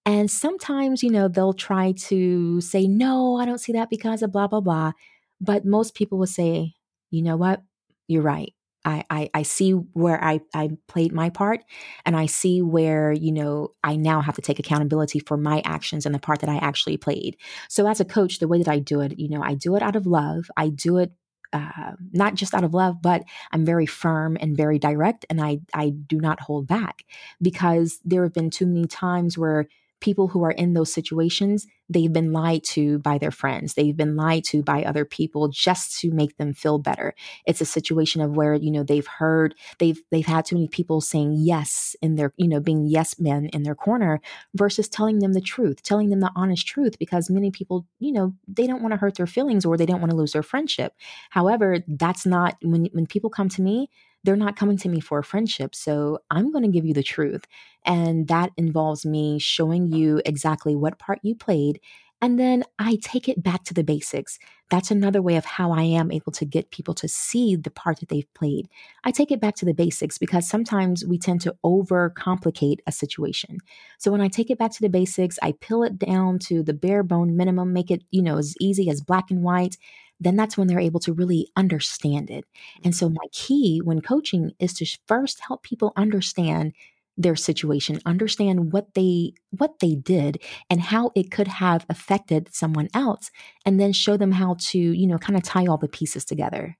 And 0.04 0.30
sometimes, 0.30 1.02
you 1.02 1.10
know, 1.10 1.28
they'll 1.28 1.54
try 1.54 1.92
to 1.92 2.60
say, 2.60 2.86
no, 2.86 3.36
I 3.36 3.46
don't 3.46 3.60
see 3.60 3.72
that 3.72 3.88
because 3.88 4.22
of 4.22 4.32
blah, 4.32 4.48
blah, 4.48 4.60
blah. 4.60 4.92
But 5.40 5.64
most 5.64 5.94
people 5.94 6.18
will 6.18 6.26
say, 6.26 6.74
you 7.10 7.22
know 7.22 7.36
what? 7.36 7.62
You're 8.06 8.22
right. 8.22 8.52
I, 8.84 9.04
I, 9.10 9.30
I 9.34 9.42
see 9.42 9.72
where 9.72 10.22
I, 10.22 10.40
I 10.54 10.70
played 10.88 11.12
my 11.12 11.30
part 11.30 11.60
and 12.04 12.16
I 12.16 12.26
see 12.26 12.62
where, 12.62 13.12
you 13.12 13.32
know, 13.32 13.72
I 13.82 13.96
now 13.96 14.20
have 14.20 14.36
to 14.36 14.42
take 14.42 14.58
accountability 14.58 15.20
for 15.20 15.36
my 15.36 15.62
actions 15.64 16.06
and 16.06 16.14
the 16.14 16.18
part 16.18 16.40
that 16.40 16.50
I 16.50 16.56
actually 16.56 16.96
played. 16.96 17.36
So 17.68 17.88
as 17.88 18.00
a 18.00 18.04
coach, 18.04 18.38
the 18.38 18.48
way 18.48 18.58
that 18.58 18.68
I 18.68 18.78
do 18.78 19.00
it, 19.00 19.18
you 19.18 19.28
know, 19.28 19.42
I 19.42 19.54
do 19.54 19.74
it 19.76 19.82
out 19.82 19.96
of 19.96 20.06
love. 20.06 20.50
I 20.56 20.68
do 20.68 20.98
it 20.98 21.12
uh, 21.54 21.92
not 22.12 22.34
just 22.34 22.52
out 22.52 22.64
of 22.64 22.74
love, 22.74 23.00
but 23.00 23.22
I'm 23.52 23.64
very 23.64 23.86
firm 23.86 24.36
and 24.40 24.56
very 24.56 24.76
direct, 24.76 25.24
and 25.30 25.40
I 25.40 25.60
I 25.72 25.90
do 25.90 26.20
not 26.20 26.40
hold 26.40 26.66
back 26.66 27.04
because 27.40 28.00
there 28.04 28.24
have 28.24 28.34
been 28.34 28.50
too 28.50 28.66
many 28.66 28.86
times 28.86 29.38
where 29.38 29.68
people 30.04 30.28
who 30.28 30.44
are 30.44 30.50
in 30.50 30.74
those 30.74 30.92
situations, 30.92 31.66
they've 31.88 32.12
been 32.12 32.30
lied 32.30 32.62
to 32.62 32.98
by 32.98 33.16
their 33.16 33.30
friends. 33.30 33.72
They've 33.72 33.96
been 33.96 34.16
lied 34.16 34.44
to 34.44 34.62
by 34.62 34.84
other 34.84 35.06
people 35.06 35.48
just 35.48 35.98
to 36.00 36.10
make 36.10 36.36
them 36.36 36.52
feel 36.52 36.78
better. 36.78 37.14
It's 37.46 37.62
a 37.62 37.64
situation 37.64 38.20
of 38.20 38.36
where, 38.36 38.52
you 38.52 38.70
know, 38.70 38.82
they've 38.82 39.06
heard, 39.06 39.54
they've, 39.78 39.98
they've 40.10 40.26
had 40.26 40.44
too 40.44 40.56
many 40.56 40.68
people 40.68 41.00
saying 41.00 41.36
yes 41.38 41.96
in 42.02 42.16
their, 42.16 42.34
you 42.36 42.48
know, 42.48 42.60
being 42.60 42.84
yes 42.84 43.18
men 43.18 43.46
in 43.46 43.62
their 43.62 43.74
corner 43.74 44.20
versus 44.54 44.90
telling 44.90 45.20
them 45.20 45.32
the 45.32 45.40
truth, 45.40 45.82
telling 45.82 46.10
them 46.10 46.20
the 46.20 46.32
honest 46.36 46.66
truth, 46.66 46.98
because 46.98 47.30
many 47.30 47.50
people, 47.50 47.86
you 47.98 48.12
know, 48.12 48.34
they 48.46 48.66
don't 48.66 48.82
want 48.82 48.92
to 48.92 48.98
hurt 48.98 49.16
their 49.16 49.26
feelings 49.26 49.64
or 49.64 49.78
they 49.78 49.86
don't 49.86 50.00
want 50.00 50.10
to 50.10 50.16
lose 50.16 50.32
their 50.32 50.42
friendship. 50.42 50.92
However, 51.30 51.78
that's 51.88 52.26
not 52.26 52.56
when, 52.60 52.90
when 52.92 53.06
people 53.06 53.30
come 53.30 53.48
to 53.48 53.62
me, 53.62 53.88
they're 54.24 54.36
not 54.36 54.56
coming 54.56 54.76
to 54.78 54.88
me 54.88 55.00
for 55.00 55.18
a 55.18 55.24
friendship. 55.24 55.74
So 55.74 56.18
I'm 56.30 56.50
going 56.50 56.64
to 56.64 56.70
give 56.70 56.86
you 56.86 56.94
the 56.94 57.02
truth. 57.02 57.44
And 57.84 58.26
that 58.28 58.50
involves 58.56 59.06
me 59.06 59.38
showing 59.38 59.86
you 59.86 60.20
exactly 60.24 60.74
what 60.74 60.98
part 60.98 61.20
you 61.22 61.34
played. 61.34 61.80
And 62.22 62.38
then 62.40 62.64
I 62.78 62.96
take 63.02 63.28
it 63.28 63.42
back 63.42 63.64
to 63.64 63.74
the 63.74 63.84
basics. 63.84 64.38
That's 64.70 64.90
another 64.90 65.20
way 65.20 65.36
of 65.36 65.44
how 65.44 65.72
I 65.72 65.82
am 65.82 66.10
able 66.10 66.32
to 66.32 66.46
get 66.46 66.70
people 66.70 66.94
to 66.94 67.06
see 67.06 67.54
the 67.54 67.70
part 67.70 68.00
that 68.00 68.08
they've 68.08 68.32
played. 68.32 68.66
I 69.04 69.10
take 69.10 69.30
it 69.30 69.40
back 69.40 69.56
to 69.56 69.66
the 69.66 69.74
basics 69.74 70.16
because 70.16 70.48
sometimes 70.48 71.04
we 71.04 71.18
tend 71.18 71.42
to 71.42 71.54
overcomplicate 71.62 72.78
a 72.86 72.92
situation. 72.92 73.58
So 73.98 74.10
when 74.10 74.22
I 74.22 74.28
take 74.28 74.50
it 74.50 74.58
back 74.58 74.72
to 74.72 74.80
the 74.80 74.88
basics, 74.88 75.38
I 75.42 75.52
peel 75.60 75.82
it 75.82 75.98
down 75.98 76.38
to 76.40 76.62
the 76.62 76.72
bare 76.72 77.02
bone 77.02 77.36
minimum, 77.36 77.74
make 77.74 77.90
it, 77.90 78.02
you 78.10 78.22
know, 78.22 78.38
as 78.38 78.54
easy 78.58 78.88
as 78.88 79.02
black 79.02 79.30
and 79.30 79.42
white 79.42 79.76
then 80.20 80.36
that's 80.36 80.56
when 80.56 80.68
they're 80.68 80.80
able 80.80 81.00
to 81.00 81.12
really 81.12 81.48
understand 81.56 82.30
it. 82.30 82.44
And 82.84 82.94
so, 82.94 83.08
mm. 83.08 83.14
my 83.14 83.26
key 83.32 83.80
when 83.82 84.00
coaching 84.00 84.52
is 84.58 84.72
to 84.74 84.98
first 85.06 85.40
help 85.46 85.62
people 85.62 85.92
understand 85.96 86.72
their 87.16 87.36
situation 87.36 88.00
understand 88.06 88.72
what 88.72 88.92
they 88.94 89.32
what 89.50 89.78
they 89.78 89.94
did 89.94 90.42
and 90.68 90.80
how 90.80 91.12
it 91.14 91.30
could 91.30 91.46
have 91.46 91.86
affected 91.88 92.52
someone 92.52 92.88
else 92.92 93.30
and 93.64 93.78
then 93.78 93.92
show 93.92 94.16
them 94.16 94.32
how 94.32 94.56
to 94.58 94.78
you 94.78 95.06
know 95.06 95.18
kind 95.18 95.36
of 95.36 95.42
tie 95.42 95.66
all 95.66 95.78
the 95.78 95.88
pieces 95.88 96.24
together 96.24 96.76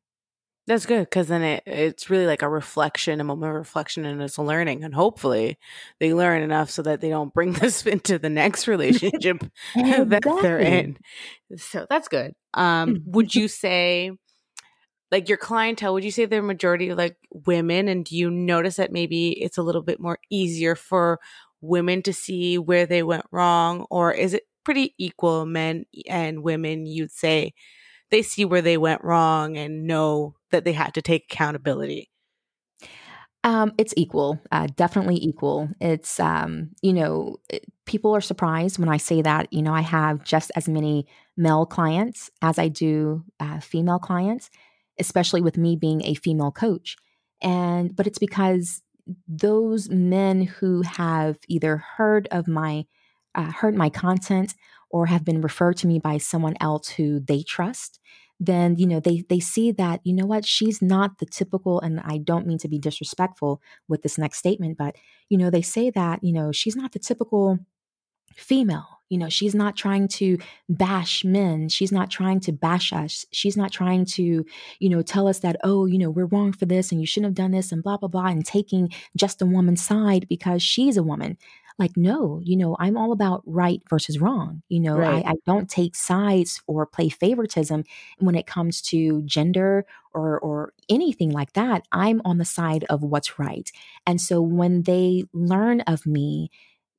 that's 0.66 0.86
good 0.86 1.00
because 1.00 1.28
then 1.28 1.42
it, 1.42 1.62
it's 1.66 2.08
really 2.08 2.26
like 2.26 2.42
a 2.42 2.48
reflection, 2.48 3.20
a 3.20 3.24
moment 3.24 3.50
of 3.50 3.56
reflection, 3.56 4.06
and 4.06 4.22
it's 4.22 4.38
a 4.38 4.42
learning. 4.42 4.82
And 4.82 4.94
hopefully, 4.94 5.58
they 6.00 6.14
learn 6.14 6.42
enough 6.42 6.70
so 6.70 6.82
that 6.82 7.00
they 7.00 7.10
don't 7.10 7.34
bring 7.34 7.52
this 7.54 7.86
into 7.86 8.18
the 8.18 8.30
next 8.30 8.66
relationship 8.66 9.44
exactly. 9.74 10.04
that 10.06 10.22
they're 10.42 10.58
in. 10.58 10.96
So 11.56 11.86
that's 11.88 12.08
good. 12.08 12.34
Um, 12.54 13.02
would 13.06 13.34
you 13.34 13.48
say, 13.48 14.12
like 15.10 15.28
your 15.28 15.38
clientele, 15.38 15.92
would 15.94 16.04
you 16.04 16.10
say 16.10 16.24
they're 16.24 16.42
majority 16.42 16.94
like 16.94 17.16
women? 17.30 17.88
And 17.88 18.04
do 18.04 18.16
you 18.16 18.30
notice 18.30 18.76
that 18.76 18.92
maybe 18.92 19.30
it's 19.30 19.58
a 19.58 19.62
little 19.62 19.82
bit 19.82 20.00
more 20.00 20.18
easier 20.30 20.74
for 20.74 21.20
women 21.60 22.02
to 22.02 22.12
see 22.12 22.58
where 22.58 22.86
they 22.86 23.02
went 23.02 23.24
wrong, 23.30 23.86
or 23.90 24.12
is 24.12 24.32
it 24.32 24.44
pretty 24.64 24.94
equal, 24.96 25.44
men 25.44 25.84
and 26.08 26.42
women? 26.42 26.86
You'd 26.86 27.12
say 27.12 27.52
they 28.10 28.22
see 28.22 28.44
where 28.44 28.62
they 28.62 28.76
went 28.76 29.04
wrong 29.04 29.56
and 29.56 29.86
know 29.86 30.34
that 30.50 30.64
they 30.64 30.72
had 30.72 30.94
to 30.94 31.02
take 31.02 31.24
accountability? 31.30 32.10
Um, 33.44 33.72
it's 33.76 33.92
equal, 33.96 34.40
uh, 34.52 34.68
definitely 34.74 35.16
equal. 35.16 35.68
It's, 35.78 36.18
um, 36.18 36.70
you 36.80 36.94
know, 36.94 37.36
people 37.84 38.16
are 38.16 38.22
surprised 38.22 38.78
when 38.78 38.88
I 38.88 38.96
say 38.96 39.20
that. 39.20 39.52
You 39.52 39.60
know, 39.60 39.74
I 39.74 39.82
have 39.82 40.24
just 40.24 40.50
as 40.56 40.66
many 40.66 41.06
male 41.36 41.66
clients 41.66 42.30
as 42.40 42.58
I 42.58 42.68
do 42.68 43.22
uh, 43.40 43.60
female 43.60 43.98
clients, 43.98 44.48
especially 44.98 45.42
with 45.42 45.58
me 45.58 45.76
being 45.76 46.02
a 46.04 46.14
female 46.14 46.52
coach. 46.52 46.96
And, 47.42 47.94
but 47.94 48.06
it's 48.06 48.18
because 48.18 48.80
those 49.28 49.90
men 49.90 50.42
who 50.42 50.80
have 50.80 51.36
either 51.46 51.76
heard 51.76 52.26
of 52.30 52.48
my, 52.48 52.86
uh, 53.34 53.50
heard 53.50 53.74
my 53.74 53.90
content 53.90 54.54
or 54.94 55.06
have 55.06 55.24
been 55.24 55.40
referred 55.40 55.76
to 55.76 55.88
me 55.88 55.98
by 55.98 56.16
someone 56.18 56.54
else 56.60 56.88
who 56.88 57.18
they 57.18 57.42
trust 57.42 57.98
then 58.40 58.76
you 58.76 58.86
know 58.86 59.00
they 59.00 59.24
they 59.28 59.40
see 59.40 59.70
that 59.72 60.00
you 60.04 60.12
know 60.12 60.26
what? 60.26 60.44
She's 60.44 60.82
not 60.82 61.18
the 61.18 61.26
typical 61.26 61.80
and 61.80 62.00
I 62.00 62.18
don't 62.18 62.46
mean 62.46 62.58
to 62.58 62.68
be 62.68 62.78
disrespectful 62.78 63.60
with 63.88 64.02
this 64.02 64.18
next 64.18 64.38
statement 64.38 64.76
but 64.78 64.96
you 65.28 65.38
know 65.38 65.50
they 65.50 65.62
say 65.62 65.90
that 65.90 66.22
you 66.22 66.32
know 66.32 66.52
she's 66.52 66.76
not 66.76 66.92
the 66.92 66.98
typical 66.98 67.58
female. 68.34 68.86
You 69.08 69.18
know 69.18 69.28
she's 69.28 69.54
not 69.54 69.76
trying 69.76 70.08
to 70.08 70.38
bash 70.68 71.24
men. 71.24 71.68
She's 71.68 71.92
not 71.92 72.10
trying 72.10 72.40
to 72.40 72.52
bash 72.52 72.92
us. 72.92 73.24
She's 73.32 73.56
not 73.56 73.70
trying 73.70 74.04
to 74.16 74.44
you 74.80 74.88
know 74.88 75.02
tell 75.02 75.28
us 75.28 75.38
that 75.40 75.56
oh 75.62 75.86
you 75.86 75.98
know 75.98 76.10
we're 76.10 76.26
wrong 76.26 76.52
for 76.52 76.66
this 76.66 76.90
and 76.90 77.00
you 77.00 77.06
shouldn't 77.06 77.30
have 77.30 77.42
done 77.44 77.52
this 77.52 77.70
and 77.70 77.82
blah 77.82 77.98
blah 77.98 78.08
blah 78.08 78.26
and 78.26 78.44
taking 78.44 78.92
just 79.16 79.42
a 79.42 79.46
woman's 79.46 79.84
side 79.84 80.26
because 80.28 80.62
she's 80.62 80.96
a 80.96 81.02
woman 81.02 81.38
like 81.78 81.96
no 81.96 82.40
you 82.44 82.56
know 82.56 82.76
i'm 82.78 82.96
all 82.96 83.12
about 83.12 83.42
right 83.46 83.82
versus 83.90 84.20
wrong 84.20 84.62
you 84.68 84.80
know 84.80 84.96
right. 84.96 85.24
I, 85.26 85.30
I, 85.30 85.34
don't 85.44 85.68
take 85.68 85.96
sides 85.96 86.62
or 86.66 86.86
play 86.86 87.08
favoritism 87.08 87.84
when 88.18 88.34
it 88.34 88.46
comes 88.46 88.80
to 88.82 89.22
gender 89.22 89.84
or 90.14 90.38
or 90.38 90.72
anything 90.88 91.30
like 91.30 91.52
that. 91.52 91.86
I'm 91.92 92.22
on 92.24 92.38
the 92.38 92.44
side 92.44 92.84
of 92.88 93.02
what's 93.02 93.38
right. 93.38 93.70
And 94.06 94.20
so 94.20 94.40
when 94.40 94.82
they 94.84 95.24
learn 95.32 95.80
of 95.82 96.06
me 96.06 96.50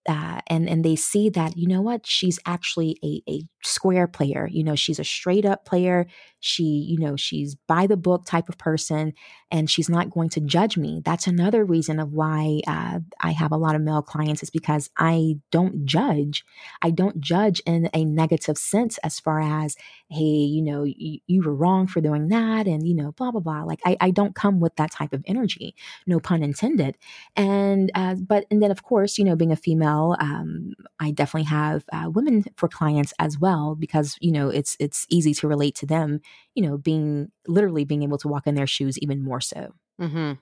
uh, 0.08 0.42
and 0.48 0.70
and 0.70 0.86
they 0.86 0.96
see 0.96 1.30
that 1.30 1.58
you 1.58 1.68
know 1.68 1.82
what? 1.82 2.06
She's 2.06 2.38
actually 2.46 3.00
a, 3.04 3.22
a 3.32 3.42
square 3.64 4.08
player 4.08 4.48
you 4.52 4.64
know 4.64 4.76
she's 4.76 5.00
a 5.00 5.04
straight 5.04 5.46
up 5.46 5.66
player 5.66 6.06
she 6.46 6.64
you 6.64 7.00
know 7.00 7.16
she's 7.16 7.56
by 7.68 7.88
the 7.88 7.98
book 7.98 8.26
type 8.26 8.50
of 8.50 8.58
person 8.58 9.14
and 9.52 9.70
she's 9.70 9.90
not 9.90 10.10
going 10.10 10.30
to 10.30 10.42
judge 10.42 10.78
me. 10.78 11.02
That's 11.04 11.28
another 11.28 11.64
reason 11.64 12.00
of 12.00 12.14
why 12.14 12.62
uh, 12.68 13.00
i 13.22 13.32
have 13.32 13.52
a 13.52 13.58
lot 13.58 13.76
of 13.76 13.82
male 13.82 14.02
clients 14.02 14.44
is 14.44 14.50
because 14.50 14.90
i 14.98 15.36
don't 15.52 15.86
judge. 15.86 16.46
I 16.82 16.92
don't 16.92 17.20
judge 17.20 17.62
in 17.66 17.90
a 17.94 18.06
negative 18.06 18.58
sense 18.58 18.98
as 19.00 19.20
far 19.20 19.42
as 19.42 19.76
hey 20.10 20.24
you 20.24 20.62
know 20.62 20.84
you, 20.84 21.20
you 21.28 21.42
were 21.42 21.56
wrong 21.56 21.88
for 21.88 22.02
doing 22.02 22.28
that 22.30 22.68
and 22.68 22.88
you 22.88 22.96
know 22.96 23.12
blah 23.14 23.32
blah 23.32 23.42
blah. 23.42 23.64
Like 23.64 23.80
i, 23.86 23.98
I 24.00 24.12
don't 24.12 24.36
come 24.36 24.60
with 24.60 24.76
that 24.76 24.92
type 24.92 25.14
of 25.14 25.24
energy 25.26 25.76
no 26.08 26.20
pun 26.20 26.44
intended. 26.44 26.98
And 27.36 27.92
uh, 27.96 28.16
but 28.16 28.46
and 28.52 28.62
then 28.62 28.72
of 28.72 28.84
course 28.84 29.18
you 29.18 29.24
know 29.24 29.36
being 29.36 29.52
a 29.52 29.56
female 29.56 30.16
um, 30.20 30.74
i 31.00 31.12
definitely 31.12 31.48
have 31.48 31.86
uh, 31.92 32.10
women 32.10 32.44
for 32.56 32.68
clients 32.68 33.14
as 33.20 33.40
well 33.40 33.76
because 33.76 34.18
you 34.20 34.32
know 34.32 34.50
it's 34.50 34.76
it's 34.80 35.06
easy 35.10 35.34
to 35.34 35.48
relate 35.48 35.76
to 35.76 35.86
them 35.86 36.22
you 36.54 36.64
know, 36.64 36.78
being 36.78 37.32
literally 37.48 37.86
being 37.86 38.04
able 38.04 38.18
to 38.20 38.28
walk 38.28 38.48
in 38.48 38.56
their 38.56 38.68
shoes 38.68 38.98
even 39.00 39.24
more 39.24 39.42
so. 39.42 39.74
Mm-hmm. 40.02 40.34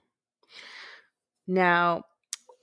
Now, 1.48 2.04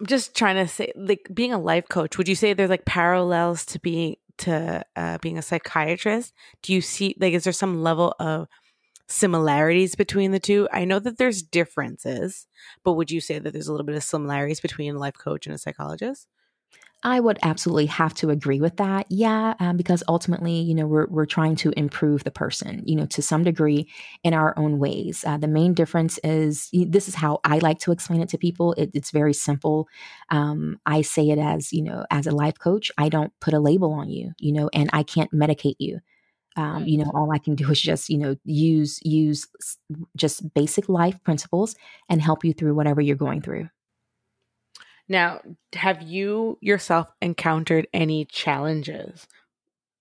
I'm 0.00 0.06
just 0.06 0.34
trying 0.34 0.56
to 0.56 0.66
say, 0.66 0.92
like, 0.96 1.28
being 1.32 1.52
a 1.52 1.58
life 1.58 1.88
coach, 1.88 2.16
would 2.16 2.28
you 2.28 2.34
say 2.34 2.52
there's 2.52 2.70
like 2.70 2.86
parallels 2.86 3.66
to 3.66 3.80
being 3.80 4.16
to 4.38 4.84
uh, 4.96 5.18
being 5.18 5.38
a 5.38 5.42
psychiatrist? 5.42 6.32
Do 6.62 6.72
you 6.72 6.80
see 6.80 7.14
like 7.20 7.34
is 7.34 7.44
there 7.44 7.52
some 7.52 7.82
level 7.82 8.14
of 8.18 8.48
similarities 9.06 9.94
between 9.94 10.30
the 10.32 10.40
two? 10.40 10.68
I 10.72 10.84
know 10.84 10.98
that 10.98 11.18
there's 11.18 11.42
differences, 11.42 12.46
but 12.84 12.94
would 12.94 13.10
you 13.10 13.20
say 13.20 13.38
that 13.38 13.52
there's 13.52 13.68
a 13.68 13.72
little 13.72 13.86
bit 13.86 13.96
of 13.96 14.02
similarities 14.02 14.60
between 14.60 14.94
a 14.94 14.98
life 14.98 15.18
coach 15.18 15.46
and 15.46 15.54
a 15.54 15.58
psychologist? 15.58 16.26
I 17.02 17.18
would 17.18 17.38
absolutely 17.42 17.86
have 17.86 18.12
to 18.14 18.28
agree 18.28 18.60
with 18.60 18.76
that. 18.76 19.06
Yeah, 19.08 19.54
um, 19.58 19.78
because 19.78 20.02
ultimately, 20.06 20.60
you 20.60 20.74
know, 20.74 20.86
we're 20.86 21.06
we're 21.06 21.24
trying 21.24 21.56
to 21.56 21.72
improve 21.74 22.24
the 22.24 22.30
person, 22.30 22.82
you 22.84 22.94
know, 22.94 23.06
to 23.06 23.22
some 23.22 23.42
degree 23.42 23.88
in 24.22 24.34
our 24.34 24.52
own 24.58 24.78
ways. 24.78 25.24
Uh, 25.26 25.38
the 25.38 25.48
main 25.48 25.72
difference 25.72 26.18
is 26.22 26.68
this 26.72 27.08
is 27.08 27.14
how 27.14 27.40
I 27.42 27.58
like 27.58 27.78
to 27.80 27.92
explain 27.92 28.20
it 28.20 28.28
to 28.30 28.38
people. 28.38 28.74
It, 28.74 28.90
it's 28.92 29.12
very 29.12 29.32
simple. 29.32 29.88
Um, 30.28 30.78
I 30.84 31.00
say 31.00 31.30
it 31.30 31.38
as 31.38 31.72
you 31.72 31.82
know, 31.82 32.04
as 32.10 32.26
a 32.26 32.32
life 32.32 32.58
coach, 32.58 32.92
I 32.98 33.08
don't 33.08 33.32
put 33.40 33.54
a 33.54 33.60
label 33.60 33.92
on 33.94 34.10
you, 34.10 34.32
you 34.38 34.52
know, 34.52 34.68
and 34.74 34.90
I 34.92 35.02
can't 35.02 35.32
medicate 35.32 35.76
you. 35.78 36.00
Um, 36.56 36.86
you 36.86 36.98
know, 36.98 37.10
all 37.14 37.32
I 37.32 37.38
can 37.38 37.54
do 37.54 37.70
is 37.70 37.80
just 37.80 38.10
you 38.10 38.18
know 38.18 38.36
use 38.44 39.00
use 39.04 39.48
just 40.16 40.52
basic 40.54 40.88
life 40.88 41.22
principles 41.24 41.76
and 42.10 42.22
help 42.22 42.44
you 42.44 42.52
through 42.52 42.74
whatever 42.74 43.00
you're 43.00 43.16
going 43.16 43.42
through. 43.42 43.68
Now, 45.10 45.40
have 45.72 46.02
you 46.02 46.56
yourself 46.60 47.08
encountered 47.20 47.88
any 47.92 48.26
challenges 48.26 49.26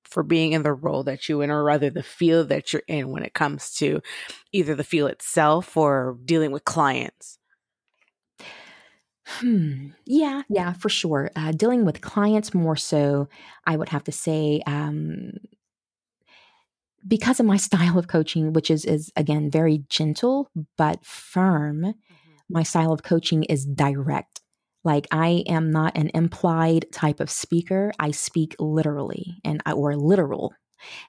for 0.03 0.21
being 0.21 0.51
in 0.53 0.61
the 0.61 0.71
role 0.71 1.03
that 1.03 1.27
you're 1.27 1.43
in, 1.43 1.49
or 1.49 1.63
rather 1.63 1.89
the 1.89 2.03
field 2.03 2.49
that 2.49 2.71
you're 2.71 2.83
in 2.87 3.09
when 3.09 3.23
it 3.23 3.33
comes 3.33 3.73
to 3.77 4.01
either 4.53 4.75
the 4.75 4.83
field 4.83 5.09
itself 5.09 5.75
or 5.75 6.15
dealing 6.25 6.51
with 6.51 6.63
clients? 6.63 7.39
Hmm. 9.25 9.87
Yeah, 10.05 10.43
yeah, 10.47 10.73
for 10.73 10.89
sure. 10.89 11.31
Uh, 11.35 11.53
dealing 11.53 11.85
with 11.85 12.01
clients 12.01 12.53
more 12.53 12.75
so, 12.75 13.29
I 13.65 13.77
would 13.77 13.89
have 13.89 14.03
to 14.03 14.11
say, 14.11 14.61
um, 14.67 15.31
because 17.07 17.39
of 17.39 17.47
my 17.47 17.57
style 17.67 17.97
of 17.97 18.07
coaching, 18.07 18.53
which 18.53 18.69
is 18.69 18.85
is 18.85 19.11
again 19.15 19.49
very 19.49 19.85
gentle 19.89 20.51
but 20.77 21.03
firm. 21.03 21.81
Mm-hmm. 21.81 21.95
My 22.47 22.61
style 22.61 22.93
of 22.93 23.01
coaching 23.01 23.43
is 23.45 23.65
direct. 23.65 24.38
Like 24.83 25.07
I 25.11 25.43
am 25.47 25.71
not 25.71 25.97
an 25.97 26.11
implied 26.13 26.85
type 26.91 27.19
of 27.19 27.29
speaker. 27.29 27.91
I 27.99 28.11
speak 28.11 28.55
literally 28.59 29.39
and 29.43 29.61
or 29.73 29.95
literal. 29.95 30.53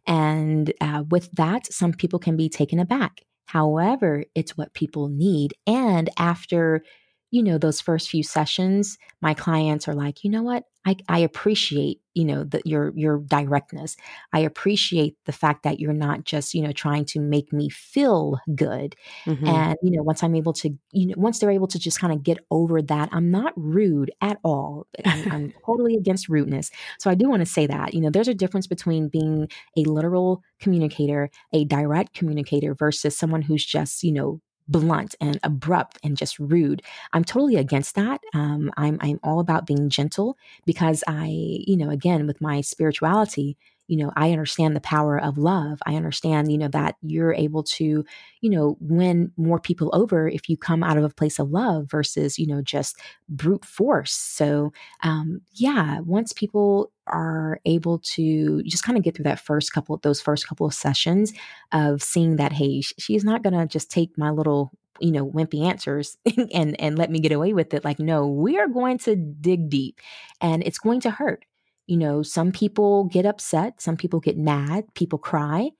And 0.06 0.72
uh, 0.80 1.04
with 1.11 1.30
that, 1.33 1.72
some 1.72 1.92
people 1.92 2.18
can 2.18 2.37
be 2.37 2.48
taken 2.48 2.78
aback. 2.78 3.22
However, 3.46 4.24
it's 4.35 4.56
what 4.56 4.74
people 4.74 5.09
need. 5.09 5.54
And 5.66 6.09
after 6.18 6.83
you 7.31 7.43
know, 7.43 7.59
those 7.59 7.81
first 7.81 8.11
few 8.11 8.23
sessions, 8.23 8.99
my 9.21 9.35
clients 9.35 9.87
are 9.87 9.95
like, 9.95 10.25
you 10.25 10.31
know 10.31 10.43
what? 10.43 10.64
I, 10.87 10.97
I 11.09 11.19
appreciate, 11.19 12.01
you 12.14 12.25
know, 12.25 12.43
that 12.45 12.66
your 12.66 12.93
your 12.97 13.19
directness. 13.19 13.97
I 14.33 14.40
appreciate 14.40 15.14
the 15.27 15.33
fact 15.33 15.62
that 15.62 15.79
you're 15.79 15.93
not 15.93 16.25
just, 16.25 16.55
you 16.55 16.62
know, 16.62 16.73
trying 16.73 17.05
to 17.07 17.21
make 17.21 17.53
me 17.53 17.69
feel 17.69 18.38
good. 18.55 18.97
Mm-hmm. 19.27 19.47
And, 19.47 19.77
you 19.83 19.90
know, 19.90 20.03
once 20.03 20.23
I'm 20.23 20.35
able 20.35 20.55
to, 20.55 20.71
you 20.93 21.09
know, 21.09 21.14
once 21.19 21.38
they're 21.38 21.51
able 21.51 21.66
to 21.69 21.79
just 21.79 22.01
kind 22.01 22.14
of 22.14 22.23
get 22.23 22.38
over 22.51 22.81
that, 22.81 23.11
I'm 23.12 23.31
not 23.31 23.53
rude 23.57 24.11
at 24.23 24.38
all. 24.43 24.87
I'm, 25.05 25.33
I'm 25.33 25.55
totally 25.66 25.97
against 25.97 26.31
rudeness. 26.31 26.71
So 26.99 27.11
I 27.11 27.14
do 27.14 27.29
want 27.29 27.40
to 27.40 27.47
say 27.47 27.66
that, 27.66 27.93
you 27.93 28.01
know, 28.01 28.11
there's 28.11 28.29
a 28.29 28.35
difference 28.35 28.66
between 28.66 29.09
being 29.09 29.49
a 29.77 29.83
literal 29.83 30.43
communicator, 30.61 31.31
a 31.53 31.64
direct 31.66 32.14
communicator 32.14 32.75
versus 32.75 33.16
someone 33.16 33.43
who's 33.43 33.66
just, 33.66 34.03
you 34.03 34.12
know, 34.12 34.40
blunt 34.70 35.14
and 35.20 35.38
abrupt 35.42 35.98
and 36.04 36.16
just 36.16 36.38
rude. 36.38 36.83
I'm 37.12 37.24
totally 37.24 37.56
against 37.56 37.94
that. 37.96 38.20
Um, 38.35 38.70
I'm 38.76 38.98
I'm 39.00 39.20
all 39.22 39.40
about 39.40 39.66
being 39.66 39.88
gentle 39.90 40.37
because 40.64 41.04
I, 41.09 41.26
you 41.66 41.76
know, 41.76 41.90
again 41.90 42.26
with 42.26 42.40
my 42.40 42.61
spirituality, 42.62 43.56
you 43.90 43.96
know, 43.96 44.12
I 44.14 44.31
understand 44.31 44.76
the 44.76 44.81
power 44.81 45.20
of 45.20 45.37
love. 45.37 45.81
I 45.85 45.96
understand, 45.96 46.53
you 46.53 46.59
know, 46.59 46.68
that 46.68 46.94
you're 47.03 47.35
able 47.35 47.64
to, 47.64 48.05
you 48.40 48.48
know, 48.48 48.76
win 48.79 49.33
more 49.37 49.59
people 49.59 49.90
over 49.92 50.29
if 50.29 50.48
you 50.48 50.57
come 50.57 50.85
out 50.85 50.96
of 50.96 51.03
a 51.03 51.09
place 51.09 51.40
of 51.40 51.50
love 51.50 51.90
versus, 51.90 52.38
you 52.38 52.46
know, 52.46 52.62
just 52.62 53.00
brute 53.29 53.64
force. 53.64 54.12
So, 54.12 54.72
um, 55.03 55.40
yeah, 55.55 55.98
once 56.03 56.33
people 56.33 56.92
are 57.09 57.61
able 57.64 57.98
to 58.14 58.62
just 58.62 58.85
kind 58.85 58.96
of 58.96 59.03
get 59.03 59.16
through 59.16 59.24
that 59.24 59.40
first 59.40 59.72
couple, 59.72 59.96
those 59.96 60.20
first 60.20 60.46
couple 60.46 60.68
of 60.68 60.72
sessions 60.72 61.33
of 61.72 62.00
seeing 62.00 62.37
that, 62.37 62.53
hey, 62.53 62.83
she's 62.83 63.24
not 63.24 63.42
going 63.42 63.55
to 63.55 63.66
just 63.66 63.90
take 63.90 64.16
my 64.16 64.31
little 64.31 64.70
you 65.00 65.11
know 65.11 65.26
wimpy 65.26 65.64
answers 65.64 66.18
and 66.55 66.79
and 66.79 66.98
let 66.98 67.11
me 67.11 67.20
get 67.20 67.33
away 67.33 67.55
with 67.55 67.72
it 67.72 67.87
like 67.87 67.98
no 67.98 68.26
we 68.26 68.59
are 68.59 68.68
going 68.68 68.98
to 68.98 69.16
dig 69.16 69.70
deep 69.70 69.98
and 70.42 70.62
it's 70.62 70.79
going 70.79 71.00
to 71.00 71.11
hurt 71.11 71.46
you 71.90 71.96
know, 71.96 72.22
some 72.22 72.53
people 72.53 73.07
get 73.07 73.26
upset, 73.26 73.83
some 73.83 73.96
people 73.96 74.20
get 74.20 74.38
mad, 74.38 74.85
people 74.94 75.18
cry 75.18 75.70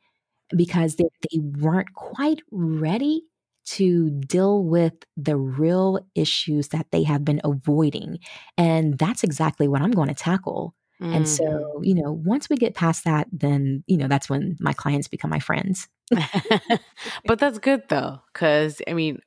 because 0.57 0.97
they, 0.97 1.05
they 1.31 1.39
weren't 1.39 1.95
quite 1.95 2.43
ready 2.51 3.23
to 3.65 4.11
deal 4.27 4.65
with 4.65 4.95
the 5.17 5.37
real 5.37 6.01
issues 6.17 6.71
that 6.71 6.87
they 6.91 7.05
have 7.05 7.25
been 7.25 7.41
avoiding. 7.45 8.19
And 8.59 8.99
that's 8.99 9.23
exactly 9.23 9.69
what 9.69 9.83
I'm 9.83 9.93
going 9.93 10.09
to 10.09 10.15
tackle. 10.15 10.75
Mm-hmm. 11.01 11.15
And 11.15 11.29
so, 11.29 11.81
you 11.81 11.95
know, 11.95 12.11
once 12.11 12.51
we 12.51 12.57
get 12.57 12.75
past 12.75 13.05
that, 13.05 13.29
then, 13.31 13.85
you 13.87 13.97
know, 13.97 14.09
that's 14.09 14.29
when 14.29 14.57
my 14.59 14.73
clients 14.73 15.07
become 15.07 15.31
my 15.31 15.39
friends. 15.39 15.89
but 17.25 17.39
that's 17.39 17.61
good 17.61 17.83
though, 17.89 18.21
because 18.33 18.83
I 18.89 18.95
mean, 18.95 19.21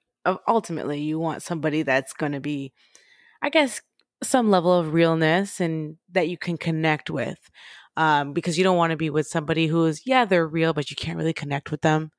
ultimately, 0.50 1.00
you 1.00 1.17
want 1.17 1.43
somebody 1.43 1.84
that's 1.84 2.12
going 2.12 2.34
to 2.34 2.41
be, 2.41 2.74
I 3.41 3.48
guess, 3.48 3.82
some 4.26 4.50
level 4.50 4.74
of 4.74 4.94
realness 4.94 5.60
and 5.60 5.98
that 6.12 6.30
you 6.30 6.38
can 6.38 6.58
connect 6.58 7.10
with. 7.10 7.50
Um, 7.96 8.34
because 8.34 8.58
you 8.58 8.64
don't 8.64 8.78
want 8.78 8.90
to 8.90 8.98
be 8.98 9.12
with 9.12 9.28
somebody 9.28 9.68
who's, 9.68 10.02
yeah, 10.06 10.26
they're 10.26 10.48
real, 10.48 10.74
but 10.74 10.90
you 10.90 10.96
can't 10.96 11.18
really 11.18 11.34
connect 11.34 11.70
with 11.70 11.82
them 11.82 12.12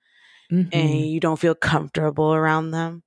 mm-hmm. 0.50 0.68
and 0.72 1.06
you 1.06 1.18
don't 1.18 1.38
feel 1.38 1.54
comfortable 1.54 2.32
around 2.32 2.70
them. 2.70 3.02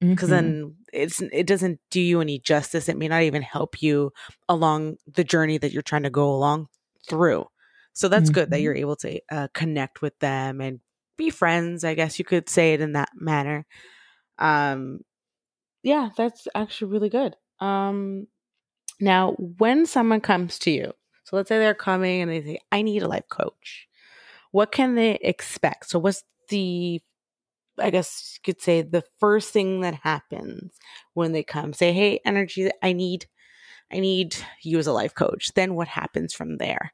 Because 0.00 0.30
mm-hmm. 0.30 0.46
then 0.46 0.76
it's 0.92 1.20
it 1.20 1.46
doesn't 1.46 1.80
do 1.90 2.00
you 2.00 2.20
any 2.20 2.38
justice. 2.38 2.88
It 2.88 2.96
may 2.96 3.08
not 3.08 3.22
even 3.22 3.42
help 3.42 3.82
you 3.82 4.12
along 4.48 4.96
the 5.12 5.24
journey 5.24 5.58
that 5.58 5.72
you're 5.72 5.82
trying 5.82 6.04
to 6.04 6.10
go 6.10 6.30
along 6.30 6.68
through. 7.08 7.46
So 7.94 8.08
that's 8.08 8.26
mm-hmm. 8.26 8.34
good 8.34 8.50
that 8.50 8.56
mm-hmm. 8.56 8.62
you're 8.64 8.76
able 8.76 8.96
to 8.96 9.20
uh, 9.30 9.48
connect 9.54 10.00
with 10.00 10.16
them 10.20 10.60
and 10.60 10.78
be 11.16 11.30
friends. 11.30 11.82
I 11.82 11.94
guess 11.94 12.18
you 12.18 12.24
could 12.24 12.48
say 12.48 12.74
it 12.74 12.80
in 12.80 12.92
that 12.92 13.10
manner. 13.14 13.66
Um, 14.38 15.00
yeah, 15.82 16.10
that's 16.16 16.46
actually 16.54 16.92
really 16.92 17.08
good. 17.08 17.34
Um, 17.60 18.28
now, 19.00 19.32
when 19.38 19.86
someone 19.86 20.20
comes 20.20 20.58
to 20.60 20.70
you, 20.70 20.92
so 21.24 21.36
let's 21.36 21.48
say 21.48 21.58
they're 21.58 21.74
coming 21.74 22.22
and 22.22 22.30
they 22.30 22.42
say, 22.42 22.58
I 22.72 22.82
need 22.82 23.02
a 23.02 23.08
life 23.08 23.28
coach, 23.28 23.88
what 24.50 24.72
can 24.72 24.94
they 24.94 25.16
expect? 25.16 25.90
So, 25.90 25.98
what's 25.98 26.24
the, 26.48 27.00
I 27.78 27.90
guess 27.90 28.38
you 28.38 28.52
could 28.52 28.62
say, 28.62 28.82
the 28.82 29.04
first 29.20 29.52
thing 29.52 29.82
that 29.82 29.94
happens 29.94 30.72
when 31.14 31.32
they 31.32 31.42
come? 31.42 31.72
Say, 31.72 31.92
hey, 31.92 32.20
Nrgy, 32.26 32.70
I 32.82 32.92
need, 32.92 33.26
I 33.92 34.00
need 34.00 34.36
you 34.62 34.78
as 34.78 34.86
a 34.86 34.92
life 34.92 35.14
coach. 35.14 35.52
Then 35.54 35.74
what 35.74 35.88
happens 35.88 36.34
from 36.34 36.56
there? 36.56 36.92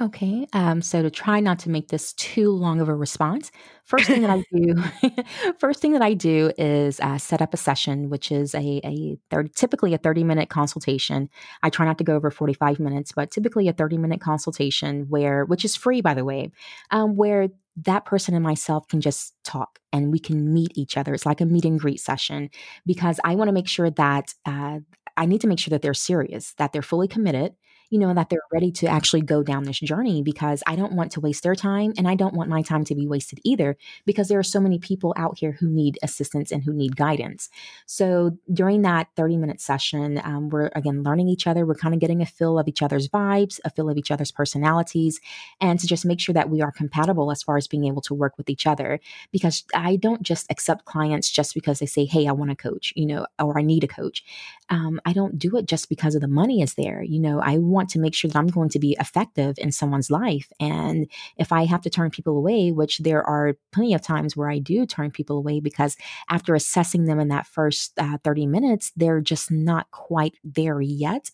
Okay. 0.00 0.46
Um, 0.52 0.80
so 0.80 1.02
to 1.02 1.10
try 1.10 1.40
not 1.40 1.58
to 1.60 1.70
make 1.70 1.88
this 1.88 2.12
too 2.12 2.52
long 2.52 2.80
of 2.80 2.88
a 2.88 2.94
response, 2.94 3.50
first 3.82 4.06
thing 4.06 4.22
that 4.22 4.30
I 4.30 4.44
do, 4.52 5.22
first 5.58 5.80
thing 5.80 5.92
that 5.92 6.02
I 6.02 6.14
do 6.14 6.52
is 6.56 7.00
uh, 7.00 7.18
set 7.18 7.42
up 7.42 7.52
a 7.52 7.56
session, 7.56 8.08
which 8.08 8.30
is 8.30 8.54
a, 8.54 8.80
a 8.84 9.18
30, 9.30 9.50
typically 9.56 9.94
a 9.94 9.98
30 9.98 10.22
minute 10.22 10.50
consultation. 10.50 11.28
I 11.64 11.70
try 11.70 11.84
not 11.84 11.98
to 11.98 12.04
go 12.04 12.14
over 12.14 12.30
45 12.30 12.78
minutes, 12.78 13.10
but 13.10 13.32
typically 13.32 13.66
a 13.66 13.72
30 13.72 13.98
minute 13.98 14.20
consultation 14.20 15.06
where, 15.08 15.44
which 15.44 15.64
is 15.64 15.74
free, 15.74 16.00
by 16.00 16.14
the 16.14 16.24
way, 16.24 16.52
um, 16.92 17.16
where 17.16 17.48
that 17.78 18.04
person 18.04 18.34
and 18.34 18.44
myself 18.44 18.86
can 18.86 19.00
just 19.00 19.34
talk 19.42 19.80
and 19.92 20.12
we 20.12 20.20
can 20.20 20.52
meet 20.52 20.70
each 20.76 20.96
other. 20.96 21.12
It's 21.12 21.26
like 21.26 21.40
a 21.40 21.46
meet 21.46 21.64
and 21.64 21.78
greet 21.78 22.00
session 22.00 22.50
because 22.86 23.18
I 23.24 23.34
want 23.34 23.48
to 23.48 23.52
make 23.52 23.68
sure 23.68 23.90
that 23.90 24.32
uh, 24.46 24.78
I 25.16 25.26
need 25.26 25.40
to 25.40 25.48
make 25.48 25.58
sure 25.58 25.70
that 25.70 25.82
they're 25.82 25.94
serious, 25.94 26.54
that 26.54 26.72
they're 26.72 26.82
fully 26.82 27.08
committed, 27.08 27.54
you 27.90 27.98
know, 27.98 28.12
that 28.12 28.28
they're 28.28 28.40
ready 28.52 28.70
to 28.72 28.86
actually 28.86 29.22
go 29.22 29.42
down 29.42 29.64
this 29.64 29.80
journey 29.80 30.22
because 30.22 30.62
I 30.66 30.76
don't 30.76 30.92
want 30.92 31.12
to 31.12 31.20
waste 31.20 31.42
their 31.42 31.54
time 31.54 31.92
and 31.96 32.06
I 32.06 32.14
don't 32.14 32.34
want 32.34 32.50
my 32.50 32.62
time 32.62 32.84
to 32.84 32.94
be 32.94 33.06
wasted 33.06 33.40
either 33.44 33.76
because 34.04 34.28
there 34.28 34.38
are 34.38 34.44
so 34.44 34.60
many 34.60 34.78
people 34.78 35.14
out 35.16 35.38
here 35.38 35.52
who 35.52 35.68
need 35.68 35.98
assistance 36.02 36.52
and 36.52 36.62
who 36.62 36.72
need 36.72 36.96
guidance. 36.96 37.48
So 37.86 38.36
during 38.52 38.82
that 38.82 39.08
30 39.16 39.36
minute 39.38 39.60
session, 39.60 40.20
um, 40.24 40.50
we're 40.50 40.70
again 40.74 41.02
learning 41.02 41.28
each 41.28 41.46
other. 41.46 41.64
We're 41.64 41.74
kind 41.74 41.94
of 41.94 42.00
getting 42.00 42.20
a 42.20 42.26
feel 42.26 42.58
of 42.58 42.68
each 42.68 42.82
other's 42.82 43.08
vibes, 43.08 43.58
a 43.64 43.70
feel 43.70 43.88
of 43.88 43.96
each 43.96 44.10
other's 44.10 44.30
personalities, 44.30 45.20
and 45.60 45.80
to 45.80 45.86
just 45.86 46.04
make 46.04 46.20
sure 46.20 46.34
that 46.34 46.50
we 46.50 46.60
are 46.60 46.72
compatible 46.72 47.30
as 47.30 47.42
far 47.42 47.56
as 47.56 47.66
being 47.66 47.86
able 47.86 48.02
to 48.02 48.14
work 48.14 48.36
with 48.36 48.50
each 48.50 48.66
other 48.66 49.00
because 49.32 49.64
I 49.74 49.96
don't 49.96 50.22
just 50.22 50.50
accept 50.50 50.84
clients 50.84 51.30
just 51.30 51.54
because 51.54 51.78
they 51.78 51.86
say, 51.86 52.04
Hey, 52.04 52.26
I 52.26 52.32
want 52.32 52.50
a 52.50 52.56
coach, 52.56 52.92
you 52.96 53.06
know, 53.06 53.26
or 53.38 53.58
I 53.58 53.62
need 53.62 53.84
a 53.84 53.88
coach. 53.88 54.24
Um, 54.70 55.00
I 55.06 55.12
don't 55.12 55.38
do 55.38 55.56
it 55.56 55.66
just 55.66 55.88
because 55.88 56.14
of 56.14 56.20
the 56.20 56.28
money 56.28 56.60
is 56.60 56.74
there. 56.74 57.02
You 57.02 57.20
know, 57.20 57.40
I 57.40 57.58
want 57.58 57.77
want 57.78 57.88
to 57.90 58.00
make 58.00 58.14
sure 58.14 58.28
that 58.28 58.38
I'm 58.38 58.48
going 58.48 58.68
to 58.70 58.78
be 58.78 58.96
effective 58.98 59.54
in 59.58 59.70
someone's 59.70 60.10
life. 60.10 60.50
And 60.58 61.06
if 61.36 61.52
I 61.52 61.64
have 61.64 61.80
to 61.82 61.90
turn 61.90 62.10
people 62.10 62.36
away, 62.36 62.72
which 62.72 62.98
there 62.98 63.22
are 63.22 63.54
plenty 63.72 63.94
of 63.94 64.02
times 64.02 64.36
where 64.36 64.50
I 64.50 64.58
do 64.58 64.84
turn 64.84 65.12
people 65.12 65.38
away 65.38 65.60
because 65.60 65.96
after 66.28 66.54
assessing 66.54 67.04
them 67.04 67.20
in 67.20 67.28
that 67.28 67.46
first 67.46 67.92
uh, 67.98 68.18
30 68.24 68.46
minutes, 68.46 68.90
they're 68.96 69.20
just 69.20 69.50
not 69.50 69.90
quite 69.92 70.34
there 70.42 70.80
yet 70.80 71.30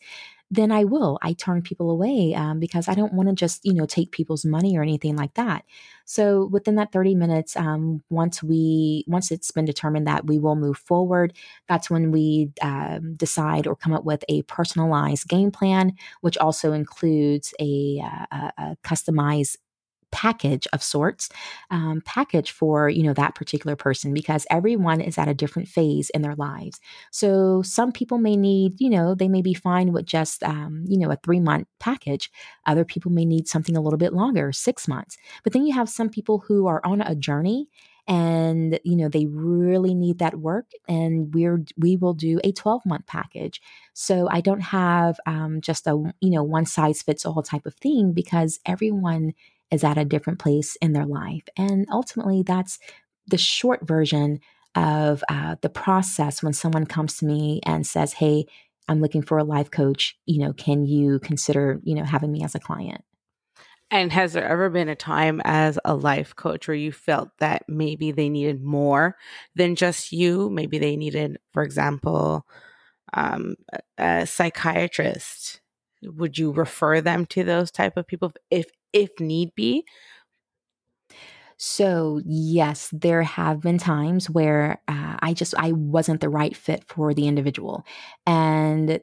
then 0.54 0.70
I 0.70 0.84
will. 0.84 1.18
I 1.22 1.32
turn 1.32 1.62
people 1.62 1.90
away 1.90 2.34
um, 2.34 2.60
because 2.60 2.88
I 2.88 2.94
don't 2.94 3.12
want 3.12 3.28
to 3.28 3.34
just, 3.34 3.64
you 3.64 3.74
know, 3.74 3.86
take 3.86 4.12
people's 4.12 4.44
money 4.44 4.76
or 4.76 4.82
anything 4.82 5.16
like 5.16 5.34
that. 5.34 5.64
So 6.04 6.46
within 6.46 6.76
that 6.76 6.92
30 6.92 7.14
minutes, 7.14 7.56
um, 7.56 8.02
once 8.10 8.42
we, 8.42 9.04
once 9.08 9.30
it's 9.30 9.50
been 9.50 9.64
determined 9.64 10.06
that 10.06 10.26
we 10.26 10.38
will 10.38 10.54
move 10.56 10.76
forward, 10.78 11.32
that's 11.68 11.90
when 11.90 12.10
we 12.10 12.50
um, 12.62 13.14
decide 13.16 13.66
or 13.66 13.74
come 13.74 13.92
up 13.92 14.04
with 14.04 14.24
a 14.28 14.42
personalized 14.42 15.28
game 15.28 15.50
plan, 15.50 15.92
which 16.20 16.38
also 16.38 16.72
includes 16.72 17.52
a, 17.60 18.00
uh, 18.04 18.26
a, 18.30 18.52
a 18.58 18.76
customized 18.84 19.56
package 20.14 20.68
of 20.72 20.80
sorts 20.80 21.28
um, 21.70 22.00
package 22.06 22.52
for 22.52 22.88
you 22.88 23.02
know 23.02 23.12
that 23.12 23.34
particular 23.34 23.74
person 23.74 24.14
because 24.14 24.46
everyone 24.48 25.00
is 25.00 25.18
at 25.18 25.28
a 25.28 25.34
different 25.34 25.68
phase 25.68 26.08
in 26.10 26.22
their 26.22 26.36
lives. 26.36 26.80
So 27.10 27.62
some 27.62 27.90
people 27.92 28.18
may 28.18 28.36
need 28.36 28.80
you 28.80 28.90
know 28.90 29.14
they 29.16 29.28
may 29.28 29.42
be 29.42 29.54
fine 29.54 29.92
with 29.92 30.06
just 30.06 30.42
um, 30.44 30.84
you 30.86 30.98
know 30.98 31.10
a 31.10 31.16
three 31.16 31.40
month 31.40 31.66
package. 31.80 32.30
Other 32.66 32.84
people 32.84 33.10
may 33.10 33.24
need 33.24 33.48
something 33.48 33.76
a 33.76 33.80
little 33.80 33.98
bit 33.98 34.12
longer 34.12 34.52
six 34.52 34.86
months. 34.86 35.16
But 35.42 35.52
then 35.52 35.66
you 35.66 35.74
have 35.74 35.88
some 35.88 36.08
people 36.08 36.44
who 36.46 36.68
are 36.68 36.80
on 36.84 37.00
a 37.00 37.16
journey 37.16 37.68
and 38.06 38.78
you 38.84 38.96
know 38.96 39.08
they 39.08 39.26
really 39.26 39.94
need 39.94 40.18
that 40.18 40.38
work 40.38 40.66
and 40.88 41.34
we're 41.34 41.64
we 41.78 41.96
will 41.96 42.12
do 42.12 42.38
a 42.44 42.52
12 42.52 42.84
month 42.86 43.06
package. 43.06 43.60
So 43.94 44.28
i 44.30 44.40
don't 44.40 44.60
have 44.60 45.18
um, 45.26 45.60
just 45.60 45.86
a 45.86 45.92
you 46.20 46.30
know 46.30 46.42
one 46.42 46.66
size 46.66 47.02
fits 47.02 47.24
all 47.24 47.42
type 47.42 47.66
of 47.66 47.74
thing 47.74 48.12
because 48.12 48.60
everyone 48.66 49.32
is 49.74 49.84
at 49.84 49.98
a 49.98 50.04
different 50.04 50.38
place 50.38 50.76
in 50.76 50.92
their 50.92 51.06
life. 51.06 51.42
And 51.56 51.86
ultimately, 51.90 52.42
that's 52.42 52.78
the 53.26 53.38
short 53.38 53.86
version 53.86 54.40
of 54.74 55.22
uh, 55.28 55.56
the 55.60 55.68
process 55.68 56.42
when 56.42 56.52
someone 56.52 56.86
comes 56.86 57.18
to 57.18 57.26
me 57.26 57.60
and 57.64 57.86
says, 57.86 58.14
Hey, 58.14 58.46
I'm 58.88 59.00
looking 59.00 59.22
for 59.22 59.38
a 59.38 59.44
life 59.44 59.70
coach. 59.70 60.16
You 60.26 60.40
know, 60.40 60.52
can 60.52 60.84
you 60.84 61.18
consider, 61.18 61.80
you 61.84 61.94
know, 61.94 62.04
having 62.04 62.32
me 62.32 62.42
as 62.42 62.54
a 62.54 62.60
client? 62.60 63.04
And 63.90 64.12
has 64.12 64.32
there 64.32 64.46
ever 64.46 64.70
been 64.70 64.88
a 64.88 64.96
time 64.96 65.40
as 65.44 65.78
a 65.84 65.94
life 65.94 66.34
coach 66.34 66.66
where 66.66 66.74
you 66.74 66.90
felt 66.90 67.28
that 67.38 67.64
maybe 67.68 68.12
they 68.12 68.28
needed 68.28 68.62
more 68.62 69.16
than 69.54 69.76
just 69.76 70.10
you? 70.10 70.50
Maybe 70.50 70.78
they 70.78 70.96
needed, 70.96 71.38
for 71.52 71.62
example, 71.62 72.46
um, 73.12 73.54
a 73.98 74.26
psychiatrist. 74.26 75.60
Would 76.04 76.38
you 76.38 76.52
refer 76.52 77.00
them 77.00 77.26
to 77.26 77.44
those 77.44 77.70
type 77.70 77.96
of 77.96 78.06
people 78.06 78.32
if 78.50 78.66
if 78.92 79.10
need 79.20 79.54
be? 79.54 79.84
So, 81.56 82.20
yes, 82.24 82.90
there 82.92 83.22
have 83.22 83.60
been 83.60 83.78
times 83.78 84.28
where 84.28 84.80
uh, 84.88 85.16
I 85.20 85.34
just 85.34 85.54
I 85.56 85.72
wasn't 85.72 86.20
the 86.20 86.28
right 86.28 86.56
fit 86.56 86.84
for 86.88 87.14
the 87.14 87.28
individual. 87.28 87.84
And 88.26 89.00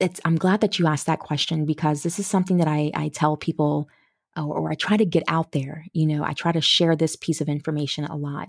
it's 0.00 0.20
I'm 0.24 0.36
glad 0.36 0.60
that 0.62 0.78
you 0.78 0.86
asked 0.86 1.06
that 1.06 1.20
question 1.20 1.66
because 1.66 2.02
this 2.02 2.18
is 2.18 2.26
something 2.26 2.58
that 2.58 2.68
I 2.68 2.90
I 2.94 3.08
tell 3.08 3.36
people 3.36 3.88
or, 4.36 4.58
or 4.58 4.70
I 4.70 4.74
try 4.74 4.96
to 4.96 5.04
get 5.04 5.24
out 5.28 5.52
there. 5.52 5.86
You 5.92 6.06
know, 6.06 6.24
I 6.24 6.32
try 6.32 6.52
to 6.52 6.60
share 6.60 6.96
this 6.96 7.16
piece 7.16 7.40
of 7.40 7.48
information 7.48 8.04
a 8.04 8.16
lot 8.16 8.48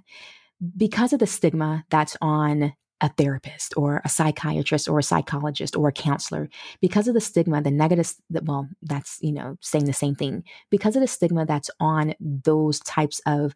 because 0.75 1.13
of 1.13 1.19
the 1.19 1.27
stigma 1.27 1.85
that's 1.89 2.17
on 2.21 2.73
a 3.01 3.09
therapist 3.09 3.73
or 3.77 4.01
a 4.03 4.09
psychiatrist 4.09 4.89
or 4.89 4.99
a 4.99 5.03
psychologist 5.03 5.75
or 5.75 5.87
a 5.87 5.93
counselor 5.93 6.49
because 6.81 7.07
of 7.07 7.13
the 7.13 7.21
stigma 7.21 7.61
the 7.61 7.71
negative 7.71 8.13
well 8.43 8.67
that's 8.81 9.19
you 9.21 9.31
know 9.31 9.55
saying 9.61 9.85
the 9.85 9.93
same 9.93 10.15
thing 10.15 10.43
because 10.71 10.95
of 10.95 11.01
the 11.01 11.07
stigma 11.07 11.45
that's 11.45 11.69
on 11.79 12.13
those 12.19 12.79
types 12.79 13.21
of 13.25 13.53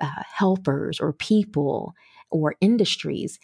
uh, 0.00 0.22
helpers 0.32 1.00
or 1.00 1.12
people 1.12 1.94
or 2.30 2.54
industries 2.60 3.38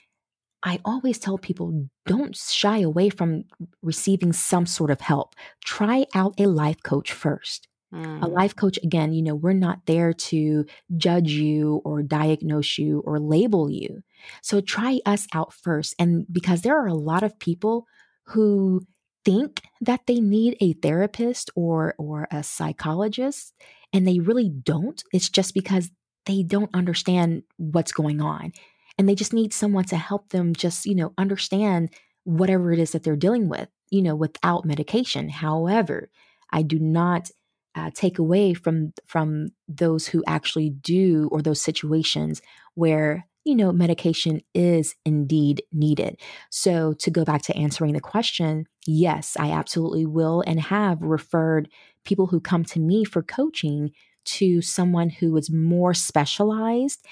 I 0.62 0.78
always 0.84 1.18
tell 1.18 1.38
people 1.38 1.88
don't 2.04 2.36
shy 2.36 2.80
away 2.80 3.08
from 3.08 3.44
receiving 3.82 4.32
some 4.32 4.66
sort 4.66 4.90
of 4.90 5.00
help. 5.00 5.34
Try 5.64 6.06
out 6.14 6.34
a 6.38 6.46
life 6.46 6.82
coach 6.82 7.12
first. 7.12 7.66
Mm. 7.92 8.22
A 8.22 8.26
life 8.26 8.54
coach, 8.54 8.78
again, 8.82 9.12
you 9.12 9.22
know, 9.22 9.34
we're 9.34 9.52
not 9.52 9.86
there 9.86 10.12
to 10.12 10.64
judge 10.96 11.32
you 11.32 11.82
or 11.84 12.02
diagnose 12.02 12.78
you 12.78 13.00
or 13.04 13.18
label 13.18 13.68
you. 13.68 14.02
So 14.42 14.60
try 14.60 15.00
us 15.06 15.26
out 15.34 15.52
first. 15.52 15.94
And 15.98 16.26
because 16.30 16.62
there 16.62 16.78
are 16.78 16.86
a 16.86 16.94
lot 16.94 17.22
of 17.22 17.38
people 17.38 17.86
who 18.26 18.86
think 19.24 19.62
that 19.80 20.00
they 20.06 20.20
need 20.20 20.56
a 20.60 20.72
therapist 20.74 21.50
or 21.54 21.94
or 21.98 22.26
a 22.30 22.42
psychologist 22.42 23.54
and 23.92 24.06
they 24.06 24.18
really 24.18 24.48
don't 24.48 25.02
it's 25.12 25.28
just 25.28 25.52
because 25.52 25.90
they 26.26 26.42
don't 26.42 26.74
understand 26.74 27.42
what's 27.58 27.92
going 27.92 28.20
on 28.20 28.52
and 28.98 29.08
they 29.08 29.14
just 29.14 29.32
need 29.32 29.52
someone 29.52 29.84
to 29.84 29.96
help 29.96 30.30
them 30.30 30.54
just 30.54 30.86
you 30.86 30.94
know 30.94 31.12
understand 31.18 31.90
whatever 32.24 32.72
it 32.72 32.78
is 32.78 32.92
that 32.92 33.02
they're 33.02 33.16
dealing 33.16 33.48
with 33.48 33.68
you 33.90 34.00
know 34.00 34.14
without 34.14 34.64
medication 34.64 35.28
however 35.28 36.08
i 36.50 36.62
do 36.62 36.78
not 36.78 37.30
uh, 37.74 37.90
take 37.94 38.18
away 38.18 38.54
from 38.54 38.92
from 39.06 39.48
those 39.68 40.06
who 40.08 40.22
actually 40.26 40.70
do 40.70 41.28
or 41.30 41.42
those 41.42 41.60
situations 41.60 42.42
where 42.74 43.26
you 43.44 43.54
know 43.54 43.72
medication 43.72 44.40
is 44.54 44.94
indeed 45.04 45.62
needed 45.72 46.20
so 46.50 46.92
to 46.94 47.10
go 47.10 47.24
back 47.24 47.42
to 47.42 47.56
answering 47.56 47.92
the 47.92 48.00
question 48.00 48.66
yes 48.86 49.36
i 49.38 49.50
absolutely 49.50 50.04
will 50.04 50.42
and 50.46 50.60
have 50.60 51.00
referred 51.00 51.68
people 52.04 52.26
who 52.26 52.40
come 52.40 52.64
to 52.64 52.80
me 52.80 53.04
for 53.04 53.22
coaching 53.22 53.90
to 54.24 54.60
someone 54.60 55.08
who 55.08 55.36
is 55.36 55.50
more 55.50 55.94
specialized 55.94 57.06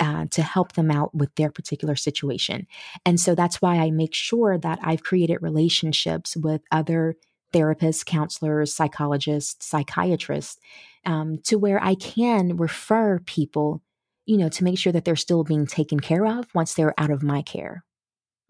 uh, 0.00 0.26
to 0.30 0.42
help 0.42 0.72
them 0.72 0.90
out 0.90 1.14
with 1.14 1.34
their 1.34 1.50
particular 1.50 1.96
situation. 1.96 2.66
And 3.04 3.20
so 3.20 3.34
that's 3.34 3.60
why 3.60 3.76
I 3.76 3.90
make 3.90 4.14
sure 4.14 4.58
that 4.58 4.78
I've 4.82 5.02
created 5.02 5.38
relationships 5.42 6.36
with 6.36 6.62
other 6.72 7.16
therapists, 7.52 8.04
counselors, 8.04 8.74
psychologists, 8.74 9.66
psychiatrists, 9.66 10.58
um, 11.04 11.38
to 11.44 11.56
where 11.56 11.82
I 11.82 11.94
can 11.94 12.56
refer 12.56 13.18
people, 13.20 13.82
you 14.26 14.36
know, 14.36 14.48
to 14.48 14.64
make 14.64 14.78
sure 14.78 14.92
that 14.92 15.04
they're 15.04 15.16
still 15.16 15.44
being 15.44 15.66
taken 15.66 16.00
care 16.00 16.26
of 16.26 16.46
once 16.54 16.74
they're 16.74 16.98
out 16.98 17.10
of 17.10 17.22
my 17.22 17.42
care. 17.42 17.84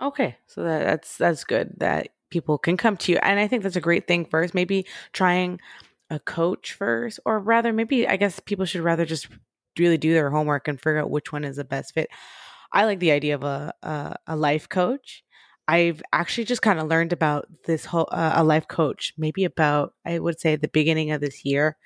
Okay, 0.00 0.36
so 0.46 0.62
that, 0.62 0.84
that's 0.84 1.16
that's 1.16 1.44
good 1.44 1.74
that 1.78 2.08
people 2.30 2.58
can 2.58 2.76
come 2.76 2.96
to 2.98 3.12
you, 3.12 3.18
and 3.22 3.40
I 3.40 3.48
think 3.48 3.62
that's 3.62 3.76
a 3.76 3.80
great 3.80 4.06
thing. 4.06 4.26
First, 4.26 4.54
maybe 4.54 4.86
trying 5.12 5.60
a 6.10 6.18
coach 6.18 6.74
first, 6.74 7.20
or 7.24 7.38
rather, 7.38 7.72
maybe 7.72 8.06
I 8.06 8.16
guess 8.16 8.40
people 8.40 8.64
should 8.64 8.82
rather 8.82 9.06
just 9.06 9.28
really 9.78 9.98
do 9.98 10.12
their 10.12 10.30
homework 10.30 10.68
and 10.68 10.78
figure 10.78 10.98
out 10.98 11.10
which 11.10 11.32
one 11.32 11.44
is 11.44 11.56
the 11.56 11.64
best 11.64 11.94
fit. 11.94 12.08
I 12.72 12.84
like 12.84 12.98
the 12.98 13.12
idea 13.12 13.34
of 13.34 13.42
a 13.42 13.72
a, 13.82 14.16
a 14.26 14.36
life 14.36 14.68
coach 14.68 15.24
I've 15.68 16.02
actually 16.12 16.44
just 16.44 16.62
kind 16.62 16.78
of 16.78 16.88
learned 16.88 17.12
about 17.12 17.46
this 17.64 17.84
whole 17.84 18.08
uh, 18.12 18.34
a 18.36 18.44
life 18.44 18.68
coach 18.68 19.12
maybe 19.18 19.44
about 19.44 19.94
I 20.04 20.18
would 20.18 20.40
say 20.40 20.56
the 20.56 20.68
beginning 20.68 21.10
of 21.10 21.20
this 21.20 21.44
year. 21.44 21.76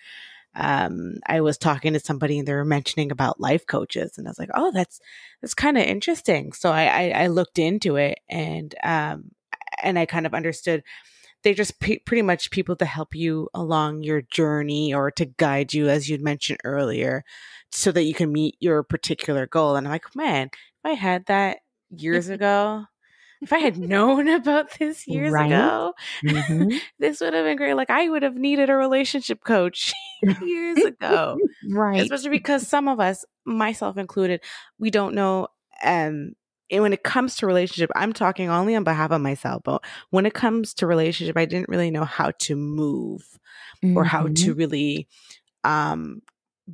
Um, 0.57 1.19
I 1.27 1.43
was 1.43 1.57
talking 1.57 1.93
to 1.93 2.01
somebody 2.01 2.39
and 2.39 2.49
they 2.49 2.53
were 2.53 2.65
mentioning 2.65 3.13
about 3.13 3.41
life 3.41 3.67
coaches, 3.67 4.19
and 4.19 4.27
I 4.27 4.31
was 4.31 4.39
like, 4.39 4.51
"Oh, 4.55 4.73
that's 4.73 5.01
that's 5.41 5.55
kind 5.55 5.79
of 5.79 5.85
interesting." 5.85 6.53
So 6.53 6.71
I, 6.73 6.85
I, 6.87 7.11
I 7.11 7.27
looked 7.29 7.59
into 7.59 7.97
it 7.97 8.19
and 8.29 8.75
um 8.83 9.31
and 9.83 9.99
I 9.99 10.07
kind 10.07 10.27
of 10.27 10.35
understood 10.35 10.83
they're 11.43 11.55
just 11.55 11.81
p- 11.81 12.01
pretty 12.01 12.23
much 12.23 12.51
people 12.51 12.77
to 12.77 12.85
help 12.85 13.15
you 13.15 13.49
along 13.55 14.03
your 14.03 14.23
journey 14.23 14.93
or 14.93 15.11
to 15.13 15.25
guide 15.25 15.73
you, 15.73 15.89
as 15.89 16.09
you'd 16.09 16.23
mentioned 16.23 16.59
earlier, 16.65 17.25
so 17.73 17.93
that 17.93 18.05
you 18.05 18.15
can 18.15 18.33
meet 18.33 18.57
your 18.61 18.83
particular 18.83 19.47
goal. 19.47 19.77
And 19.77 19.87
I'm 19.87 19.93
like, 19.93 20.15
man, 20.15 20.51
if 20.53 20.85
I 20.85 20.93
had 20.93 21.27
that 21.27 21.59
years 21.91 22.29
ago, 22.29 22.85
if 23.41 23.53
I 23.53 23.59
had 23.59 23.79
known 23.79 24.29
about 24.29 24.79
this 24.79 25.07
years 25.07 25.33
right? 25.33 25.47
ago, 25.47 25.95
mm-hmm. 26.25 26.77
this 26.99 27.21
would 27.21 27.35
have 27.35 27.45
been 27.45 27.57
great. 27.57 27.75
Like 27.75 27.91
I 27.91 28.09
would 28.09 28.23
have 28.23 28.37
needed 28.37 28.71
a 28.71 28.75
relationship 28.75 29.43
coach 29.45 29.93
years 30.43 30.79
ago. 30.79 31.39
right. 31.71 32.03
Especially 32.03 32.31
because 32.31 32.67
some 32.67 32.89
of 32.89 33.01
us, 33.01 33.25
myself 33.45 33.97
included, 33.97 34.41
we 34.79 34.91
don't 34.91 35.15
know 35.15 35.49
um 35.83 36.33
and 36.73 36.83
when 36.83 36.93
it 36.93 37.03
comes 37.03 37.35
to 37.37 37.47
relationship, 37.47 37.91
I'm 37.97 38.13
talking 38.13 38.49
only 38.49 38.77
on 38.77 38.85
behalf 38.85 39.11
of 39.11 39.21
myself, 39.21 39.63
but 39.65 39.83
when 40.11 40.25
it 40.25 40.35
comes 40.35 40.73
to 40.75 40.87
relationship, 40.87 41.37
I 41.37 41.45
didn't 41.45 41.69
really 41.69 41.91
know 41.91 42.05
how 42.05 42.31
to 42.41 42.55
move 42.55 43.23
mm-hmm. 43.83 43.97
or 43.97 44.05
how 44.05 44.25
to 44.25 44.29
mm-hmm. 44.29 44.59
really 44.59 45.09
um 45.65 46.23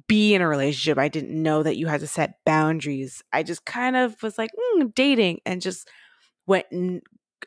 be 0.09 0.35
in 0.35 0.43
a 0.43 0.49
relationship. 0.49 0.99
I 0.99 1.09
didn't 1.09 1.43
know 1.43 1.63
that 1.63 1.77
you 1.77 1.87
had 1.87 2.01
to 2.01 2.07
set 2.07 2.45
boundaries. 2.45 3.23
I 3.33 3.43
just 3.43 3.65
kind 3.65 3.97
of 3.97 4.23
was 4.23 4.37
like 4.37 4.51
mm, 4.77 4.95
dating 4.95 5.41
and 5.47 5.63
just 5.63 5.89
went, 6.47 6.67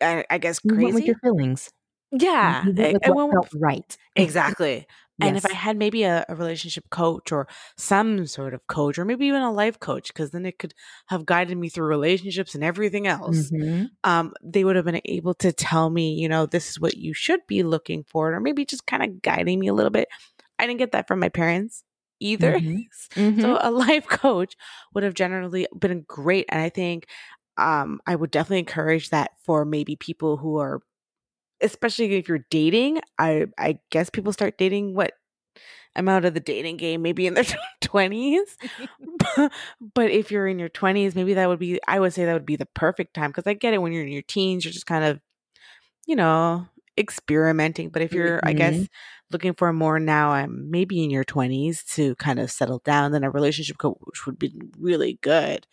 I, 0.02 0.26
I 0.30 0.38
guess, 0.38 0.60
crazy. 0.60 0.88
You 0.88 0.94
with 0.94 1.06
your 1.06 1.20
feelings. 1.20 1.70
Yeah. 2.12 2.66
You 2.66 2.74
went 2.74 2.94
with 2.94 3.16
what 3.16 3.32
felt 3.32 3.50
right. 3.56 3.98
Exactly. 4.16 4.86
And 5.22 5.38
if 5.38 5.46
I 5.46 5.54
had 5.54 5.78
maybe 5.78 6.04
a, 6.04 6.26
a, 6.30 6.36
relationship 6.36 6.90
coach 6.90 7.32
or 7.32 7.48
some 7.78 8.26
sort 8.26 8.54
of 8.54 8.66
coach, 8.68 8.98
or 8.98 9.06
maybe 9.06 9.26
even 9.26 9.42
a 9.42 9.52
life 9.52 9.80
coach, 9.80 10.08
because 10.08 10.32
then 10.32 10.46
it 10.46 10.58
could 10.60 10.74
have 11.08 11.26
guided 11.26 11.58
me 11.58 11.70
through 11.70 11.88
relationships 11.88 12.56
and 12.56 12.64
everything 12.64 13.08
else, 13.08 13.52
mm-hmm. 13.52 13.86
um, 14.04 14.34
they 14.42 14.64
would 14.64 14.76
have 14.76 14.86
been 14.86 15.02
able 15.06 15.34
to 15.36 15.52
tell 15.52 15.90
me, 15.90 16.14
you 16.14 16.30
know, 16.30 16.46
this 16.46 16.70
is 16.70 16.80
what 16.80 16.96
you 16.96 17.14
should 17.14 17.42
be 17.48 17.64
looking 17.64 18.04
for, 18.04 18.34
or 18.34 18.40
maybe 18.40 18.66
just 18.66 18.86
kind 18.86 19.04
of 19.04 19.22
guiding 19.22 19.60
me 19.60 19.68
a 19.68 19.74
little 19.74 19.92
bit. 19.92 20.08
I 20.58 20.66
didn't 20.66 20.80
get 20.80 20.94
that 20.94 21.08
from 21.08 21.20
my 21.20 21.30
parents 21.30 21.84
either. 22.20 22.54
Mm-hmm. 22.60 22.78
Mm-hmm. 23.16 23.42
So 23.42 23.58
a 23.60 23.72
life 23.88 24.08
coach 24.08 24.56
would 24.94 25.04
have 25.04 25.16
generally 25.16 25.68
been 25.78 26.06
great. 26.08 26.46
And 26.50 26.62
I 26.62 26.70
think 26.70 27.08
um, 27.60 28.02
I 28.08 28.16
would 28.16 28.32
definitely 28.32 28.60
encourage 28.60 29.10
that 29.10 29.32
for 29.46 29.66
maybe 29.66 29.96
people 29.96 30.38
who 30.38 30.58
are, 30.58 30.82
especially 31.62 32.16
if 32.16 32.28
you're 32.28 32.46
dating. 32.50 33.02
I 33.18 33.48
I 33.58 33.80
guess 33.92 34.10
people 34.10 34.34
start 34.34 34.58
dating 34.58 34.96
what 34.96 35.14
I'm 35.96 36.08
out 36.08 36.26
of 36.26 36.34
the 36.34 36.40
dating 36.40 36.78
game, 36.78 37.02
maybe 37.02 37.28
in 37.28 37.34
their 37.34 37.46
twenties. 37.82 38.58
but 39.94 40.12
if 40.12 40.32
you're 40.32 40.48
in 40.48 40.60
your 40.60 40.70
twenties, 40.70 41.16
maybe 41.16 41.34
that 41.34 41.50
would 41.50 41.60
be. 41.60 41.80
I 41.88 42.00
would 42.00 42.14
say 42.14 42.26
that 42.26 42.34
would 42.34 42.46
be 42.46 42.56
the 42.56 42.68
perfect 42.68 43.14
time 43.14 43.32
because 43.32 43.48
I 43.48 43.54
get 43.54 43.74
it 43.74 43.82
when 43.82 43.92
you're 43.92 44.06
in 44.06 44.12
your 44.12 44.22
teens, 44.22 44.64
you're 44.64 44.72
just 44.72 44.86
kind 44.86 45.04
of, 45.04 45.20
you 46.06 46.16
know, 46.16 46.68
experimenting. 46.98 47.90
But 47.90 48.02
if 48.02 48.14
you're, 48.14 48.38
mm-hmm. 48.38 48.48
I 48.48 48.54
guess, 48.54 48.76
mm-hmm. 48.76 48.84
looking 49.32 49.54
for 49.54 49.74
more 49.74 50.00
now, 50.00 50.32
I'm 50.32 50.70
maybe 50.70 51.04
in 51.04 51.10
your 51.10 51.24
twenties 51.24 51.84
to 51.96 52.16
kind 52.16 52.40
of 52.40 52.52
settle 52.52 52.80
down, 52.86 53.12
then 53.12 53.24
a 53.24 53.32
relationship 53.32 53.78
coach 53.78 54.26
would 54.26 54.40
be 54.40 54.54
really 54.78 55.20
good. 55.22 55.66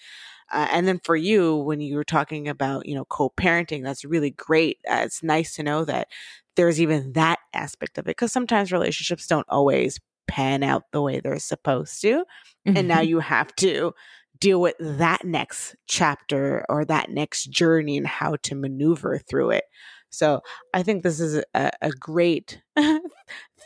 Uh, 0.53 0.69
and 0.71 0.87
then 0.87 1.01
for 1.05 1.17
you, 1.17 1.57
when 1.57 1.81
you 1.81 1.97
were 1.97 2.05
talking 2.05 2.49
about, 2.49 2.87
you 2.87 2.95
know, 2.95 3.05
co-parenting, 3.05 3.83
that's 3.83 4.05
really 4.05 4.31
great. 4.31 4.79
Uh, 4.89 5.01
it's 5.05 5.23
nice 5.23 5.55
to 5.57 5.63
know 5.63 5.85
that 5.85 6.09
there's 6.55 6.81
even 6.81 7.13
that 7.13 7.39
aspect 7.53 7.99
of 7.99 8.05
it 8.05 8.17
because 8.17 8.33
sometimes 8.33 8.73
relationships 8.73 9.27
don't 9.27 9.47
always 9.49 9.99
pan 10.27 10.63
out 10.63 10.85
the 10.93 11.03
way 11.03 11.21
they're 11.21 11.39
supposed 11.39 12.01
to. 12.03 12.25
Mm-hmm. 12.67 12.77
And 12.77 12.89
now 12.89 12.99
mm-hmm. 12.99 13.09
you 13.09 13.21
have 13.21 13.55
to 13.57 13.93
deal 14.39 14.61
with 14.61 14.75
that 14.81 15.25
next 15.25 15.77
chapter 15.87 16.65
or 16.69 16.85
that 16.85 17.11
next 17.11 17.45
journey 17.45 17.97
and 17.97 18.07
how 18.07 18.37
to 18.43 18.55
maneuver 18.55 19.19
through 19.19 19.51
it. 19.51 19.65
So 20.11 20.41
I 20.73 20.83
think 20.83 21.03
this 21.03 21.21
is 21.21 21.43
a, 21.55 21.71
a 21.81 21.91
great 21.91 22.63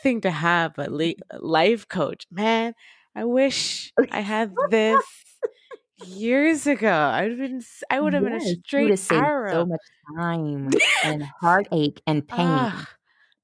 thing 0.03 0.21
to 0.21 0.31
have 0.31 0.77
a 0.77 1.15
life 1.39 1.87
coach. 1.87 2.25
Man, 2.31 2.73
I 3.15 3.25
wish 3.25 3.93
I 4.11 4.21
had 4.21 4.53
this 4.69 5.03
years 6.01 6.67
ago. 6.67 6.89
I 6.91 7.23
would 7.23 7.31
have 7.31 7.39
been 7.39 7.61
I 7.89 7.99
would 7.99 8.13
have 8.13 8.23
yes, 8.23 8.23
been 8.23 8.33
a 8.33 8.55
straight 8.63 8.95
arrow. 9.09 9.51
So 9.51 9.65
much 9.65 9.81
time 10.17 10.81
and 11.03 11.23
heartache 11.41 12.01
and 12.07 12.27
pain. 12.27 12.87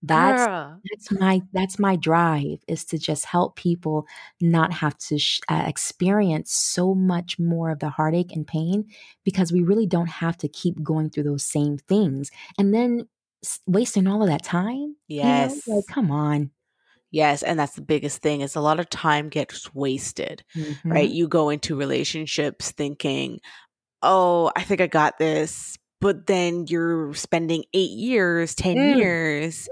That's 0.04 0.48
girl. 0.48 0.84
that's 0.92 1.12
my 1.12 1.42
that's 1.54 1.80
my 1.80 1.96
drive 1.98 2.60
is 2.68 2.86
to 2.86 2.98
just 3.00 3.26
help 3.26 3.56
people 3.58 4.08
not 4.42 4.74
have 4.74 4.98
to 5.00 5.20
sh- 5.20 5.42
uh, 5.50 5.66
experience 5.68 6.54
so 6.54 6.96
much 6.96 7.40
more 7.40 7.72
of 7.72 7.80
the 7.80 7.90
heartache 7.90 8.32
and 8.34 8.48
pain 8.48 8.86
because 9.26 9.52
we 9.54 9.64
really 9.64 9.88
don't 9.88 10.08
have 10.10 10.38
to 10.40 10.50
keep 10.50 10.82
going 10.84 11.10
through 11.10 11.24
those 11.24 11.46
same 11.46 11.78
things 11.80 12.32
and 12.60 12.74
then 12.74 13.08
s- 13.44 13.60
wasting 13.68 14.08
all 14.08 14.24
of 14.24 14.30
that 14.30 14.44
time. 14.44 14.96
Yes, 15.08 15.22
you 15.22 15.34
know? 15.36 15.76
like 15.78 15.86
come 15.88 16.12
on. 16.12 16.52
Yes, 17.12 17.44
and 17.44 17.60
that's 17.60 17.76
the 17.76 17.82
biggest 17.82 18.22
thing 18.22 18.42
is 18.42 18.56
a 18.56 18.62
lot 18.62 18.80
of 18.80 18.90
time 18.90 19.30
gets 19.30 19.74
wasted, 19.74 20.44
Mm-hmm. 20.56 20.92
right? 20.92 21.10
You 21.10 21.28
go 21.28 21.50
into 21.50 21.76
relationships 21.76 22.72
thinking, 22.72 23.40
"Oh, 24.04 24.52
I 24.56 24.64
think 24.64 24.82
I 24.82 24.88
got 24.88 25.18
this." 25.20 25.78
But 26.02 26.28
then 26.28 26.68
you're 26.68 27.14
spending 27.16 27.64
8 27.74 27.92
years, 27.92 28.56
10 28.56 28.78
Mm. 28.78 28.98
years, 28.98 29.70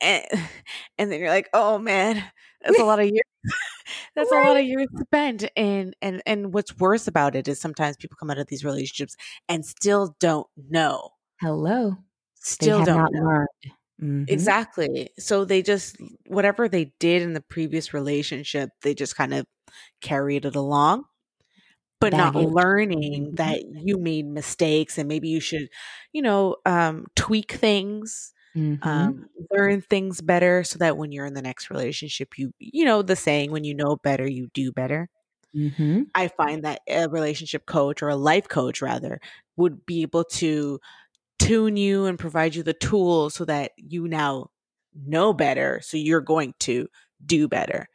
and, 0.00 0.24
and 0.98 1.12
then 1.12 1.20
you're 1.20 1.30
like, 1.30 1.48
"Oh 1.54 1.78
man, 1.78 2.22
that's 2.62 2.78
a 2.80 2.84
lot 2.86 3.00
of 3.00 3.06
years." 3.06 3.22
that's 4.16 4.32
a 4.32 4.36
lot 4.36 4.56
of 4.58 4.64
years 4.66 4.88
spent 5.00 5.44
and 5.56 5.94
and 6.02 6.22
and 6.26 6.52
what's 6.54 6.76
worse 6.78 7.08
about 7.08 7.34
it 7.36 7.48
is 7.48 7.60
sometimes 7.60 7.96
people 7.96 8.16
come 8.20 8.30
out 8.30 8.38
of 8.38 8.46
these 8.48 8.64
relationships 8.64 9.16
and 9.48 9.64
still 9.66 10.16
don't 10.20 10.46
know. 10.70 11.10
Hello. 11.40 11.90
They 11.92 11.96
Still 12.40 12.78
have 12.78 12.86
don't 12.86 12.96
not 12.98 13.12
know. 13.12 13.22
learned. 13.24 13.48
Mhm. 13.98 14.58
Exactly. 14.66 15.10
So 15.18 15.44
they 15.44 15.62
just 15.62 15.96
whatever 16.26 16.68
they 16.68 16.92
did 17.00 17.22
in 17.22 17.32
the 17.34 17.40
previous 17.40 17.94
relationship, 17.94 18.70
they 18.82 18.94
just 18.94 19.16
kind 19.16 19.32
of 19.34 19.46
carried 20.02 20.44
it 20.46 20.56
along, 20.56 21.04
but 22.00 22.14
not 22.14 22.36
learning 22.36 23.32
Mhm. 23.32 23.36
that 23.36 23.62
you 23.84 23.98
made 23.98 24.26
mistakes 24.26 24.98
and 24.98 25.08
maybe 25.08 25.28
you 25.28 25.40
should, 25.40 25.68
you 26.12 26.22
know, 26.22 26.56
um, 26.66 27.06
tweak 27.16 27.52
things, 27.52 28.32
Mhm. 28.54 29.12
um, 29.12 29.26
learn 29.52 29.82
things 29.82 30.20
better 30.22 30.64
so 30.64 30.78
that 30.78 30.96
when 30.98 31.12
you're 31.12 31.26
in 31.26 31.34
the 31.34 31.42
next 31.42 31.70
relationship, 31.70 32.38
you, 32.38 32.52
you 32.58 32.84
know, 32.84 33.02
the 33.02 33.16
saying, 33.16 33.50
when 33.52 33.64
you 33.64 33.74
know 33.74 33.96
better, 33.96 34.28
you 34.28 34.48
do 34.54 34.72
better. 34.72 35.08
Mhm. 35.54 36.10
I 36.14 36.28
find 36.28 36.64
that 36.64 36.80
a 36.88 37.08
relationship 37.08 37.66
coach 37.66 38.02
or 38.02 38.08
a 38.08 38.16
life 38.16 38.48
coach 38.48 38.82
rather 38.82 39.20
would 39.56 39.84
be 39.86 40.02
able 40.02 40.24
to 40.24 40.80
tune 41.38 41.76
you 41.76 42.06
and 42.06 42.18
provide 42.18 42.54
you 42.54 42.62
the 42.62 42.72
tools 42.74 43.34
so 43.34 43.44
that 43.44 43.72
you 43.76 44.08
now 44.08 44.50
know 44.94 45.32
better 45.32 45.80
so 45.82 45.96
you're 45.96 46.20
going 46.20 46.54
to 46.60 46.88
do 47.24 47.48
better. 47.48 47.88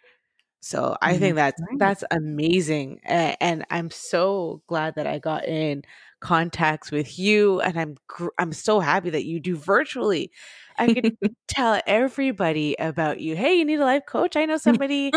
So 0.62 0.96
I 1.02 1.18
think 1.18 1.36
that's 1.36 1.62
that's 1.78 2.04
amazing 2.12 3.02
A- 3.06 3.36
and 3.41 3.66
I'm 3.70 3.91
so 3.91 4.62
glad 4.68 4.96
that 4.96 5.08
I 5.08 5.20
got 5.20 5.46
in 5.46 5.84
contacts 6.22 6.89
with 6.91 7.20
you 7.20 7.60
and 7.62 7.78
I'm 7.78 7.98
gr- 8.08 8.30
I'm 8.39 8.54
so 8.54 8.80
happy 8.80 9.10
that 9.12 9.26
you 9.26 9.39
do 9.41 9.58
virtually. 9.58 10.32
I 10.78 10.89
can 10.89 11.18
tell 11.50 11.82
everybody 11.86 12.76
about 12.80 13.20
you. 13.20 13.36
Hey, 13.36 13.56
you 13.56 13.66
need 13.66 13.80
a 13.80 13.86
life 13.86 14.04
coach? 14.08 14.36
I 14.38 14.46
know 14.46 14.58
somebody 14.58 15.16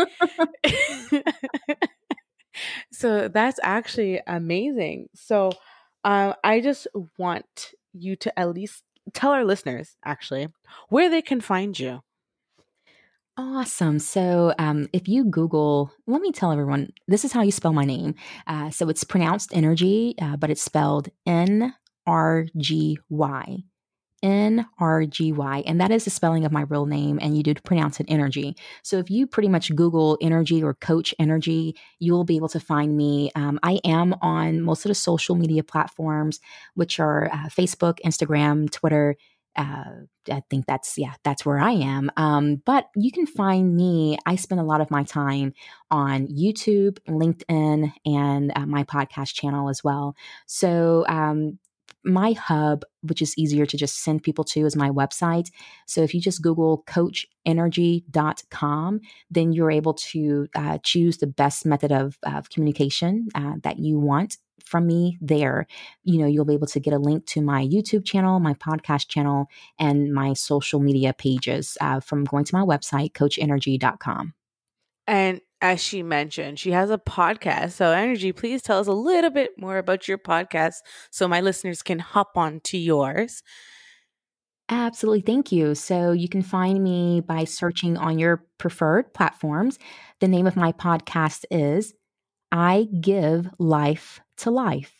so 2.91 3.27
that's 3.27 3.59
actually 3.63 4.21
amazing. 4.27 5.07
So 5.15 5.51
uh, 6.03 6.33
I 6.43 6.61
just 6.61 6.87
want 7.17 7.73
you 7.93 8.15
to 8.17 8.39
at 8.39 8.53
least 8.53 8.83
tell 9.13 9.31
our 9.31 9.45
listeners 9.45 9.95
actually 10.03 10.47
where 10.89 11.09
they 11.09 11.21
can 11.21 11.41
find 11.41 11.77
you. 11.79 12.01
Awesome. 13.39 13.99
So, 13.99 14.53
um, 14.57 14.87
if 14.93 15.07
you 15.07 15.23
Google, 15.23 15.91
let 16.07 16.21
me 16.21 16.31
tell 16.31 16.51
everyone, 16.51 16.91
this 17.07 17.23
is 17.23 17.31
how 17.31 17.43
you 17.43 17.51
spell 17.51 17.71
my 17.71 17.85
name. 17.85 18.15
Uh, 18.47 18.71
so 18.71 18.89
it's 18.89 19.03
pronounced 19.03 19.51
energy, 19.53 20.15
uh, 20.19 20.37
but 20.37 20.49
it's 20.49 20.63
spelled 20.63 21.09
N 21.27 21.75
R 22.07 22.47
G 22.57 22.97
Y. 23.09 23.63
N 24.23 24.65
R 24.79 25.05
G 25.05 25.31
Y. 25.31 25.63
And 25.65 25.79
that 25.79 25.91
is 25.91 26.05
the 26.05 26.09
spelling 26.09 26.45
of 26.45 26.51
my 26.51 26.61
real 26.61 26.85
name, 26.85 27.19
and 27.21 27.37
you 27.37 27.43
do 27.43 27.53
pronounce 27.55 27.99
it 27.99 28.07
energy. 28.09 28.55
So 28.83 28.97
if 28.97 29.09
you 29.09 29.27
pretty 29.27 29.49
much 29.49 29.75
Google 29.75 30.17
Nrgy 30.21 30.63
or 30.63 30.73
coach 30.73 31.13
Nrgy, 31.19 31.73
you'll 31.99 32.23
be 32.23 32.35
able 32.35 32.49
to 32.49 32.59
find 32.59 32.95
me. 32.97 33.31
Um, 33.35 33.59
I 33.63 33.79
am 33.85 34.15
on 34.21 34.61
most 34.61 34.85
of 34.85 34.89
the 34.89 34.95
social 34.95 35.35
media 35.35 35.63
platforms, 35.63 36.39
which 36.73 36.99
are 36.99 37.29
uh, 37.31 37.47
Facebook, 37.49 37.99
Instagram, 38.05 38.71
Twitter. 38.71 39.15
Uh, 39.55 40.05
I 40.31 40.43
think 40.51 40.67
that's 40.67 40.99
yeah, 40.99 41.13
that's 41.23 41.43
where 41.43 41.57
I 41.57 41.71
am. 41.71 42.11
Um, 42.15 42.61
but 42.63 42.89
you 42.95 43.11
can 43.11 43.25
find 43.25 43.75
me. 43.75 44.17
I 44.25 44.35
spend 44.35 44.61
a 44.61 44.63
lot 44.63 44.81
of 44.81 44.91
my 44.91 45.03
time 45.03 45.53
on 45.89 46.27
YouTube, 46.27 46.99
LinkedIn, 47.07 47.91
and 48.05 48.51
uh, 48.55 48.65
my 48.67 48.83
podcast 48.83 49.33
channel 49.33 49.69
as 49.69 49.83
well. 49.83 50.15
So 50.45 51.05
um, 51.09 51.57
my 52.03 52.33
hub, 52.33 52.83
which 53.01 53.21
is 53.21 53.37
easier 53.37 53.65
to 53.65 53.77
just 53.77 54.03
send 54.03 54.23
people 54.23 54.43
to, 54.45 54.65
is 54.65 54.75
my 54.75 54.89
website. 54.89 55.51
So 55.85 56.01
if 56.01 56.13
you 56.13 56.19
just 56.21 56.41
Google 56.41 56.83
coachnrgy.com, 56.87 59.01
then 59.29 59.51
you're 59.51 59.71
able 59.71 59.93
to 59.93 60.47
uh, 60.55 60.77
choose 60.83 61.17
the 61.17 61.27
best 61.27 61.65
method 61.65 61.91
of, 61.91 62.17
of 62.23 62.49
communication 62.49 63.27
uh, 63.35 63.55
that 63.63 63.79
you 63.79 63.99
want 63.99 64.37
from 64.63 64.87
me 64.87 65.17
there. 65.21 65.67
You 66.03 66.19
know, 66.19 66.27
you'll 66.27 66.45
be 66.45 66.53
able 66.53 66.67
to 66.67 66.79
get 66.79 66.93
a 66.93 66.99
link 66.99 67.25
to 67.27 67.41
my 67.41 67.65
YouTube 67.65 68.05
channel, 68.05 68.39
my 68.39 68.53
podcast 68.53 69.07
channel, 69.07 69.47
and 69.79 70.13
my 70.13 70.33
social 70.33 70.79
media 70.79 71.13
pages 71.13 71.77
uh, 71.81 71.99
from 71.99 72.25
going 72.25 72.45
to 72.45 72.55
my 72.55 72.61
website, 72.61 73.13
coachnrgy.com. 73.13 74.33
And 75.07 75.41
as 75.61 75.81
she 75.81 76.03
mentioned, 76.03 76.59
she 76.59 76.71
has 76.71 76.89
a 76.89 76.97
podcast. 76.97 77.71
So, 77.73 77.85
Nrgy, 77.85 78.35
please 78.35 78.61
tell 78.61 78.79
us 78.79 78.87
a 78.87 78.91
little 78.93 79.29
bit 79.31 79.51
more 79.57 79.77
about 79.77 80.07
your 80.07 80.17
podcast 80.17 80.75
so 81.11 81.27
my 81.27 81.41
listeners 81.41 81.81
can 81.81 81.99
hop 81.99 82.37
on 82.37 82.59
to 82.65 82.77
yours. 82.77 83.43
Absolutely. 84.69 85.21
Thank 85.21 85.51
you. 85.51 85.75
So 85.75 86.11
you 86.11 86.27
can 86.27 86.41
find 86.41 86.83
me 86.83 87.21
by 87.21 87.45
searching 87.45 87.97
on 87.97 88.19
your 88.19 88.45
preferred 88.57 89.13
platforms. 89.13 89.79
The 90.19 90.27
name 90.27 90.45
of 90.47 90.55
my 90.55 90.73
podcast 90.73 91.45
is 91.51 91.93
I 92.51 92.87
Give 93.01 93.49
Life 93.59 94.19
to 94.37 94.51
Life. 94.51 94.93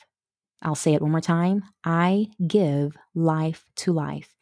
I'll 0.62 0.76
say 0.76 0.94
it 0.94 1.02
one 1.02 1.12
more 1.12 1.22
time 1.22 1.64
I 1.84 2.28
Give 2.48 2.96
Life 3.16 3.66
to 3.78 3.94
Life. 3.94 4.36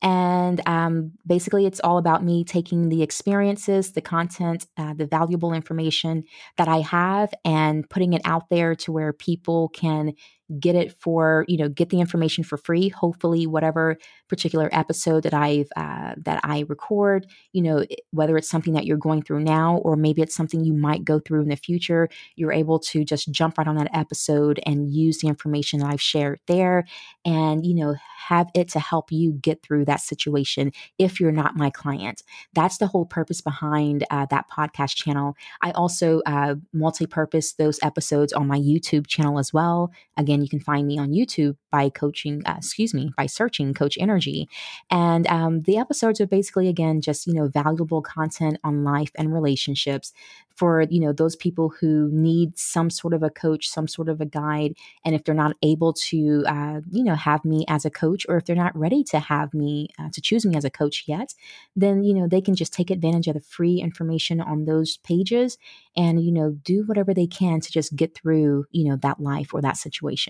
And 0.00 0.60
um, 0.66 1.12
basically, 1.26 1.66
it's 1.66 1.80
all 1.80 1.98
about 1.98 2.22
me 2.22 2.44
taking 2.44 2.88
the 2.88 3.02
experiences, 3.02 3.92
the 3.92 4.00
content, 4.00 4.66
uh, 4.76 4.94
the 4.94 5.06
valuable 5.06 5.52
information 5.52 6.24
that 6.56 6.68
I 6.68 6.78
have 6.80 7.34
and 7.44 7.88
putting 7.90 8.12
it 8.12 8.22
out 8.24 8.48
there 8.48 8.76
to 8.76 8.92
where 8.92 9.12
people 9.12 9.70
can 9.70 10.12
get 10.58 10.74
it 10.74 10.92
for, 10.92 11.44
you 11.48 11.58
know, 11.58 11.68
get 11.68 11.90
the 11.90 12.00
information 12.00 12.44
for 12.44 12.56
free. 12.56 12.88
Hopefully, 12.88 13.46
whatever 13.46 13.96
particular 14.28 14.68
episode 14.72 15.22
that 15.24 15.34
I've, 15.34 15.68
uh, 15.76 16.14
that 16.18 16.40
I 16.44 16.64
record, 16.68 17.26
you 17.52 17.62
know, 17.62 17.84
whether 18.10 18.36
it's 18.36 18.48
something 18.48 18.72
that 18.74 18.86
you're 18.86 18.96
going 18.96 19.22
through 19.22 19.40
now 19.40 19.78
or 19.78 19.96
maybe 19.96 20.22
it's 20.22 20.34
something 20.34 20.64
you 20.64 20.72
might 20.72 21.04
go 21.04 21.18
through 21.18 21.42
in 21.42 21.48
the 21.48 21.56
future, 21.56 22.08
you're 22.36 22.52
able 22.52 22.78
to 22.78 23.04
just 23.04 23.30
jump 23.30 23.58
right 23.58 23.66
on 23.66 23.76
that 23.76 23.90
episode 23.94 24.60
and 24.64 24.90
use 24.90 25.18
the 25.18 25.28
information 25.28 25.80
that 25.80 25.90
I've 25.90 26.00
shared 26.00 26.40
there 26.46 26.84
and, 27.24 27.66
you 27.66 27.74
know, 27.74 27.96
have 28.28 28.48
it 28.54 28.68
to 28.70 28.80
help 28.80 29.10
you 29.10 29.32
get 29.32 29.62
through 29.62 29.84
that 29.86 30.00
situation 30.00 30.72
if 30.98 31.20
you're 31.20 31.32
not 31.32 31.56
my 31.56 31.70
client. 31.70 32.22
That's 32.54 32.78
the 32.78 32.86
whole 32.86 33.06
purpose 33.06 33.40
behind 33.40 34.04
uh, 34.10 34.26
that 34.30 34.46
podcast 34.50 34.94
channel. 34.96 35.36
I 35.62 35.70
also 35.72 36.20
uh, 36.26 36.56
multi 36.72 37.06
purpose 37.06 37.52
those 37.52 37.78
episodes 37.82 38.32
on 38.32 38.46
my 38.46 38.58
YouTube 38.58 39.06
channel 39.06 39.38
as 39.38 39.52
well. 39.52 39.92
Again, 40.16 40.37
you 40.42 40.48
can 40.48 40.60
find 40.60 40.86
me 40.86 40.98
on 40.98 41.10
YouTube 41.10 41.56
by 41.70 41.90
coaching, 41.90 42.42
uh, 42.46 42.54
excuse 42.58 42.94
me, 42.94 43.10
by 43.16 43.26
searching 43.26 43.74
Coach 43.74 43.98
Nrgy. 44.00 44.46
And 44.90 45.26
um, 45.26 45.62
the 45.62 45.78
episodes 45.78 46.20
are 46.20 46.26
basically, 46.26 46.68
again, 46.68 47.00
just, 47.00 47.26
you 47.26 47.34
know, 47.34 47.48
valuable 47.48 48.02
content 48.02 48.58
on 48.64 48.84
life 48.84 49.10
and 49.16 49.32
relationships 49.32 50.12
for, 50.56 50.86
you 50.90 51.00
know, 51.00 51.12
those 51.12 51.36
people 51.36 51.72
who 51.80 52.10
need 52.12 52.58
some 52.58 52.90
sort 52.90 53.14
of 53.14 53.22
a 53.22 53.30
coach, 53.30 53.68
some 53.68 53.86
sort 53.86 54.08
of 54.08 54.20
a 54.20 54.26
guide. 54.26 54.74
And 55.04 55.14
if 55.14 55.22
they're 55.22 55.34
not 55.34 55.56
able 55.62 55.92
to, 55.92 56.44
uh, 56.46 56.80
you 56.90 57.04
know, 57.04 57.14
have 57.14 57.44
me 57.44 57.64
as 57.68 57.84
a 57.84 57.90
coach, 57.90 58.26
or 58.28 58.36
if 58.36 58.44
they're 58.44 58.56
not 58.56 58.76
ready 58.76 59.04
to 59.04 59.20
have 59.20 59.54
me, 59.54 59.88
uh, 59.98 60.08
to 60.12 60.20
choose 60.20 60.44
me 60.44 60.56
as 60.56 60.64
a 60.64 60.70
coach 60.70 61.04
yet, 61.06 61.34
then, 61.76 62.02
you 62.02 62.14
know, 62.14 62.26
they 62.26 62.40
can 62.40 62.56
just 62.56 62.72
take 62.72 62.90
advantage 62.90 63.28
of 63.28 63.34
the 63.34 63.40
free 63.40 63.80
information 63.80 64.40
on 64.40 64.64
those 64.64 64.96
pages 64.98 65.58
and, 65.96 66.24
you 66.24 66.32
know, 66.32 66.52
do 66.64 66.82
whatever 66.86 67.14
they 67.14 67.26
can 67.26 67.60
to 67.60 67.70
just 67.70 67.94
get 67.94 68.14
through, 68.16 68.64
you 68.72 68.88
know, 68.88 68.96
that 68.96 69.20
life 69.20 69.54
or 69.54 69.60
that 69.60 69.76
situation. 69.76 70.27